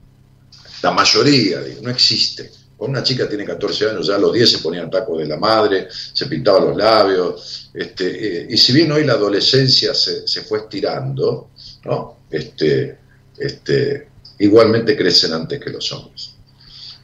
[0.83, 2.51] la mayoría, no existe.
[2.77, 5.25] Cuando una chica tiene 14 años, ya a los 10 se ponía el taco de
[5.25, 10.27] la madre, se pintaba los labios, este, eh, y si bien hoy la adolescencia se,
[10.27, 11.49] se fue estirando,
[11.85, 12.19] ¿no?
[12.29, 12.97] este,
[13.37, 14.08] este,
[14.39, 16.33] igualmente crecen antes que los hombres.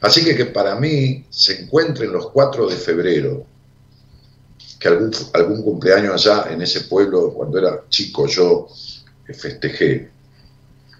[0.00, 3.46] Así que que para mí se encuentren los 4 de febrero,
[4.78, 8.68] que algún, algún cumpleaños allá en ese pueblo, cuando era chico yo
[9.24, 10.10] festejé,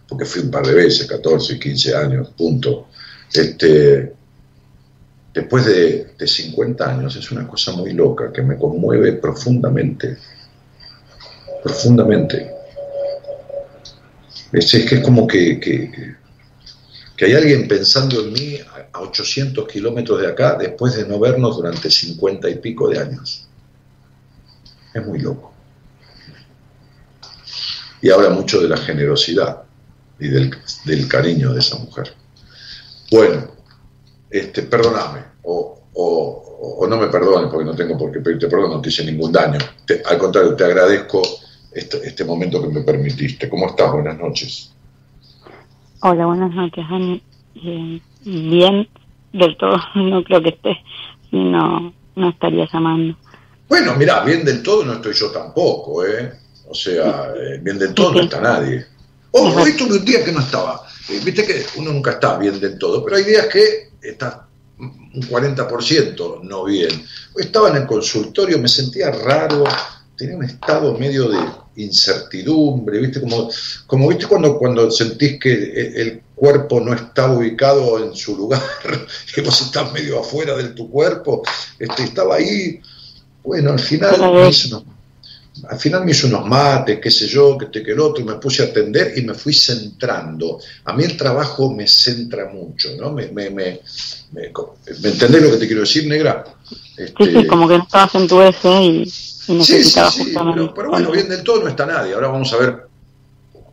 [0.08, 2.88] porque fui un par de veces, 14, 15 años, punto.
[3.32, 4.14] Este,
[5.34, 10.16] después de, de 50 años es una cosa muy loca que me conmueve profundamente,
[11.62, 12.50] profundamente.
[14.52, 16.16] Es, es que es como que,
[17.24, 18.58] hay alguien pensando en mí
[18.92, 23.46] a 800 kilómetros de acá después de no vernos durante 50 y pico de años.
[24.92, 25.52] Es muy loco.
[28.02, 29.62] y habla mucho de la generosidad
[30.18, 32.14] y del, cariño de esa mujer.
[33.10, 33.48] Bueno,
[34.30, 38.80] este, perdóname, o, o, no me perdones porque no tengo por qué pedirte perdón, no
[38.80, 39.58] te hice ningún daño.
[40.04, 41.22] Al contrario, te agradezco
[41.72, 43.48] este, este, momento que me permitiste.
[43.48, 43.92] ¿Cómo estás?
[43.92, 44.75] Buenas noches.
[46.08, 47.20] Hola, buenas noches, Ani.
[47.56, 48.88] Eh, bien,
[49.32, 50.76] del todo, no creo que esté,
[51.32, 53.16] no, no estaría llamando.
[53.68, 56.32] Bueno, mira, bien del todo no estoy yo tampoco, ¿eh?
[56.68, 58.86] O sea, eh, bien del todo no está nadie.
[59.32, 60.80] Ojo, hoy tuve un día que no estaba.
[61.08, 64.36] Eh, Viste que uno nunca está bien del todo, pero hay días que estás
[64.78, 67.04] un 40% no bien.
[67.36, 69.64] Estaba en el consultorio, me sentía raro,
[70.16, 71.38] tenía un estado medio de
[71.76, 73.20] incertidumbre, ¿viste?
[73.20, 73.50] Como,
[73.86, 75.52] como viste cuando, cuando sentís que
[75.96, 78.62] el cuerpo no está ubicado en su lugar,
[79.34, 81.42] que vos estás medio afuera de tu cuerpo,
[81.78, 82.80] este, estaba ahí,
[83.42, 84.96] bueno, al final me hizo unos,
[85.68, 88.26] al final me hizo unos mates, qué sé yo, que te que el otro, y
[88.26, 90.58] me puse a atender y me fui centrando.
[90.84, 93.12] A mí el trabajo me centra mucho, ¿no?
[93.12, 93.80] Me, me, me,
[94.32, 94.52] me,
[95.00, 96.44] ¿me entendés lo que te quiero decir, negra?
[96.96, 99.12] Este, sí, sí, como que no estabas en tu eje y,
[99.48, 102.14] y Sí, sí, sí, pero, pero bueno, bien del todo no está nadie.
[102.14, 102.86] Ahora vamos a ver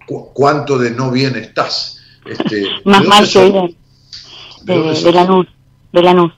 [0.08, 2.00] cu- cuánto de no bien estás.
[2.26, 3.76] Este, Más ¿de mal que bien.
[4.64, 5.48] ¿De De, de Lanús,
[5.91, 6.32] de Lanús.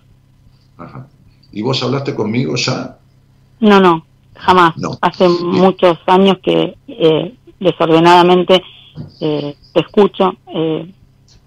[0.77, 1.07] Ajá.
[1.51, 2.97] ¿Y vos hablaste conmigo ya?
[3.59, 4.05] No, no,
[4.35, 4.75] jamás.
[4.77, 4.97] No.
[5.01, 8.61] Hace muchos años que eh, desordenadamente
[9.21, 10.35] eh, te escucho.
[10.53, 10.91] eh,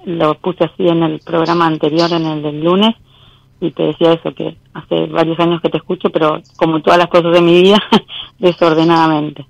[0.04, 2.94] lo puse así en el programa anterior, en el del lunes,
[3.60, 7.08] y te decía eso, que hace varios años que te escucho, pero como todas las
[7.08, 7.82] cosas de mi vida,
[8.38, 9.46] desordenadamente.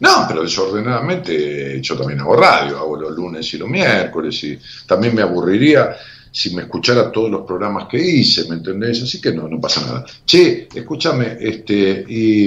[0.00, 5.14] No, pero desordenadamente yo también hago radio, hago los lunes y los miércoles, y también
[5.14, 5.96] me aburriría
[6.30, 9.02] si me escuchara todos los programas que hice, ¿me entendés?
[9.02, 10.04] Así que no, no pasa nada.
[10.26, 12.46] Che, escúchame, este, y,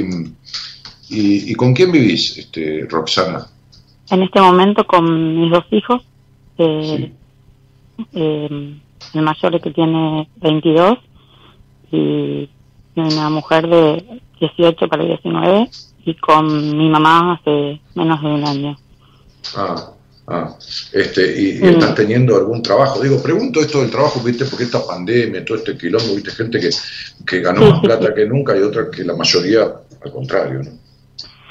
[1.10, 3.48] y, y con quién vivís, este, Roxana?
[4.10, 6.02] En este momento con mis dos hijos,
[6.58, 7.14] eh,
[8.14, 8.78] eh,
[9.14, 10.98] el mayor que tiene 22
[11.92, 12.50] y
[12.96, 15.70] una mujer de 18 para 19
[16.06, 18.78] y con mi mamá hace menos de un año.
[19.56, 19.92] Ah,
[20.28, 20.56] ah,
[20.94, 23.02] este, y, y estás teniendo algún trabajo.
[23.02, 26.70] Digo, pregunto esto del trabajo, viste, porque esta pandemia, todo este quilombo, viste, gente que,
[27.26, 29.62] que ganó Sí, más sí, plata que nunca y otra que la mayoría
[30.04, 30.72] al contrario, ¿no?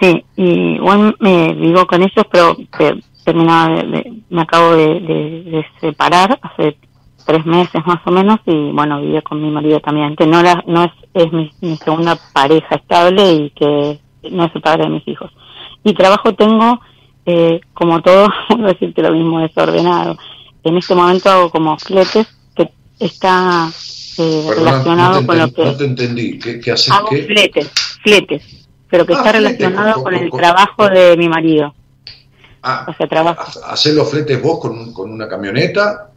[0.00, 5.00] Sí, y igual me vivo con ellos, pero te- terminaba de, de- me acabo de,
[5.00, 6.76] de- de separar hace
[7.27, 10.62] tres meses más o menos y bueno, vivía con mi marido también, que no, era,
[10.66, 13.98] no es, es mi, mi segunda pareja estable y que
[14.31, 15.31] no es el padre de mis hijos.
[15.85, 16.81] Y trabajo tengo,
[17.27, 20.16] eh, como todo, voy a decirte lo mismo, desordenado.
[20.65, 23.69] En este momento hago como fletes que está
[24.19, 25.65] eh, relacionado no te con lo que...
[25.65, 26.39] no te entendí.
[26.39, 26.90] ¿Qué, qué haces?
[26.93, 27.23] Hago qué?
[27.24, 27.70] fletes,
[28.03, 31.74] fletes, pero que Ah, está fletes, relacionado con- con, con- el trabajo de mi marido.
[32.62, 33.44] Ah, O sea, trabajo.
[33.66, 36.11] ¿Hacer los fletes vos con, con una camioneta?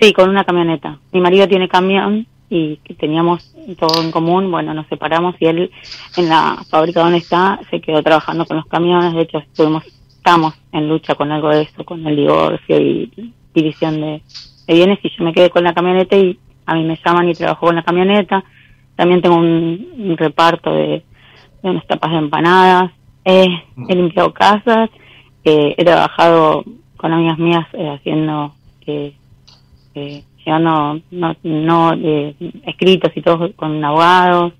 [0.00, 0.98] Sí, con una camioneta.
[1.12, 4.50] Mi marido tiene camión y que teníamos todo en común.
[4.50, 5.70] Bueno, nos separamos y él
[6.16, 9.14] en la fábrica donde está se quedó trabajando con los camiones.
[9.14, 14.00] De hecho, estuvimos, estamos en lucha con algo de eso, con el divorcio y división
[14.00, 14.22] de,
[14.66, 14.98] de bienes.
[15.02, 17.76] Y yo me quedé con la camioneta y a mí me llaman y trabajo con
[17.76, 18.44] la camioneta.
[18.96, 21.02] También tengo un, un reparto de,
[21.62, 22.90] de unas tapas de empanadas.
[23.24, 23.46] Eh,
[23.88, 24.90] he limpiado casas.
[25.44, 26.64] eh, he trabajado
[26.96, 28.54] con amigas mías eh, haciendo
[28.86, 29.14] eh,
[29.94, 32.34] eh, llevando no, no eh,
[32.66, 34.52] escritos y todo con abogados.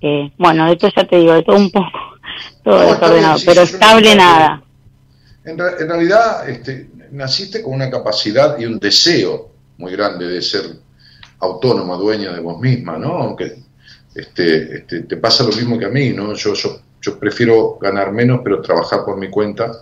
[0.00, 1.90] Eh, bueno, de todo ya te digo, de todo un poco,
[2.64, 4.62] todo No, desordenado, sí, pero estable nada.
[5.44, 10.64] En realidad, este, naciste con una capacidad y un deseo muy grande de ser
[11.38, 13.16] autónoma, dueña de vos misma, ¿no?
[13.16, 13.62] Aunque
[14.14, 16.34] este, este, te pasa lo mismo que a mí, ¿no?
[16.34, 19.72] Yo, yo, yo prefiero ganar menos, pero trabajar por mi cuenta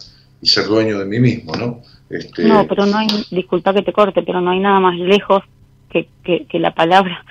[0.41, 1.83] y ser dueño de mí mismo, ¿no?
[2.11, 5.43] Este, No, pero no hay, disculpa que te corte, pero no hay nada más lejos
[5.91, 7.25] que, que, que la palabra.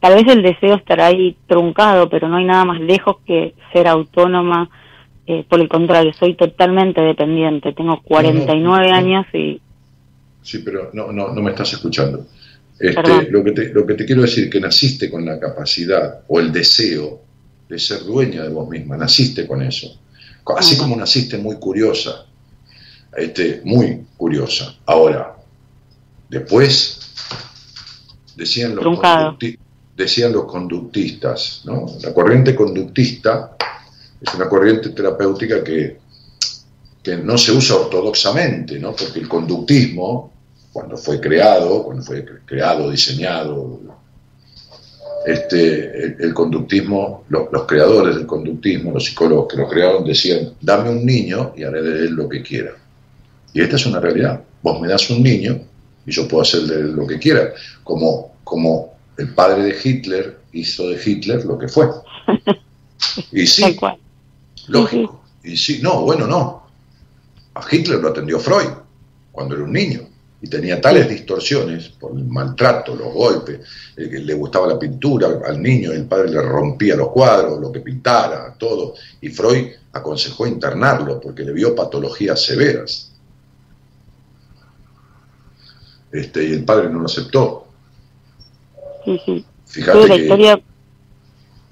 [0.00, 3.88] Tal vez el deseo estará ahí truncado, pero no hay nada más lejos que ser
[3.88, 4.68] autónoma.
[5.26, 7.72] Eh, por el contrario, soy totalmente dependiente.
[7.72, 8.74] Tengo 49 no.
[8.94, 9.60] años y
[10.44, 12.26] Sí, pero no, no, no me estás escuchando.
[12.78, 16.38] Este, lo, que te, lo que te quiero decir que naciste con la capacidad o
[16.38, 17.22] el deseo
[17.68, 19.98] de ser dueña de vos misma, naciste con eso.
[20.54, 20.84] Así Ajá.
[20.84, 22.26] como naciste muy curiosa,
[23.16, 24.74] este, muy curiosa.
[24.86, 25.36] Ahora,
[26.28, 27.00] después
[28.36, 28.84] decían los,
[29.96, 31.86] decían los conductistas, ¿no?
[32.02, 33.56] La corriente conductista
[34.20, 35.98] es una corriente terapéutica que,
[37.02, 38.94] que no se usa ortodoxamente, ¿no?
[38.96, 40.32] Porque el conductismo,
[40.72, 43.80] cuando fue creado, cuando fue cre- creado, diseñado,
[45.26, 51.04] este, el, conductismo, los, creadores del conductismo, los psicólogos que lo crearon, decían, dame un
[51.06, 52.72] niño y haré de él lo que quiera.
[53.54, 54.42] Y esta es una realidad.
[54.62, 55.60] Vos me das un niño
[56.04, 57.52] y yo puedo hacer de él lo que quiera,
[57.82, 61.88] como, como el padre de Hitler hizo de Hitler lo que fue.
[63.30, 63.76] Y sí,
[64.68, 65.22] lógico.
[65.42, 66.66] Y sí, no, bueno, no.
[67.54, 68.70] A Hitler lo atendió Freud
[69.30, 70.08] cuando era un niño
[70.40, 73.60] y tenía tales distorsiones por el maltrato, los golpes,
[73.96, 78.54] le gustaba la pintura al niño, el padre le rompía los cuadros, lo que pintara,
[78.58, 83.13] todo, y Freud aconsejó internarlo porque le vio patologías severas.
[86.14, 87.66] Este, y el padre no lo aceptó.
[89.66, 90.62] Fíjate que,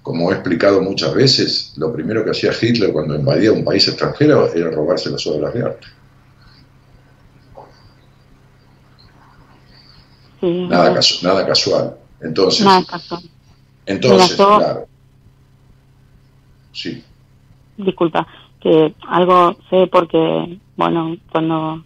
[0.03, 4.53] como he explicado muchas veces, lo primero que hacía Hitler cuando invadía un país extranjero
[4.53, 5.87] era robarse las obras de arte.
[10.43, 11.97] nada, nada casual.
[12.21, 12.67] Entonces,
[13.87, 14.89] Entonces, claro.
[16.73, 17.05] Sí.
[17.77, 18.27] Disculpa,
[18.61, 21.85] que algo sé porque, bueno, cuando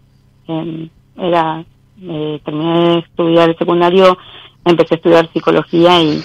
[0.48, 0.88] em,
[1.18, 1.66] era
[2.02, 4.18] eh, terminé de estudiar el secundario,
[4.64, 6.22] empecé a estudiar psicología y,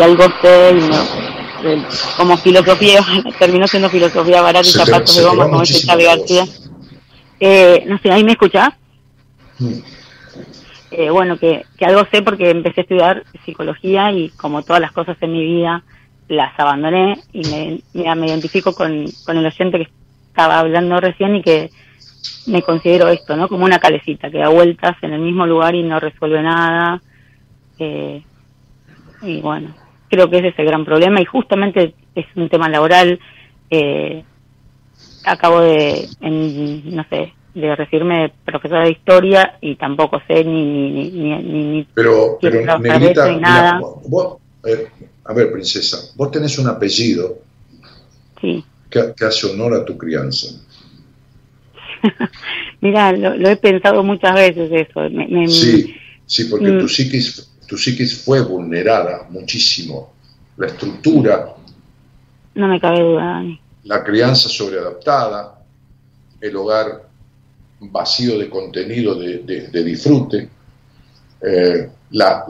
[0.00, 3.00] algo sé, y como filosofía,
[3.38, 6.44] terminó siendo filosofía barata y zapatos de goma, como dice Xavi García.
[7.40, 8.70] Eh, no sé, ¿ahí me escuchás?
[10.90, 14.92] Eh, bueno, que, que algo sé porque empecé a estudiar psicología y como todas las
[14.92, 15.82] cosas en mi vida
[16.28, 17.42] las abandoné y
[17.94, 19.88] me, me, identifico con, con el oyente que
[20.28, 21.70] estaba hablando recién y que
[22.46, 23.48] me considero esto, ¿no?
[23.48, 27.00] Como una calecita que da vueltas en el mismo lugar y no resuelve nada.
[27.78, 28.22] Eh,
[29.22, 29.74] y bueno,
[30.08, 33.18] creo que ese es el gran problema y justamente es un tema laboral.
[33.70, 34.24] Eh,
[35.24, 40.90] acabo de, en, no sé, de recibirme de profesora de historia y tampoco sé ni
[40.90, 42.78] ni ni ni, pero pero
[43.38, 43.80] nada.
[44.06, 44.88] vos, eh,
[45.24, 47.38] a ver princesa vos tenés un apellido
[48.40, 48.64] sí.
[48.90, 50.48] que, hace honor a tu crianza
[52.80, 55.08] mira lo, he pensado muchas veces eso
[55.48, 55.94] sí
[56.26, 56.88] sí porque tu mm.
[56.88, 60.12] psiquis tu psiquis fue vulnerada muchísimo
[60.56, 61.54] la estructura
[62.54, 63.60] no me cabe duda Dani.
[63.84, 65.58] la crianza sobreadaptada
[66.40, 67.12] el hogar
[67.90, 70.48] vacío de contenido de, disfrute,
[71.40, 72.44] eh, la,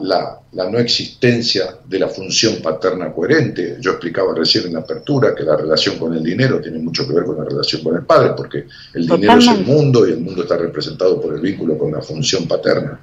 [0.51, 3.77] no existencia de la función paterna coherente.
[3.79, 7.13] Yo explicaba recién en la apertura que la relación con el dinero tiene mucho que
[7.13, 10.19] ver con la relación con el padre, porque el dinero es el mundo y el
[10.19, 12.99] mundo está representado por el vínculo con la función paterna.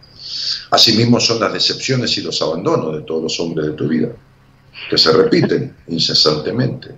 [0.70, 4.08] Asimismo son las decepciones y los abandonos de todos los hombres de tu vida,
[4.88, 6.88] que se repiten incesantemente.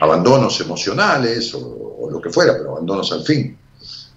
[0.00, 3.56] Abandonos emocionales o lo que fuera, pero abandonos al fin.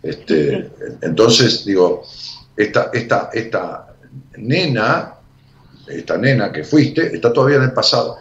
[0.02, 2.04] Este, entonces, digo,
[2.56, 3.95] esta, esta, esta
[4.38, 5.16] nena,
[5.88, 8.18] esta nena que fuiste, está todavía en el pasado.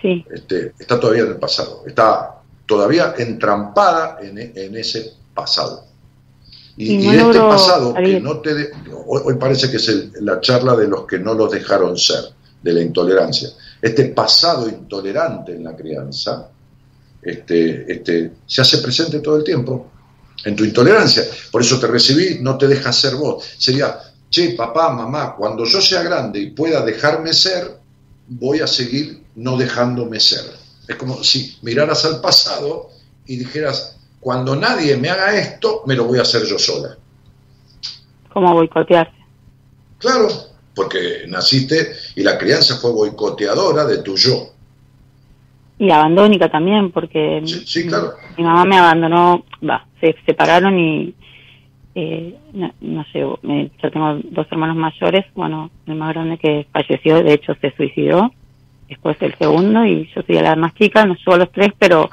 [0.00, 0.24] Sí.
[0.30, 1.84] Este, está todavía en el pasado.
[1.86, 5.84] Está todavía entrampada en, ese pasado.
[6.76, 8.70] Y, este pasado que no te...
[9.06, 12.24] hoy, parece que es la charla de los que no los dejaron ser,
[12.62, 13.50] de la intolerancia.
[13.80, 16.48] Este pasado intolerante en la crianza
[17.22, 19.90] este, este, se hace presente todo el tiempo
[20.44, 21.24] en tu intolerancia.
[21.50, 23.44] Por eso te recibí, no te dejas ser vos.
[23.58, 23.96] Sería,
[24.32, 27.78] che, papá, mamá, cuando yo sea grande y pueda dejarme ser,
[28.26, 30.44] voy a seguir no dejándome ser.
[30.88, 32.90] Es como si miraras al pasado
[33.26, 36.96] y dijeras, cuando nadie me haga esto, me lo voy a hacer yo sola.
[38.32, 39.12] ¿Cómo boicotearse?
[39.98, 40.28] Claro,
[40.74, 44.52] porque naciste y la crianza fue boicoteadora de tu yo
[45.82, 47.42] y abandónica también, porque
[48.36, 51.12] mi mamá me abandonó, va, se separaron y
[51.94, 52.34] eh,
[52.80, 57.54] no, sé, yo tengo dos hermanos mayores, bueno, el más grande que falleció, de hecho
[57.60, 58.32] se suicidó,
[58.88, 62.08] después el segundo y yo soy la más chica, nos llevo los tres, pero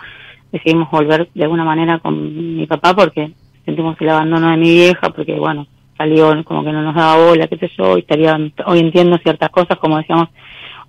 [0.51, 3.31] decidimos volver de alguna manera con mi papá porque
[3.65, 7.47] sentimos el abandono de mi vieja, porque bueno, salió como que no nos daba bola,
[7.47, 10.29] qué sé yo, y estaría, hoy entiendo ciertas cosas, como decíamos,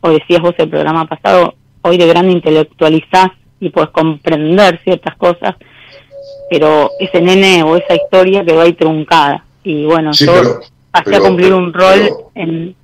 [0.00, 3.30] o decías vos el programa pasado, hoy de grande intelectualizás
[3.60, 5.56] y puedes comprender ciertas cosas,
[6.51, 9.44] pero ese nene o esa historia quedó ahí truncada.
[9.62, 10.60] Y bueno, yo
[10.90, 12.74] pasé a cumplir un rol en...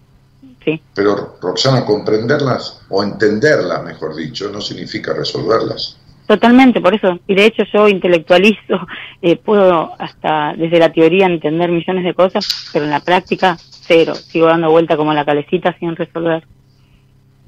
[0.64, 0.80] Sí.
[0.94, 5.96] Pero, Roxana, comprenderlas o entenderlas, mejor dicho, no significa resolverlas.
[6.26, 7.20] Totalmente, por eso.
[7.26, 8.80] Y de hecho yo intelectualizo,
[9.22, 14.14] eh, puedo hasta desde la teoría entender millones de cosas, pero en la práctica cero.
[14.14, 16.44] Sigo dando vuelta como la calecita sin resolver.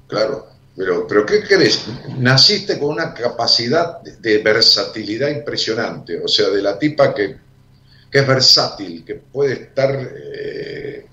[0.06, 0.46] Claro,
[0.78, 1.86] pero, pero ¿qué crees?
[2.18, 7.36] Naciste con una capacidad de, versatilidad impresionante, o sea, de la tipa que,
[8.10, 11.04] es versátil, que puede estar eh,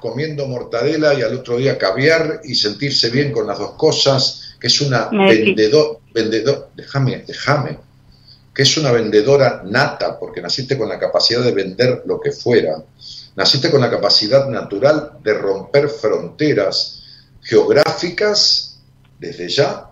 [0.00, 4.66] comiendo mortadela y al otro día caviar y sentirse bien con las dos cosas, que
[4.66, 7.78] es una vendedor, vendedor, déjame, déjame,
[8.52, 12.82] que es una vendedora nata, porque naciste con la capacidad de vender lo que fuera,
[13.36, 17.04] naciste con la capacidad natural de romper fronteras
[17.40, 18.69] geográficas
[19.20, 19.86] desde ya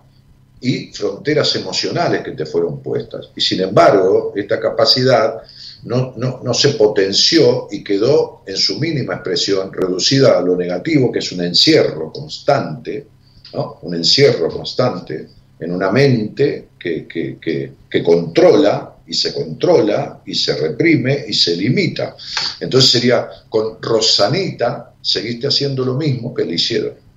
[0.61, 3.29] y fronteras emocionales que te fueron puestas.
[3.35, 5.41] Y sin embargo, esta capacidad
[5.83, 11.11] no, no, no se potenció y quedó en su mínima expresión reducida a lo negativo,
[11.11, 13.07] que es un encierro constante,
[13.53, 13.79] ¿no?
[13.83, 15.29] un encierro constante
[15.59, 21.33] en una mente que, que, que, que controla y se controla y se reprime y
[21.33, 22.15] se limita.
[22.59, 27.08] Entonces sería, con Rosanita seguiste haciendo lo mismo que le hicieron.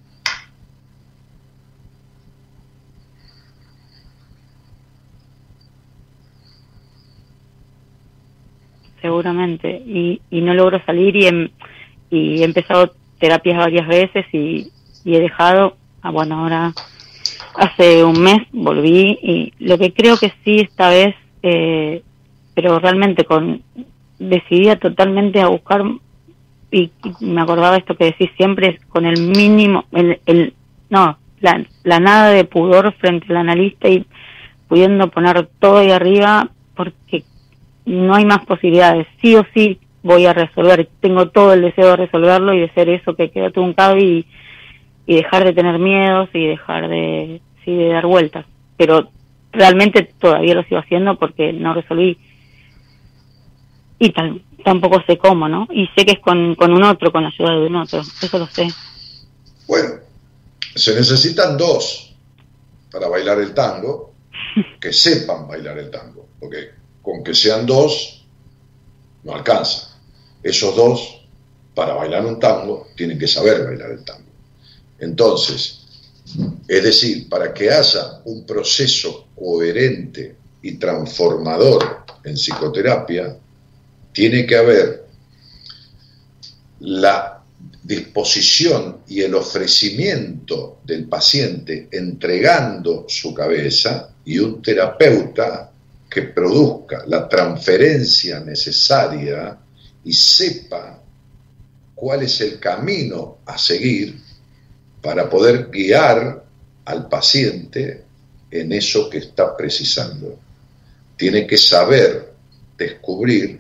[9.03, 9.83] Seguramente.
[9.85, 11.27] Y, y no logro salir y,
[12.11, 14.71] he empezado terapias varias veces y,
[15.05, 15.77] he dejado.
[16.01, 16.73] Ah, bueno ahora
[17.55, 22.03] hace un mes volví y lo que creo que sí esta vez eh,
[22.55, 23.63] pero realmente con
[24.19, 25.85] decidida totalmente a buscar
[26.73, 30.55] y, y me acordaba esto que decís siempre con el mínimo el, el
[30.91, 34.07] no la, la nada de pudor frente al analista y
[34.69, 37.25] pudiendo poner todo ahí arriba porque
[37.85, 39.07] no hay más posibilidades.
[39.21, 40.89] Sí o sí voy a resolver.
[41.01, 44.27] Tengo todo el deseo de resolverlo y de ser eso que queda truncado y,
[45.07, 48.47] y dejar de tener miedos y dejar de, de dar vueltas.
[48.77, 49.11] Pero
[49.53, 52.19] realmente todavía lo sigo haciendo porque no resolví.
[53.99, 54.13] Y
[54.65, 55.69] tampoco sé cómo, ¿no?
[55.71, 58.01] Y sé que es con, con un otro, con la ayuda de un otro.
[58.01, 58.67] Eso lo sé.
[59.69, 59.91] Bueno,
[60.75, 62.15] se necesitan dos
[62.91, 64.13] para bailar el tango,
[64.81, 68.23] que sepan bailar el tango, porque con que sean dos
[69.25, 69.89] no alcanza.
[70.43, 71.27] Esos dos,
[71.75, 74.31] para bailar un tango, tienen que saber bailar el tango.
[74.99, 75.81] Entonces,
[76.69, 83.37] es decir, para que haya un proceso coherente y transformador en psicoterapia,
[84.13, 85.07] tiene que haber
[86.81, 87.43] la
[87.83, 95.72] disposición y el ofrecimiento del paciente entregando su cabeza y un terapeuta
[96.13, 99.57] que produzca la transferencia necesaria
[100.05, 101.01] y sepa
[101.95, 104.21] cuál es el camino a seguir
[105.01, 106.45] para poder guiar
[106.85, 108.05] al paciente
[108.51, 110.39] en eso que está precisando.
[111.17, 112.35] Tiene que saber
[112.77, 113.59] descubrir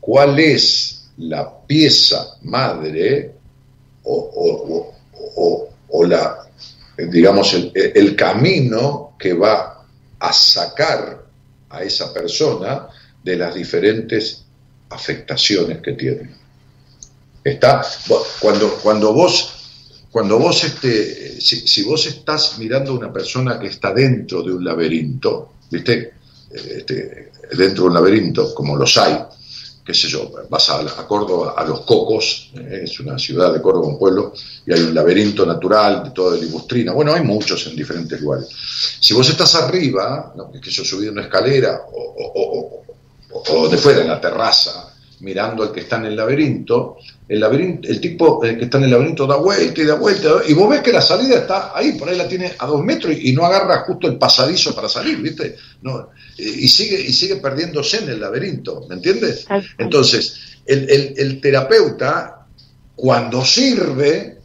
[0.00, 3.32] cuál es la pieza madre
[4.02, 4.94] o, o-
[5.36, 6.46] o- o- la,
[7.10, 9.84] digamos, el, el camino que va
[10.18, 11.25] a sacar
[11.70, 12.88] a esa persona
[13.22, 14.44] de las diferentes
[14.90, 16.30] afectaciones que tiene.
[17.42, 17.84] Está,
[18.40, 23.68] cuando, cuando vos, cuando vos este, si, si vos estás mirando a una persona que
[23.68, 26.14] está dentro de un laberinto, ¿viste?
[26.50, 29.16] Este, dentro de un laberinto, como los hay,
[29.86, 33.62] qué sé yo, vas a, a Córdoba, a Los Cocos, eh, es una ciudad de
[33.62, 34.32] Córdoba, un pueblo,
[34.66, 36.92] y hay un laberinto natural de toda la libustrina.
[36.92, 38.48] Bueno, hay muchos en diferentes lugares.
[39.00, 40.50] Si vos estás arriba, ¿no?
[40.50, 42.84] que yo subí una escalera, o, o, o,
[43.32, 46.98] o, o de fuera, en la terraza, mirando al que está en el laberinto,
[47.28, 50.28] el, laberinto, el tipo eh, que está en el laberinto da vuelta y da vuelta,
[50.46, 53.16] y vos ves que la salida está ahí, por ahí la tiene a dos metros
[53.16, 55.56] y, no agarra justo el pasadizo para salir, ¿viste?
[55.82, 59.46] No, y, sigue, y sigue perdiéndose en el laberinto, ¿me entiendes?
[59.78, 60.36] Entonces,
[60.66, 62.46] el, el, el terapeuta,
[62.94, 64.38] cuando sirve,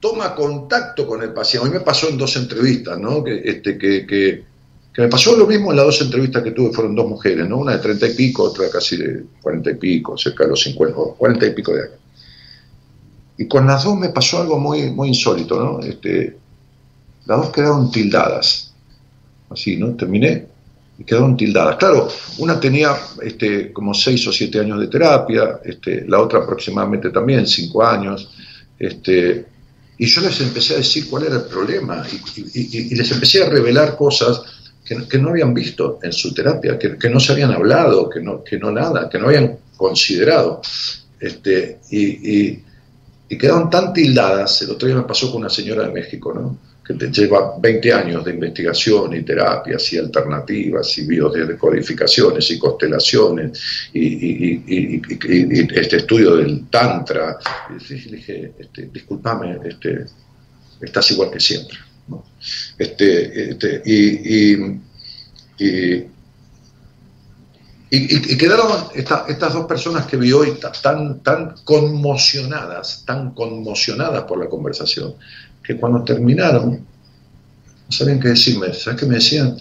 [0.00, 1.66] toma contacto con el paciente.
[1.66, 3.24] A mí me pasó en dos entrevistas, ¿no?
[3.24, 4.44] Que, este, que, que,
[4.92, 7.58] que me pasó lo mismo en las dos entrevistas que tuve, fueron dos mujeres, ¿no?
[7.58, 10.96] Una de treinta y pico, otra casi de cuarenta y pico, cerca de los cincuenta,
[11.16, 11.98] cuarenta y pico de años.
[13.38, 15.80] Y con las dos me pasó algo muy, muy insólito, ¿no?
[15.80, 16.36] Este,
[17.26, 18.65] las dos quedaron tildadas.
[19.50, 19.94] Así, ¿no?
[19.94, 20.46] Terminé
[20.98, 21.76] y quedaron tildadas.
[21.76, 22.08] Claro,
[22.38, 27.46] una tenía este, como seis o siete años de terapia, este, la otra aproximadamente también
[27.46, 28.30] cinco años.
[28.78, 29.46] Este,
[29.98, 33.42] y yo les empecé a decir cuál era el problema y, y, y les empecé
[33.42, 34.42] a revelar cosas
[34.84, 38.20] que, que, no habían visto en su terapia, que, que, no se habían hablado, que
[38.20, 40.60] no, que no nada, que no habían considerado.
[41.18, 42.64] Este, y, y,
[43.28, 46.58] y quedaron tan tildadas, el otro día me pasó con una señora de México, ¿no?
[46.86, 53.60] Que te lleva 20 años de investigación y terapias y alternativas y biodecodificaciones y constelaciones
[53.92, 57.38] y, y, y, este estudio del tantra.
[57.70, 60.06] Y le dije, este, discúlpame, este,
[60.80, 61.76] estás igual que siempre.
[62.78, 64.80] Este, este, y,
[67.88, 74.48] Y, quedaron estas dos personas que vi hoy tan, tan conmocionadas, tan conmocionadas por la
[74.48, 75.14] conversación,
[75.66, 78.72] que cuando terminaron, no sabían qué decirme.
[78.72, 79.56] ¿Sabes qué me decían?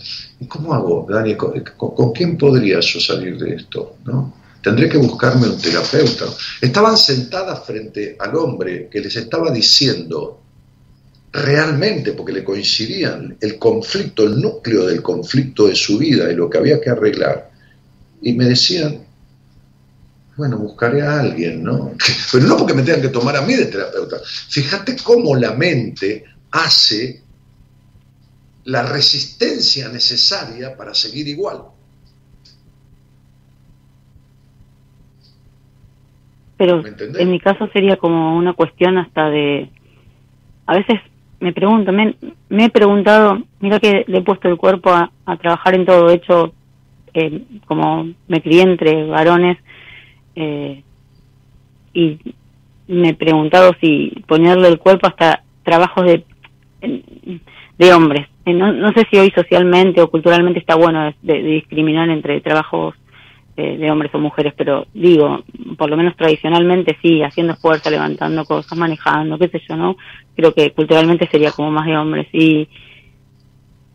[0.48, 1.36] ¿Cómo hago, Dani?
[1.36, 3.98] ¿Con, quién podría yo salir de esto?
[4.06, 4.34] ¿No?
[4.62, 6.26] Tendré que buscarme un terapeuta.
[6.62, 10.42] Estaban sentadas frente al hombre que les estaba diciendo
[11.32, 16.50] realmente, porque le coincidían el conflicto, el núcleo del conflicto de su vida y lo
[16.50, 17.56] que había que arreglar
[18.26, 19.05] y me decían,
[20.38, 21.92] bueno, buscaré a alguien, ¿no?
[22.32, 24.18] Pero no porque me tengan que tomar a mí de terapeuta.
[24.50, 27.22] Fíjate cómo la mente hace
[28.66, 31.64] la resistencia necesaria para seguir igual.
[36.58, 39.70] Pero en mi caso sería como una cuestión hasta de,
[40.66, 41.02] a veces
[41.42, 42.16] me pregunto, me,
[42.50, 46.54] he preguntado, mira que le he puesto el cuerpo a, a trabajar en todo, hecho
[47.66, 49.58] como me crié entre varones
[50.36, 50.84] eh,
[51.94, 52.20] y
[52.88, 56.24] me he preguntado si ponerle el cuerpo hasta trabajos de,
[57.78, 58.28] de hombres.
[58.46, 62.96] Eh, no, no sé si hoy socialmente o culturalmente está bueno de, discriminar entre trabajos
[63.58, 65.44] eh, de hombres o mujeres, pero digo,
[65.78, 69.98] por lo menos tradicionalmente sí, haciendo fuerza, levantando cosas, manejando, qué sé yo, ¿no?
[70.36, 72.28] Creo que culturalmente sería como más de hombres.
[72.34, 72.68] y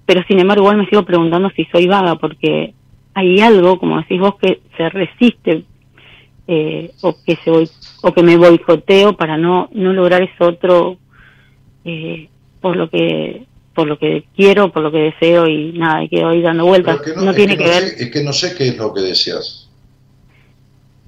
[0.06, 2.74] Pero sin embargo, igual me sigo preguntando si soy vaga, porque
[3.14, 5.64] hay algo, como decís vos, que se resiste
[6.52, 7.50] eh, o que se
[8.02, 10.98] o que me boicoteo para no no lograr eso otro
[11.84, 12.28] eh,
[12.60, 16.30] por lo que por lo que quiero, por lo que deseo y nada, y quedo
[16.30, 17.00] ahí dando vueltas.
[17.16, 17.84] no, tiene que, ver.
[17.84, 19.68] es que no sé qué es lo que deseas.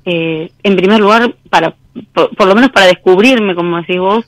[0.05, 1.75] Eh, en primer lugar, para
[2.15, 4.25] por, lo menos para descubrirme, como decís vos,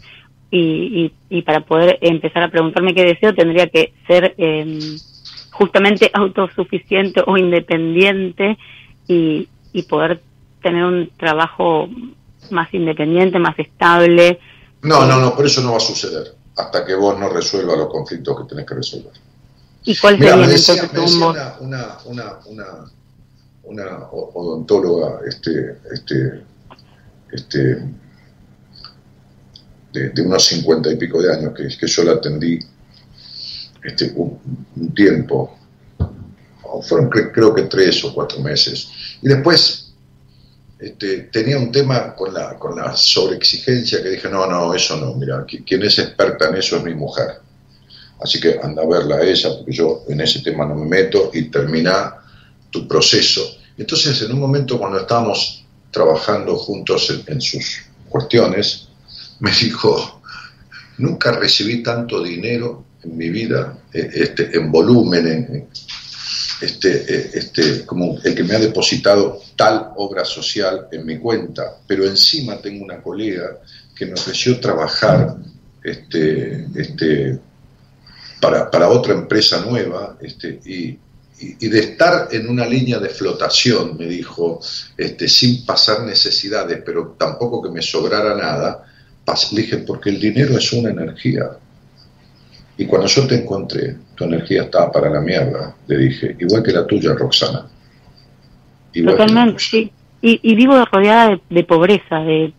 [0.51, 4.79] y, y, para poder empezar a preguntarme qué deseo, tendría que ser eh,
[5.53, 8.59] justamente autosuficiente o independiente
[9.09, 10.21] y, y poder
[10.65, 11.89] tener un trabajo
[12.51, 14.41] más independiente, más estable.
[14.83, 17.89] No, no, no, por eso no va a suceder hasta que vos no resuelvas los
[17.89, 19.13] conflictos que tenés que resolver.
[19.85, 22.67] ¿Y cuál sería entonces una, una, una, una,
[23.65, 26.43] una odontóloga este, este,
[27.33, 27.59] este,
[29.93, 32.59] de, de, unos cincuenta y pico de años que, que yo la atendí
[33.85, 35.59] este, un, tiempo,
[36.83, 38.89] fueron creo que tres o cuatro meses.
[39.23, 39.84] Y después
[40.85, 45.15] este, tenía un tema con la, con la sobreexigencia que dije, no, no, eso no,
[45.15, 47.41] mira, quien es experta en eso es mi mujer.
[48.21, 51.31] Así que anda a verla a ella, porque yo en ese tema no me meto
[51.33, 52.17] y termina
[52.71, 53.41] tu proceso.
[53.79, 58.89] Entonces, en un momento cuando estábamos trabajando juntos en sus cuestiones,
[59.41, 60.21] me dijo,
[60.99, 65.69] nunca recibí tanto dinero en mi vida, eh, este, en volumen, en,
[66.65, 71.77] este, eh, este, como el que me ha depositado tal obra social en mi cuenta,
[71.87, 73.59] pero encima tengo una colega
[73.95, 75.37] que me ofreció trabajar
[75.83, 77.39] este, este,
[78.41, 80.99] para, otra empresa nueva este, y,
[81.69, 84.61] de estar en una línea de flotación, me dijo,
[84.97, 88.85] este, sin pasar necesidades, pero tampoco que me sobrara nada,
[89.53, 91.51] dije, porque el dinero es una energía,
[92.77, 96.73] y cuando yo te encontré, tu energía estaba para la mierda, le dije, igual que
[96.73, 97.67] la tuya, Roxana.
[98.93, 99.93] Totalmente, sí.
[100.21, 102.53] Y, vivo rodeada de, pobreza, de,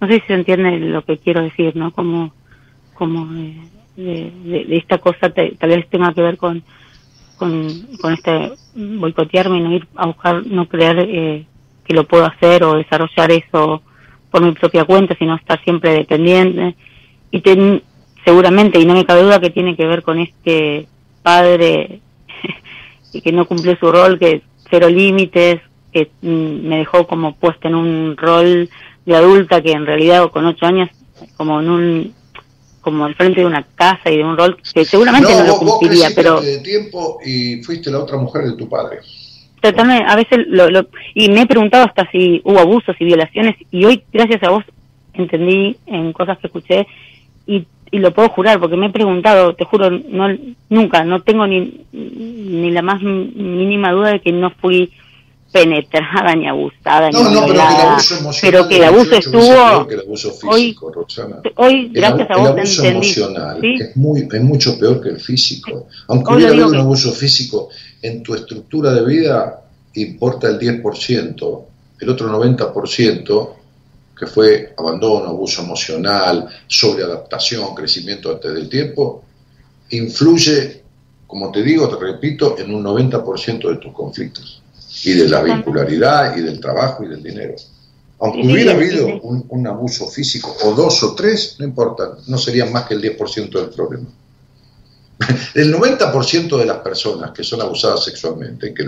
[0.00, 1.92] no sé si se entiende lo que quiero decir, ¿no?
[1.92, 2.32] Como,
[2.94, 3.26] como
[3.96, 6.62] de, esta cosa tal vez tenga que ver con,
[7.36, 7.68] con,
[8.00, 11.46] con este boicotearme y no ir a buscar, no creer eh,
[11.84, 13.82] que lo puedo hacer o desarrollar eso
[14.30, 16.74] por mi propia cuenta, sino estar siempre dependiente.
[17.30, 17.82] Y ten,
[18.30, 20.86] seguramente, y no me cabe duda que tiene que ver con este
[21.22, 22.00] padre
[23.12, 25.60] y que no cumplió su rol, que cero límites,
[25.92, 28.70] que mm, me dejó como puesta en un rol
[29.04, 30.88] de adulta que en realidad con ocho años
[31.36, 32.14] como en un
[32.80, 36.10] como al frente de una casa y de un rol que seguramente no, lo cumpliría,
[36.14, 39.00] pero de tiempo y fuiste la otra mujer de tu padre.
[39.60, 43.56] Totalmente, a veces lo, lo, y me he preguntado hasta si hubo abusos y violaciones
[43.72, 44.64] y hoy gracias a vos
[45.14, 46.86] entendí en cosas que escuché
[47.46, 50.28] y y lo puedo jurar porque me he preguntado, te juro, no
[50.68, 54.90] nunca, no tengo ni, ni la más mínima duda de que no fui
[55.52, 59.16] penetrada ni abusada no, ni no, pero que el abuso emocional pero que el abuso
[59.16, 61.36] estuvo que el abuso físico, hoy, Roxana.
[61.56, 63.74] hoy gracias el, a vos el abuso entendí, emocional ¿sí?
[63.80, 67.68] es muy es mucho peor que el físico aunque hubiera habido un abuso físico
[68.00, 69.60] en tu estructura de vida
[69.94, 71.62] importa el 10%
[71.98, 73.50] el otro 90%
[74.20, 79.24] que fue abandono, abuso emocional, sobreadaptación, crecimiento antes del tiempo,
[79.88, 80.82] influye,
[81.26, 84.62] como te digo, te repito, en un 90% de tus conflictos.
[85.04, 87.54] y de la vincularidad y del trabajo y del dinero.
[88.18, 92.70] Aunque hubiera habido un, un, abuso físico, o dos o tres, no importa, no serían
[92.70, 94.08] más que el 10% del problema.
[95.54, 98.84] El 90% de las personas que son abusadas sexualmente, que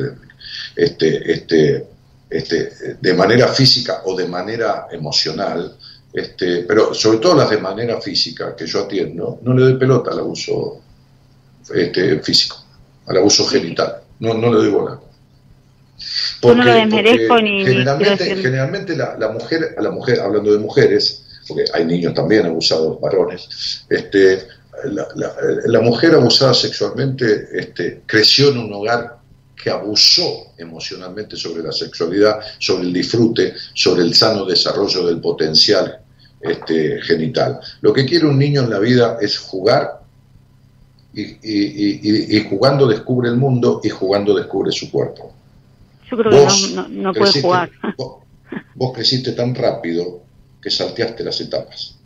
[0.77, 1.87] este, este,
[2.33, 5.77] este, de manera física o de manera emocional,
[6.13, 10.11] este, pero sobre todo las de manera física que yo atiendo, no le doy pelota
[10.11, 10.81] al abuso
[11.75, 12.57] este, físico,
[13.07, 15.01] al abuso genital, no, no le doy bola.
[16.41, 20.59] Porque, no lo desmerezco ni generalmente, generalmente la, la, mujer, a la mujer, hablando de
[20.59, 24.47] mujeres, porque hay niños también abusados, varones, este,
[24.85, 25.35] la, la,
[25.67, 29.22] la, mujer abusada sexualmente este, creció en un hogar
[29.63, 36.01] que abusó emocionalmente sobre la sexualidad, sobre el disfrute, sobre el sano desarrollo del potencial
[36.41, 37.61] este, genital.
[37.81, 40.01] Lo que quiere un niño en la vida es jugar
[41.15, 45.33] y, y, y, jugando descubre el mundo y jugando descubre su cuerpo.
[46.11, 47.71] Yo creo que no, no, puede jugar.
[47.97, 48.17] Vos,
[48.75, 50.23] vos creciste tan rápido
[50.61, 51.97] que salteaste las etapas.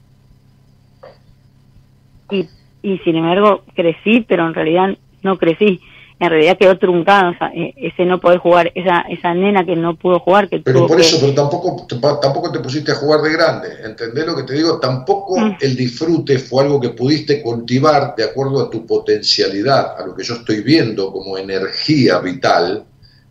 [2.30, 2.48] Y,
[2.82, 5.80] y sin embargo crecí, pero en realidad no crecí
[6.18, 9.76] en realidad quedó truncado, o sea, e, ese no poder jugar, esa, esa nena que
[9.76, 10.48] no pudo jugar.
[10.48, 14.34] Que pero por eso, pero tampoco, tampoco te pusiste a jugar de grande, ¿entendés lo
[14.34, 14.80] que te digo?
[14.80, 15.56] Tampoco mm.
[15.60, 20.24] el disfrute fue algo que pudiste cultivar de acuerdo a tu potencialidad, a lo que
[20.24, 22.84] yo estoy viendo como energía vital,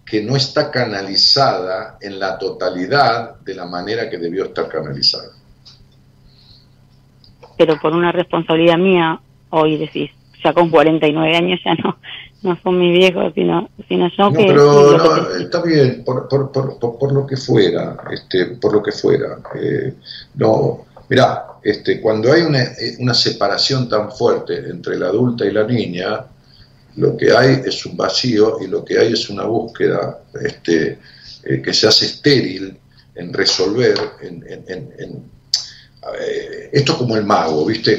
[0.06, 5.30] que no está canalizada en la totalidad de la manera que debió estar canalizada.
[7.58, 10.12] Pero por una responsabilidad mía, hoy decís,
[10.44, 11.98] ya con 49 años ya no,
[12.46, 14.46] no son mis viejos, sino, sino yo que...
[14.46, 18.92] Pero no, está bien, por, por, por, por, lo que fuera, este, por lo que
[18.92, 19.40] fuera.
[19.56, 19.94] Eh,
[20.36, 22.64] no, mira, este, cuando hay una,
[23.00, 26.26] una separación tan fuerte entre la adulta y la niña,
[26.98, 31.00] lo que hay es un vacío y lo que hay es una búsqueda este,
[31.44, 32.78] eh, que se hace estéril
[33.16, 35.35] en resolver, en, en, en,
[36.72, 37.98] esto es como el mago, ¿viste?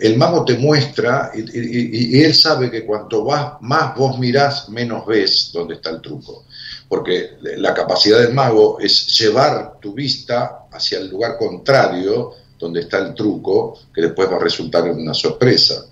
[0.00, 3.26] El, mago te muestra y, él sabe que cuanto
[3.60, 6.44] más vos mirás, menos ves dónde está el truco.
[6.88, 12.98] Porque la capacidad del mago es llevar tu vista hacia el lugar contrario donde está
[12.98, 15.84] el truco, que después va a resultar en una sorpresa.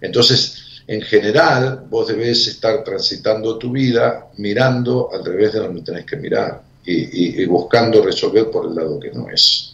[0.00, 6.04] Entonces, en general, vos debes estar transitando tu vida mirando al revés de donde tenés
[6.04, 9.73] que mirar y buscando resolver por el lado que no es.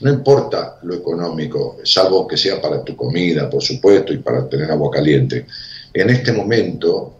[0.00, 4.70] No importa lo económico, salvo que sea para tu comida, por supuesto, y para tener
[4.70, 5.46] agua caliente.
[5.92, 7.14] En este momento,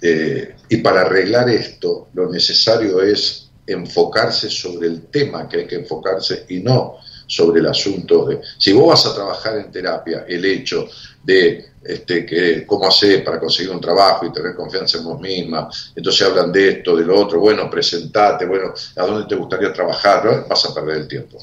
[0.00, 5.76] eh, y para arreglar esto, lo necesario es enfocarse sobre el tema que hay que
[5.76, 6.96] enfocarse y no
[7.26, 8.40] sobre el asunto de...
[8.58, 10.88] Si vos vas a trabajar en terapia, el hecho
[11.22, 15.68] de este, que cómo hacer para conseguir un trabajo y tener confianza en vos misma,
[15.94, 20.46] entonces hablan de esto, de lo otro, bueno, presentate, bueno, ¿a dónde te gustaría trabajar?
[20.48, 21.38] Vas a perder el tiempo.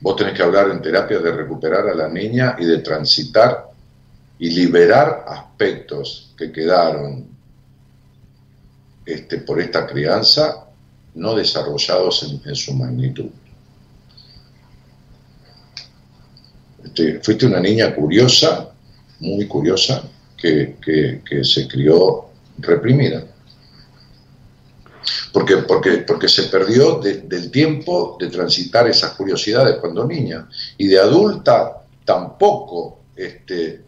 [0.00, 3.70] Vos tenés que hablar en terapia de recuperar a la niña y de transitar
[4.38, 7.26] y liberar aspectos que quedaron
[9.06, 10.66] este, por esta crianza
[11.14, 13.30] no desarrollados en, su magnitud.
[16.84, 18.68] Este, fuiste una niña curiosa,
[19.20, 20.02] muy curiosa,
[20.36, 20.76] que
[21.42, 22.26] se crió
[22.58, 23.24] reprimida
[25.36, 30.48] porque, porque, porque se perdió del tiempo de transitar esas curiosidades cuando niña.
[30.78, 33.82] Y de adulta tampoco, este,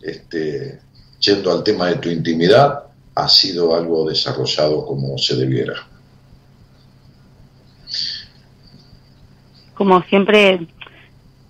[0.00, 0.78] este,
[1.18, 2.84] yendo al tema de tu intimidad,
[3.16, 5.74] ha sido algo desarrollado como se debiera.
[9.74, 10.68] Como siempre,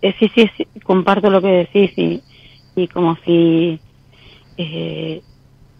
[0.00, 0.48] eh, sí, sí,
[0.82, 2.22] comparto lo que decís y,
[2.74, 3.78] y como si,
[4.56, 5.20] eh,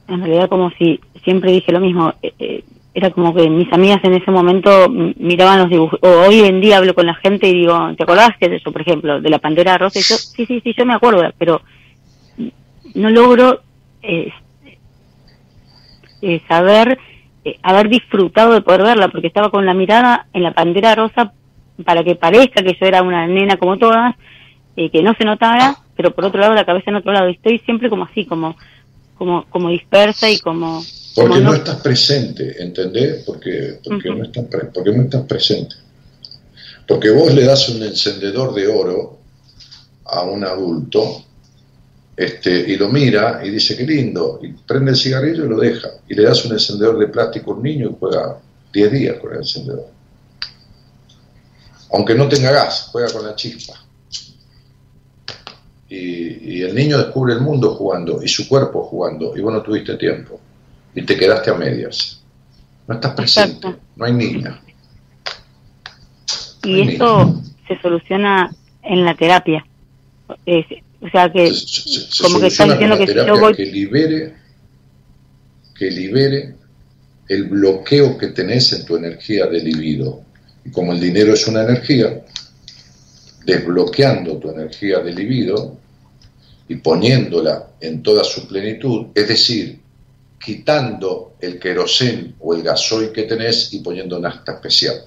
[0.09, 4.15] en realidad como si siempre dije lo mismo, eh, era como que mis amigas en
[4.15, 7.95] ese momento miraban los dibujos, o hoy en día hablo con la gente y digo,
[7.97, 9.99] ¿te acordás que de eso, por ejemplo, de la Pantera Rosa?
[9.99, 11.63] Y yo, sí, sí, sí, yo me acuerdo, pero
[12.95, 13.61] no logro
[14.03, 14.31] eh,
[16.21, 16.99] eh, saber,
[17.45, 21.33] eh, haber disfrutado de poder verla, porque estaba con la mirada en la Pantera Rosa
[21.87, 24.15] para que parezca que yo era una nena como todas,
[24.77, 27.59] que no se notara, pero por otro lado la cabeza en otro lado, y estoy
[27.61, 28.57] siempre como así, como,
[29.17, 30.83] como, como dispersa y como
[31.15, 33.23] porque no, estás presente, ¿entendés?
[33.25, 35.75] Porque, porque, no estás porque no estás presente.
[36.87, 39.19] Porque vos le das un encendedor de oro
[40.07, 41.25] a un adulto
[42.17, 45.89] este, y lo mira y dice, qué lindo, y prende el cigarrillo y lo deja.
[46.09, 48.39] Y le das un encendedor de plástico a un niño y juega
[48.73, 49.89] 10 días con el encendedor.
[51.93, 53.82] Aunque no tenga gas, juega con la chispa.
[55.95, 59.61] Y, y el niño descubre el mundo jugando y su cuerpo jugando y vos no
[59.61, 60.41] tuviste tiempo
[60.95, 62.23] y te quedaste a medias.
[62.89, 64.59] No estás presente, no hay niña.
[66.63, 68.51] Y esto se soluciona
[68.83, 69.67] en la terapia.
[70.29, 71.53] o sea que,
[72.23, 73.55] como que está diciendo que yo voy...
[73.55, 74.35] Que libere,
[75.79, 76.55] que libere
[77.29, 80.23] el bloqueo que tenés en tu energía de libido.
[80.65, 82.25] Y como el dinero es una energía,
[83.45, 85.82] desbloqueando tu energía de libido
[86.73, 89.79] y poniéndola en toda su plenitud, es decir,
[90.43, 95.05] quitando el querosén o el gasoil que tenés y poniendo nafta especial.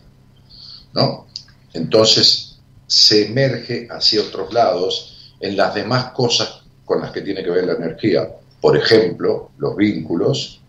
[0.94, 1.26] ¿No?
[1.74, 7.50] Entonces se emerge hacia otros lados en las demás cosas con las que tiene que
[7.50, 8.30] ver la energía.
[8.62, 10.62] Por ejemplo, los vínculos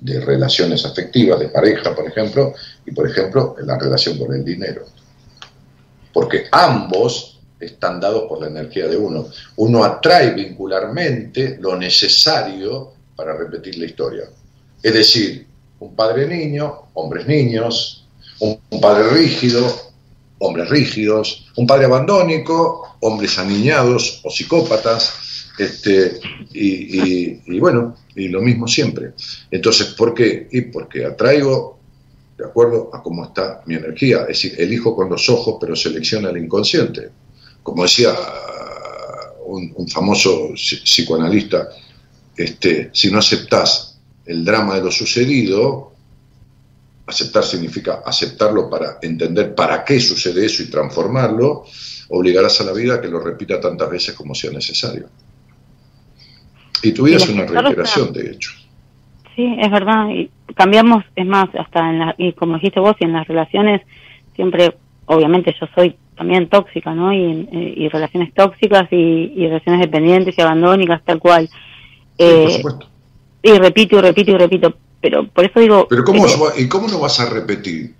[0.00, 2.54] de relaciones afectivas, de pareja, por ejemplo,
[2.84, 4.84] y por ejemplo, la relación con el dinero.
[6.12, 9.28] Porque ambos están dados por la energía de uno.
[9.56, 14.24] Uno atrae vincularmente lo necesario para repetir la historia.
[14.82, 15.46] Es decir,
[15.80, 18.06] un padre niño, hombres niños,
[18.40, 19.66] un, padre rígido,
[20.38, 26.18] hombres rígidos, un padre abandónico, hombres aniñados o psicópatas, este,
[26.52, 29.12] y, bueno, y lo mismo siempre.
[29.50, 30.48] Entonces, ¿por qué?
[30.50, 31.78] Y porque atraigo
[32.36, 36.30] de acuerdo a cómo está mi energía, es decir, elijo con los ojos, pero selecciona
[36.30, 37.10] el inconsciente.
[37.64, 38.14] Como decía
[39.46, 41.68] un, un famoso psicoanalista,
[42.36, 45.92] este, si no aceptás el drama de lo sucedido,
[47.06, 51.64] aceptar significa aceptarlo para entender para qué sucede eso y transformarlo,
[52.08, 55.08] obligarás a la vida a que lo repita tantas veces como sea necesario.
[56.82, 58.52] Y tu vida es una reiteración, de hecho.
[59.34, 60.08] Sí, es verdad.
[60.10, 63.82] Y cambiamos, es más, hasta en la, y como dijiste vos, y en las relaciones
[64.34, 64.76] siempre,
[65.06, 67.12] obviamente yo soy también tóxica, ¿no?
[67.12, 71.48] Y, y relaciones tóxicas y, y relaciones dependientes y abandónicas, tal cual.
[72.18, 72.62] Eh,
[73.42, 75.86] y repito y repito y repito, pero por eso digo...
[75.88, 76.26] Pero ¿cómo,
[76.56, 77.94] ¿y cómo no vas a repetir?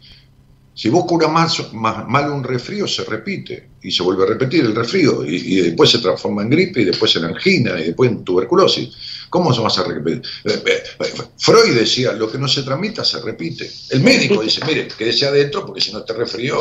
[0.74, 4.74] Si vos curas más, mal un resfrío, se repite y se vuelve a repetir el
[4.74, 8.90] resfrío y, después se transforma en gripe y después en angina y después en tuberculosis.
[9.30, 10.22] ¿Cómo se vas a repetir?
[10.44, 13.70] Eh, eh, Freud decía, lo que no se transmita se repite.
[13.90, 16.58] El médico dice, mire, quédese adentro porque si no te resfrío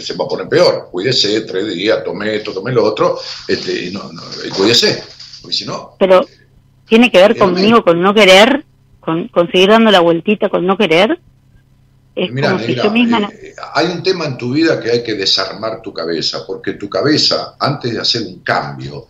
[0.00, 0.88] se va a poner peor.
[0.90, 4.22] Cuídese tres días, tome esto, tome lo otro, este, y no, no,
[4.56, 5.02] cuídese,
[5.42, 5.96] porque si no...
[5.98, 6.26] Pero
[6.90, 8.64] tiene que ver conmigo, con no querer,
[9.00, 11.20] con, conseguir dando la vueltita con no querer.
[12.20, 15.14] Es como si yo misma eh, hay un tema en tu vida que hay que
[15.14, 19.08] desarmar tu cabeza, porque tu cabeza, antes de hacer un cambio,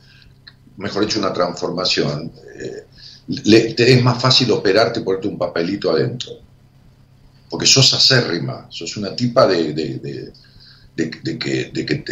[0.77, 6.33] mejor dicho, una transformación, eh, te es más fácil operarte y ponerte un papelito adentro.
[7.49, 12.05] Porque sos acérrima, sos una tipa de, de, que, de que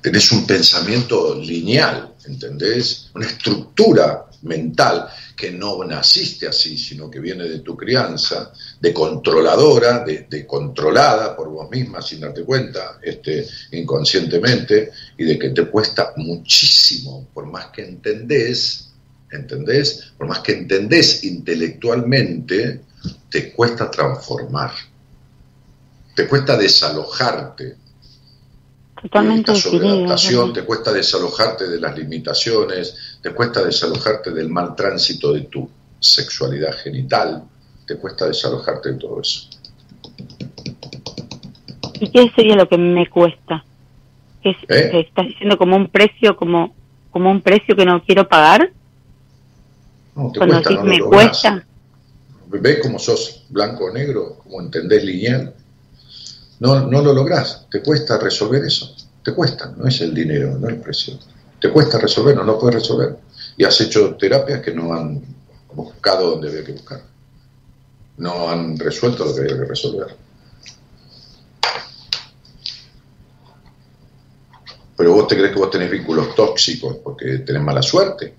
[0.00, 3.10] tenés un pensamiento lineal, ¿entendés?
[3.14, 5.08] Una estructura mental,
[5.38, 11.48] que no naciste así, sino que viene de tu crianza, de controladora, de, controlada por
[11.48, 17.66] vos misma sin darte cuenta, este, inconscientemente, y de que te cuesta muchísimo, por más
[17.66, 18.90] que entendés,
[19.30, 20.12] ¿entendés?
[20.18, 22.80] Por más que entendés intelectualmente,
[23.30, 24.72] te cuesta transformar,
[26.16, 27.76] te cuesta desalojarte
[29.02, 35.42] Totalmente adaptación, te cuesta desalojarte de las limitaciones, te cuesta desalojarte del mal tránsito de
[35.42, 35.68] tu
[36.00, 37.44] sexualidad genital,
[37.86, 39.48] te cuesta desalojarte de todo eso.
[42.00, 43.64] ¿Y qué sería lo que me cuesta?
[44.42, 45.06] ¿Es, ¿Eh?
[45.06, 46.74] ¿Estás diciendo como un precio, como,
[47.10, 48.72] como un precio que no quiero pagar?
[50.14, 51.64] No, te cuesta, no me cuesta.
[52.48, 54.38] ¿Ves cómo sos blanco o negro?
[54.42, 55.54] ¿Cómo entendés lineal?
[56.60, 60.68] No, no lo lográs, te cuesta resolver eso, te cuesta, no es el dinero, no
[60.68, 61.18] el precio,
[61.60, 63.16] te cuesta resolver, no lo puedes resolver.
[63.56, 65.22] Y has hecho terapias que no han
[65.72, 67.02] buscado donde había que buscar,
[68.18, 70.16] no han resuelto lo que había que resolver.
[74.96, 78.34] Pero vos te crees que vos tenés vínculos tóxicos porque tenés mala suerte.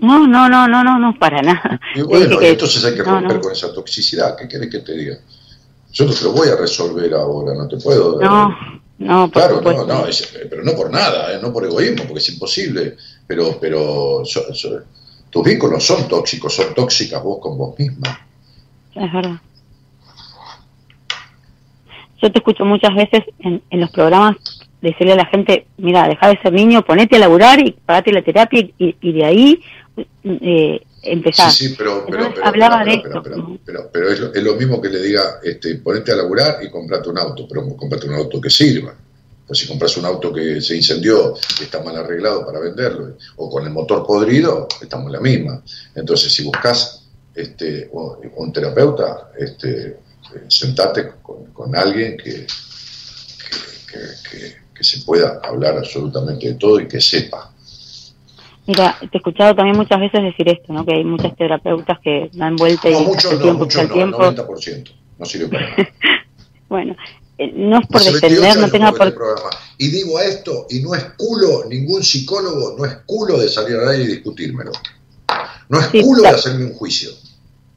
[0.00, 1.78] No, no, no, no, no, no, para nada.
[1.94, 4.34] Y bueno, entonces hay que romper con esa toxicidad.
[4.36, 5.18] ¿Qué querés que te diga?
[5.92, 8.20] Yo no te lo voy a resolver ahora, no te puedo.
[8.20, 10.04] No, no, por Claro, no, no,
[10.48, 11.38] pero no por nada, ¿eh?
[11.42, 12.96] no por egoísmo, porque es imposible.
[13.26, 14.22] Pero, pero
[15.30, 18.26] tus vínculos son tóxicos, son tóxicas vos con vos misma.
[18.94, 19.40] Es verdad.
[22.22, 24.36] Yo te escucho muchas veces en, en los programas
[24.80, 28.22] decirle a la gente, mira, deja de ser niño, ponete a laburar y pagate la
[28.22, 29.62] terapia y, y de ahí
[30.24, 31.50] eh, empezar.
[31.50, 33.02] Sí, sí, pero, pero, pero, hablaba de
[33.64, 37.18] pero, pero, es, lo, mismo que le diga, este, ponete a laburar y comprate un
[37.18, 38.94] auto, pero comprate un auto que sirva.
[39.46, 43.50] Pues si compras un auto que se incendió y está mal arreglado para venderlo, o
[43.50, 45.62] con el motor podrido, estamos en la misma.
[45.96, 47.00] Entonces, si buscas
[47.34, 49.98] este, un, terapeuta, este,
[50.48, 52.46] sentate con, alguien que,
[53.90, 57.52] que, se pueda hablar absolutamente de todo y que sepa.
[58.70, 60.86] Mira, te he escuchado también muchas veces decir esto, ¿no?
[60.86, 64.18] Que hay muchas terapeutas que dan vuelta y no, muchos no, muchos no, tiempo.
[64.18, 65.88] 90%, no sirve para nada.
[66.68, 66.94] bueno,
[67.36, 69.08] eh, no es por defender, no tenga por...
[69.08, 69.20] Este
[69.78, 73.86] y digo esto, y no es culo, ningún psicólogo, no es culo de salir a
[73.86, 74.70] nadie y discutírmelo.
[75.68, 77.10] No es culo de hacerme un juicio.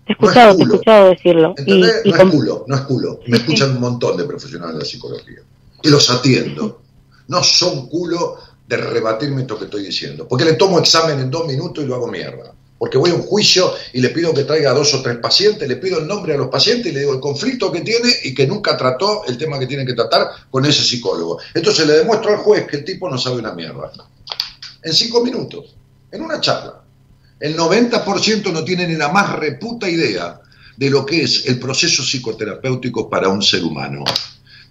[0.05, 1.55] Te he escuchado, te he escuchado decirlo.
[1.65, 3.19] Y, no es culo, no es culo.
[3.25, 5.39] Me escuchan un montón de profesionales de la psicología.
[5.81, 6.81] Y los atiendo.
[7.29, 8.37] No son culo
[8.77, 10.27] de rebatirme esto que estoy diciendo.
[10.27, 13.21] Porque le tomo examen en dos minutos y lo hago mierda porque voy a un
[13.21, 16.37] juicio y le pido que traiga dos o tres pacientes, le pido el nombre a
[16.37, 19.57] los pacientes y le digo el conflicto que tiene y que nunca trató el tema
[19.57, 21.39] que tiene que tratar con ese psicólogo.
[21.53, 23.89] Entonces le demuestro al juez que el tipo no sabe una mierda.
[24.81, 25.73] En cinco minutos,
[26.11, 26.83] en una charla.
[27.39, 30.41] El 90% no tiene ni la más reputa idea
[30.75, 34.03] de lo que es el proceso psicoterapéutico para un ser humano.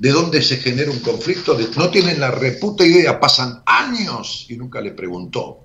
[0.03, 4.81] De dónde se genera un conflicto, no tienen la reputa idea, pasan años y nunca
[4.81, 5.61] le preguntó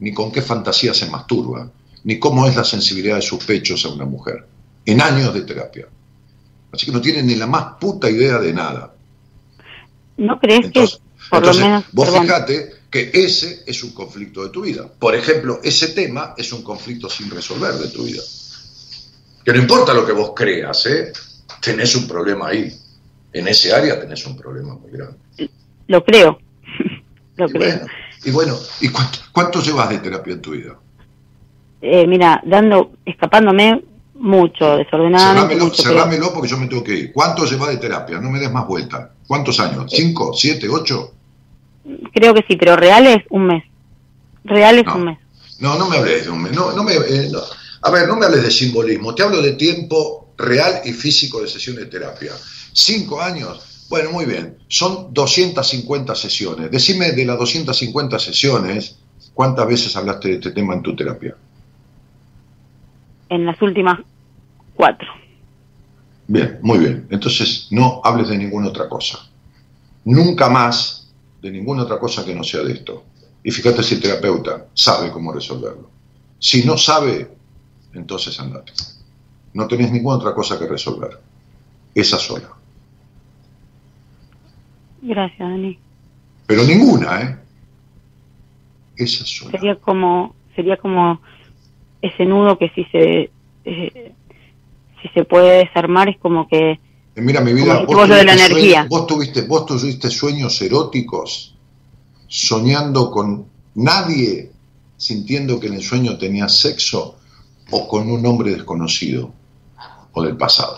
[0.00, 1.70] ni con qué fantasía se masturba,
[2.04, 4.46] ni cómo es la sensibilidad de sus pechos a una mujer,
[4.84, 5.88] en años de terapia.
[6.72, 8.92] Así que no tienen ni la más puta idea de nada.
[10.18, 10.86] ¿No crees que
[11.30, 11.84] por lo menos...
[11.92, 14.86] Vos fijate que ese es un conflicto de tu vida.
[14.86, 18.20] Por ejemplo, ese tema es un conflicto sin resolver de tu vida.
[19.42, 21.14] Que no importa lo que vos creas, ¿eh?
[21.62, 22.81] tenés un problema ahí.
[23.32, 25.18] En ese área tenés un problema muy grande.
[25.88, 26.38] Lo creo.
[27.36, 27.86] lo creo.
[28.24, 28.88] Y bueno, ¿y
[29.32, 30.76] cuánto, llevas de terapia en tu vida?
[31.80, 33.82] Eh, mira, dando, escapándome
[34.14, 35.74] mucho, desordenadamente.
[35.74, 37.12] Cerrámelo, porque yo me tengo que ir.
[37.12, 38.20] ¿Cuánto llevas de terapia?
[38.20, 39.10] No me des más vuelta.
[39.26, 39.86] ¿Cuántos años?
[39.88, 40.32] ¿Cinco?
[40.32, 40.68] ¿Siete?
[40.68, 41.12] ¿Ocho?
[42.14, 43.64] Creo que sí, pero reales un mes.
[44.44, 45.18] Reales un mes.
[45.58, 46.52] No, no me hables de un mes.
[46.52, 47.30] No, no me, eh,
[47.82, 49.14] A ver, no me hables de simbolismo.
[49.14, 52.32] Te hablo de tiempo real y físico de sesión de terapia.
[52.72, 54.56] Cinco años bueno, muy bien.
[54.68, 56.70] Son 250 sesiones.
[56.70, 58.96] Decime de las 250 sesiones,
[59.34, 61.36] ¿cuántas veces hablaste de este tema en tu terapia?
[63.28, 64.00] En las últimas
[64.74, 65.08] cuatro.
[66.26, 67.06] Bien, muy bien.
[67.10, 69.28] Entonces no hables de ninguna otra cosa.
[70.06, 71.12] Nunca más
[71.42, 73.04] de ninguna otra cosa que no sea de esto.
[73.44, 75.90] Y fíjate si el terapeuta sabe cómo resolverlo.
[76.38, 77.30] Si no sabe,
[77.92, 78.72] entonces andate.
[79.54, 81.18] No tenés ninguna otra cosa que resolver.
[81.94, 82.48] Esa sola.
[85.02, 85.78] Gracias, Dani.
[86.46, 87.36] Pero ninguna, ¿eh?
[88.96, 89.50] Esa sola.
[89.50, 91.20] Sería como, sería como
[92.00, 93.30] ese nudo que si se,
[93.64, 94.12] eh,
[95.02, 96.72] si se puede desarmar es como que...
[96.72, 98.86] Eh, mira, mi vida, vos, de la energía.
[98.88, 101.54] vos, tuviste, vos tuviste sueños eróticos
[102.26, 104.50] soñando con nadie,
[104.96, 107.18] sintiendo que en el sueño tenías sexo
[107.70, 109.32] o con un hombre desconocido
[110.12, 110.76] o del pasado.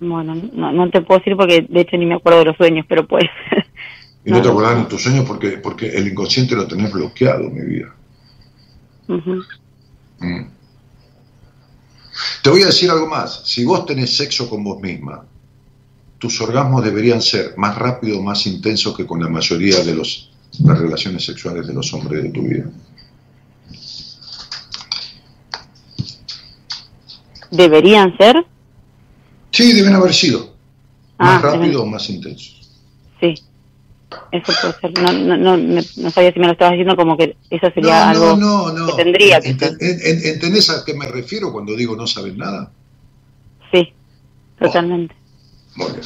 [0.00, 3.06] Bueno, no, te puedo decir porque de hecho ni me acuerdo de los sueños, pero
[3.06, 3.24] pues...
[4.24, 7.66] Y no, te acuerdas de tus sueños porque, porque el inconsciente lo tenés bloqueado, mi
[7.66, 7.92] vida.
[9.08, 10.42] Mm.
[12.42, 13.42] Te voy a decir algo más.
[13.46, 15.24] Si vos tenés sexo con vos misma,
[16.18, 20.30] tus orgasmos deberían ser más rápidos, más intensos que con la mayoría de los,
[20.62, 22.66] las relaciones sexuales de los hombres de tu vida.
[27.52, 28.46] ¿Deberían ser?
[29.50, 30.54] Sí, deben haber sido.
[31.18, 32.52] Ah, más rápido o más intenso.
[33.20, 33.34] Sí,
[34.32, 35.02] eso puede ser.
[35.02, 38.38] No, no, no, no, sabía si me lo estabas diciendo como que eso sería algo
[38.86, 39.76] que tendría que ser.
[39.78, 42.72] ¿Entendés a qué me refiero cuando digo no sabes nada?
[43.70, 43.92] Sí,
[44.58, 45.14] totalmente.
[45.76, 46.02] muy bien.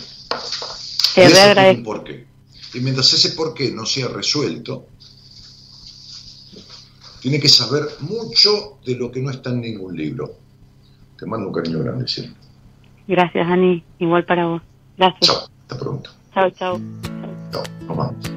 [1.14, 2.27] Te y por qué.
[2.74, 4.89] Y mientras ese por qué no sea resuelto,
[7.20, 10.45] tiene que saber mucho de lo que no está en ningún libro.
[11.18, 12.36] Te mando un cariño grande siempre.
[13.09, 13.84] Gracias, Ani.
[13.98, 14.62] Igual para vos.
[14.97, 15.20] Gracias.
[15.20, 15.48] Chao.
[15.62, 16.10] Hasta pronto.
[16.34, 16.80] Chao, chao.
[17.52, 17.62] Chao.
[17.86, 18.32] Nos vamos.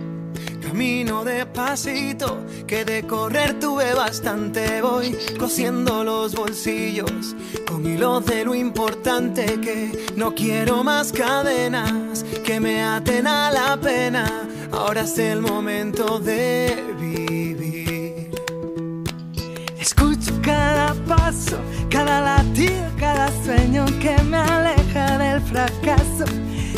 [0.62, 4.82] Camino despacito, que de correr tuve bastante.
[4.82, 7.36] Voy cosiendo los bolsillos
[7.68, 13.78] con hilos de lo importante que no quiero más cadenas que me aten a la
[13.78, 14.48] pena.
[14.72, 17.39] Ahora es el momento de vivir.
[20.50, 21.58] Cada paso,
[21.90, 26.26] cada latido, cada sueño que me aleja del fracaso.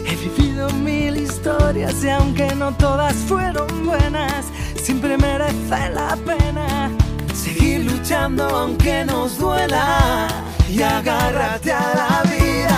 [0.07, 4.45] He vivido mil historias y aunque no todas fueron buenas,
[4.75, 6.91] siempre merece la pena
[7.33, 10.27] seguir luchando aunque nos duela.
[10.69, 12.77] Y agárrate a la vida,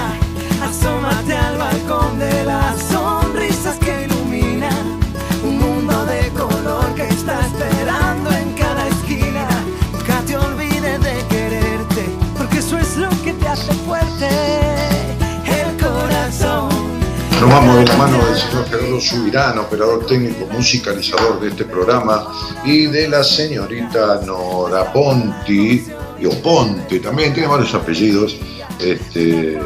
[0.68, 4.86] asómate al balcón de las sonrisas que iluminan
[5.44, 8.43] un mundo de color que está esperando
[17.40, 22.28] Nos vamos de la mano del señor Gerardo Subirán, operador técnico, musicalizador de este programa,
[22.64, 25.86] y de la señorita Nora Ponti,
[26.20, 28.38] y Oponte también, tiene varios apellidos,
[28.80, 29.60] este,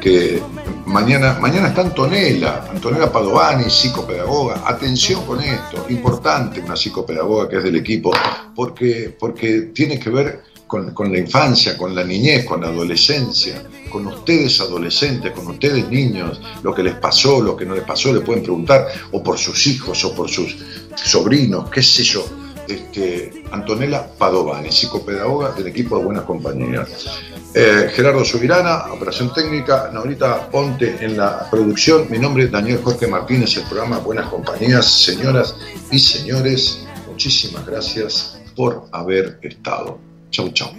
[0.00, 0.42] que
[0.86, 4.62] mañana, mañana está Antonella, Antonella Padovani, psicopedagoga.
[4.64, 8.10] Atención con esto, importante una psicopedagoga que es del equipo,
[8.54, 14.06] porque, porque tiene que ver con, la infancia, con la niñez, con la adolescencia, con
[14.06, 18.20] ustedes adolescentes, con ustedes niños, lo que les pasó, lo que no les pasó, le
[18.20, 20.56] pueden preguntar, o por sus hijos, o por sus
[20.94, 22.24] sobrinos, qué sé yo.
[22.68, 27.06] Este, Antonella Padovani, psicopedagoga del equipo de Buenas Compañías.
[27.54, 32.10] Eh, Gerardo Subirana, operación técnica, Norita Ponte en la producción.
[32.10, 34.84] Mi nombre es Daniel Jorge Martínez, el programa Buenas Compañías.
[34.84, 35.56] Señoras
[35.90, 40.07] y señores, muchísimas gracias por haber estado.
[40.30, 40.70] Chau, chau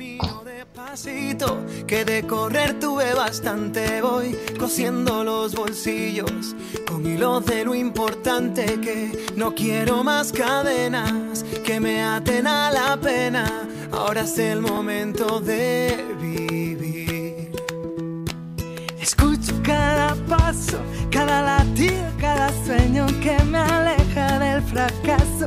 [1.88, 4.02] que de correr tuve bastante.
[4.02, 6.56] Voy cosiendo los bolsillos
[6.88, 12.98] con hilos de lo importante que no quiero más cadenas que me aten a la
[12.98, 13.68] pena.
[13.92, 17.52] Ahora es el momento de vivir.
[19.00, 20.80] Escucho cada paso,
[21.12, 25.46] cada latido, cada sueño que me aleja del fracaso.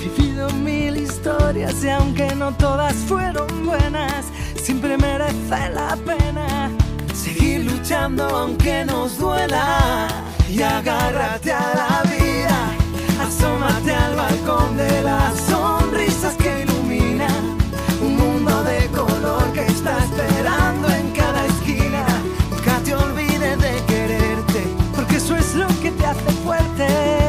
[0.00, 4.24] Vivido mil historias y aunque no todas fueron buenas,
[4.54, 6.70] siempre merece la pena
[7.12, 10.08] seguir luchando aunque nos duela
[10.48, 12.72] y agárrate a la vida,
[13.20, 17.58] asómate al balcón de las sonrisas que iluminan
[18.02, 22.06] un mundo de color que está esperando en cada esquina.
[22.50, 24.62] Nunca te olvides de quererte,
[24.96, 27.19] porque eso es lo que te hace fuerte.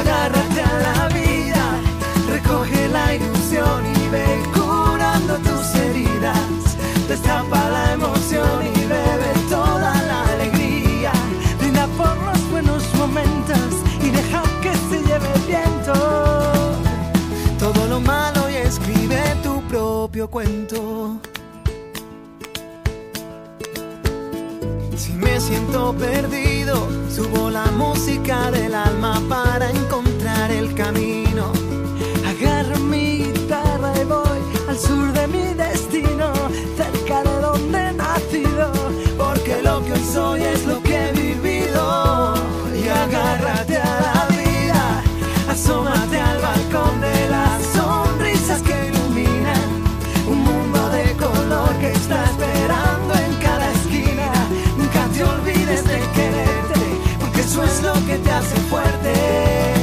[0.00, 1.64] Agárrate a la vida,
[2.28, 6.76] recoge la ilusión y ve curando tus heridas.
[7.08, 11.12] Destapa la emoción y bebe toda la alegría.
[11.58, 13.68] Brinda por los buenos momentos
[14.02, 15.94] y deja que se lleve el viento.
[17.58, 21.18] Todo lo malo y escribe tu propio cuento.
[24.96, 31.52] Si me siento perdido, subo la música del alma para encontrar el camino.
[32.26, 36.32] Agarro mi guitarra y voy al sur de mi destino,
[36.76, 38.72] cerca de donde he nacido,
[39.18, 42.34] porque lo que hoy soy es lo que he vivido.
[42.74, 45.02] Y agárrate a la vida,
[45.50, 46.05] asómate.
[57.46, 59.75] Eso es lo que te hace fuerte.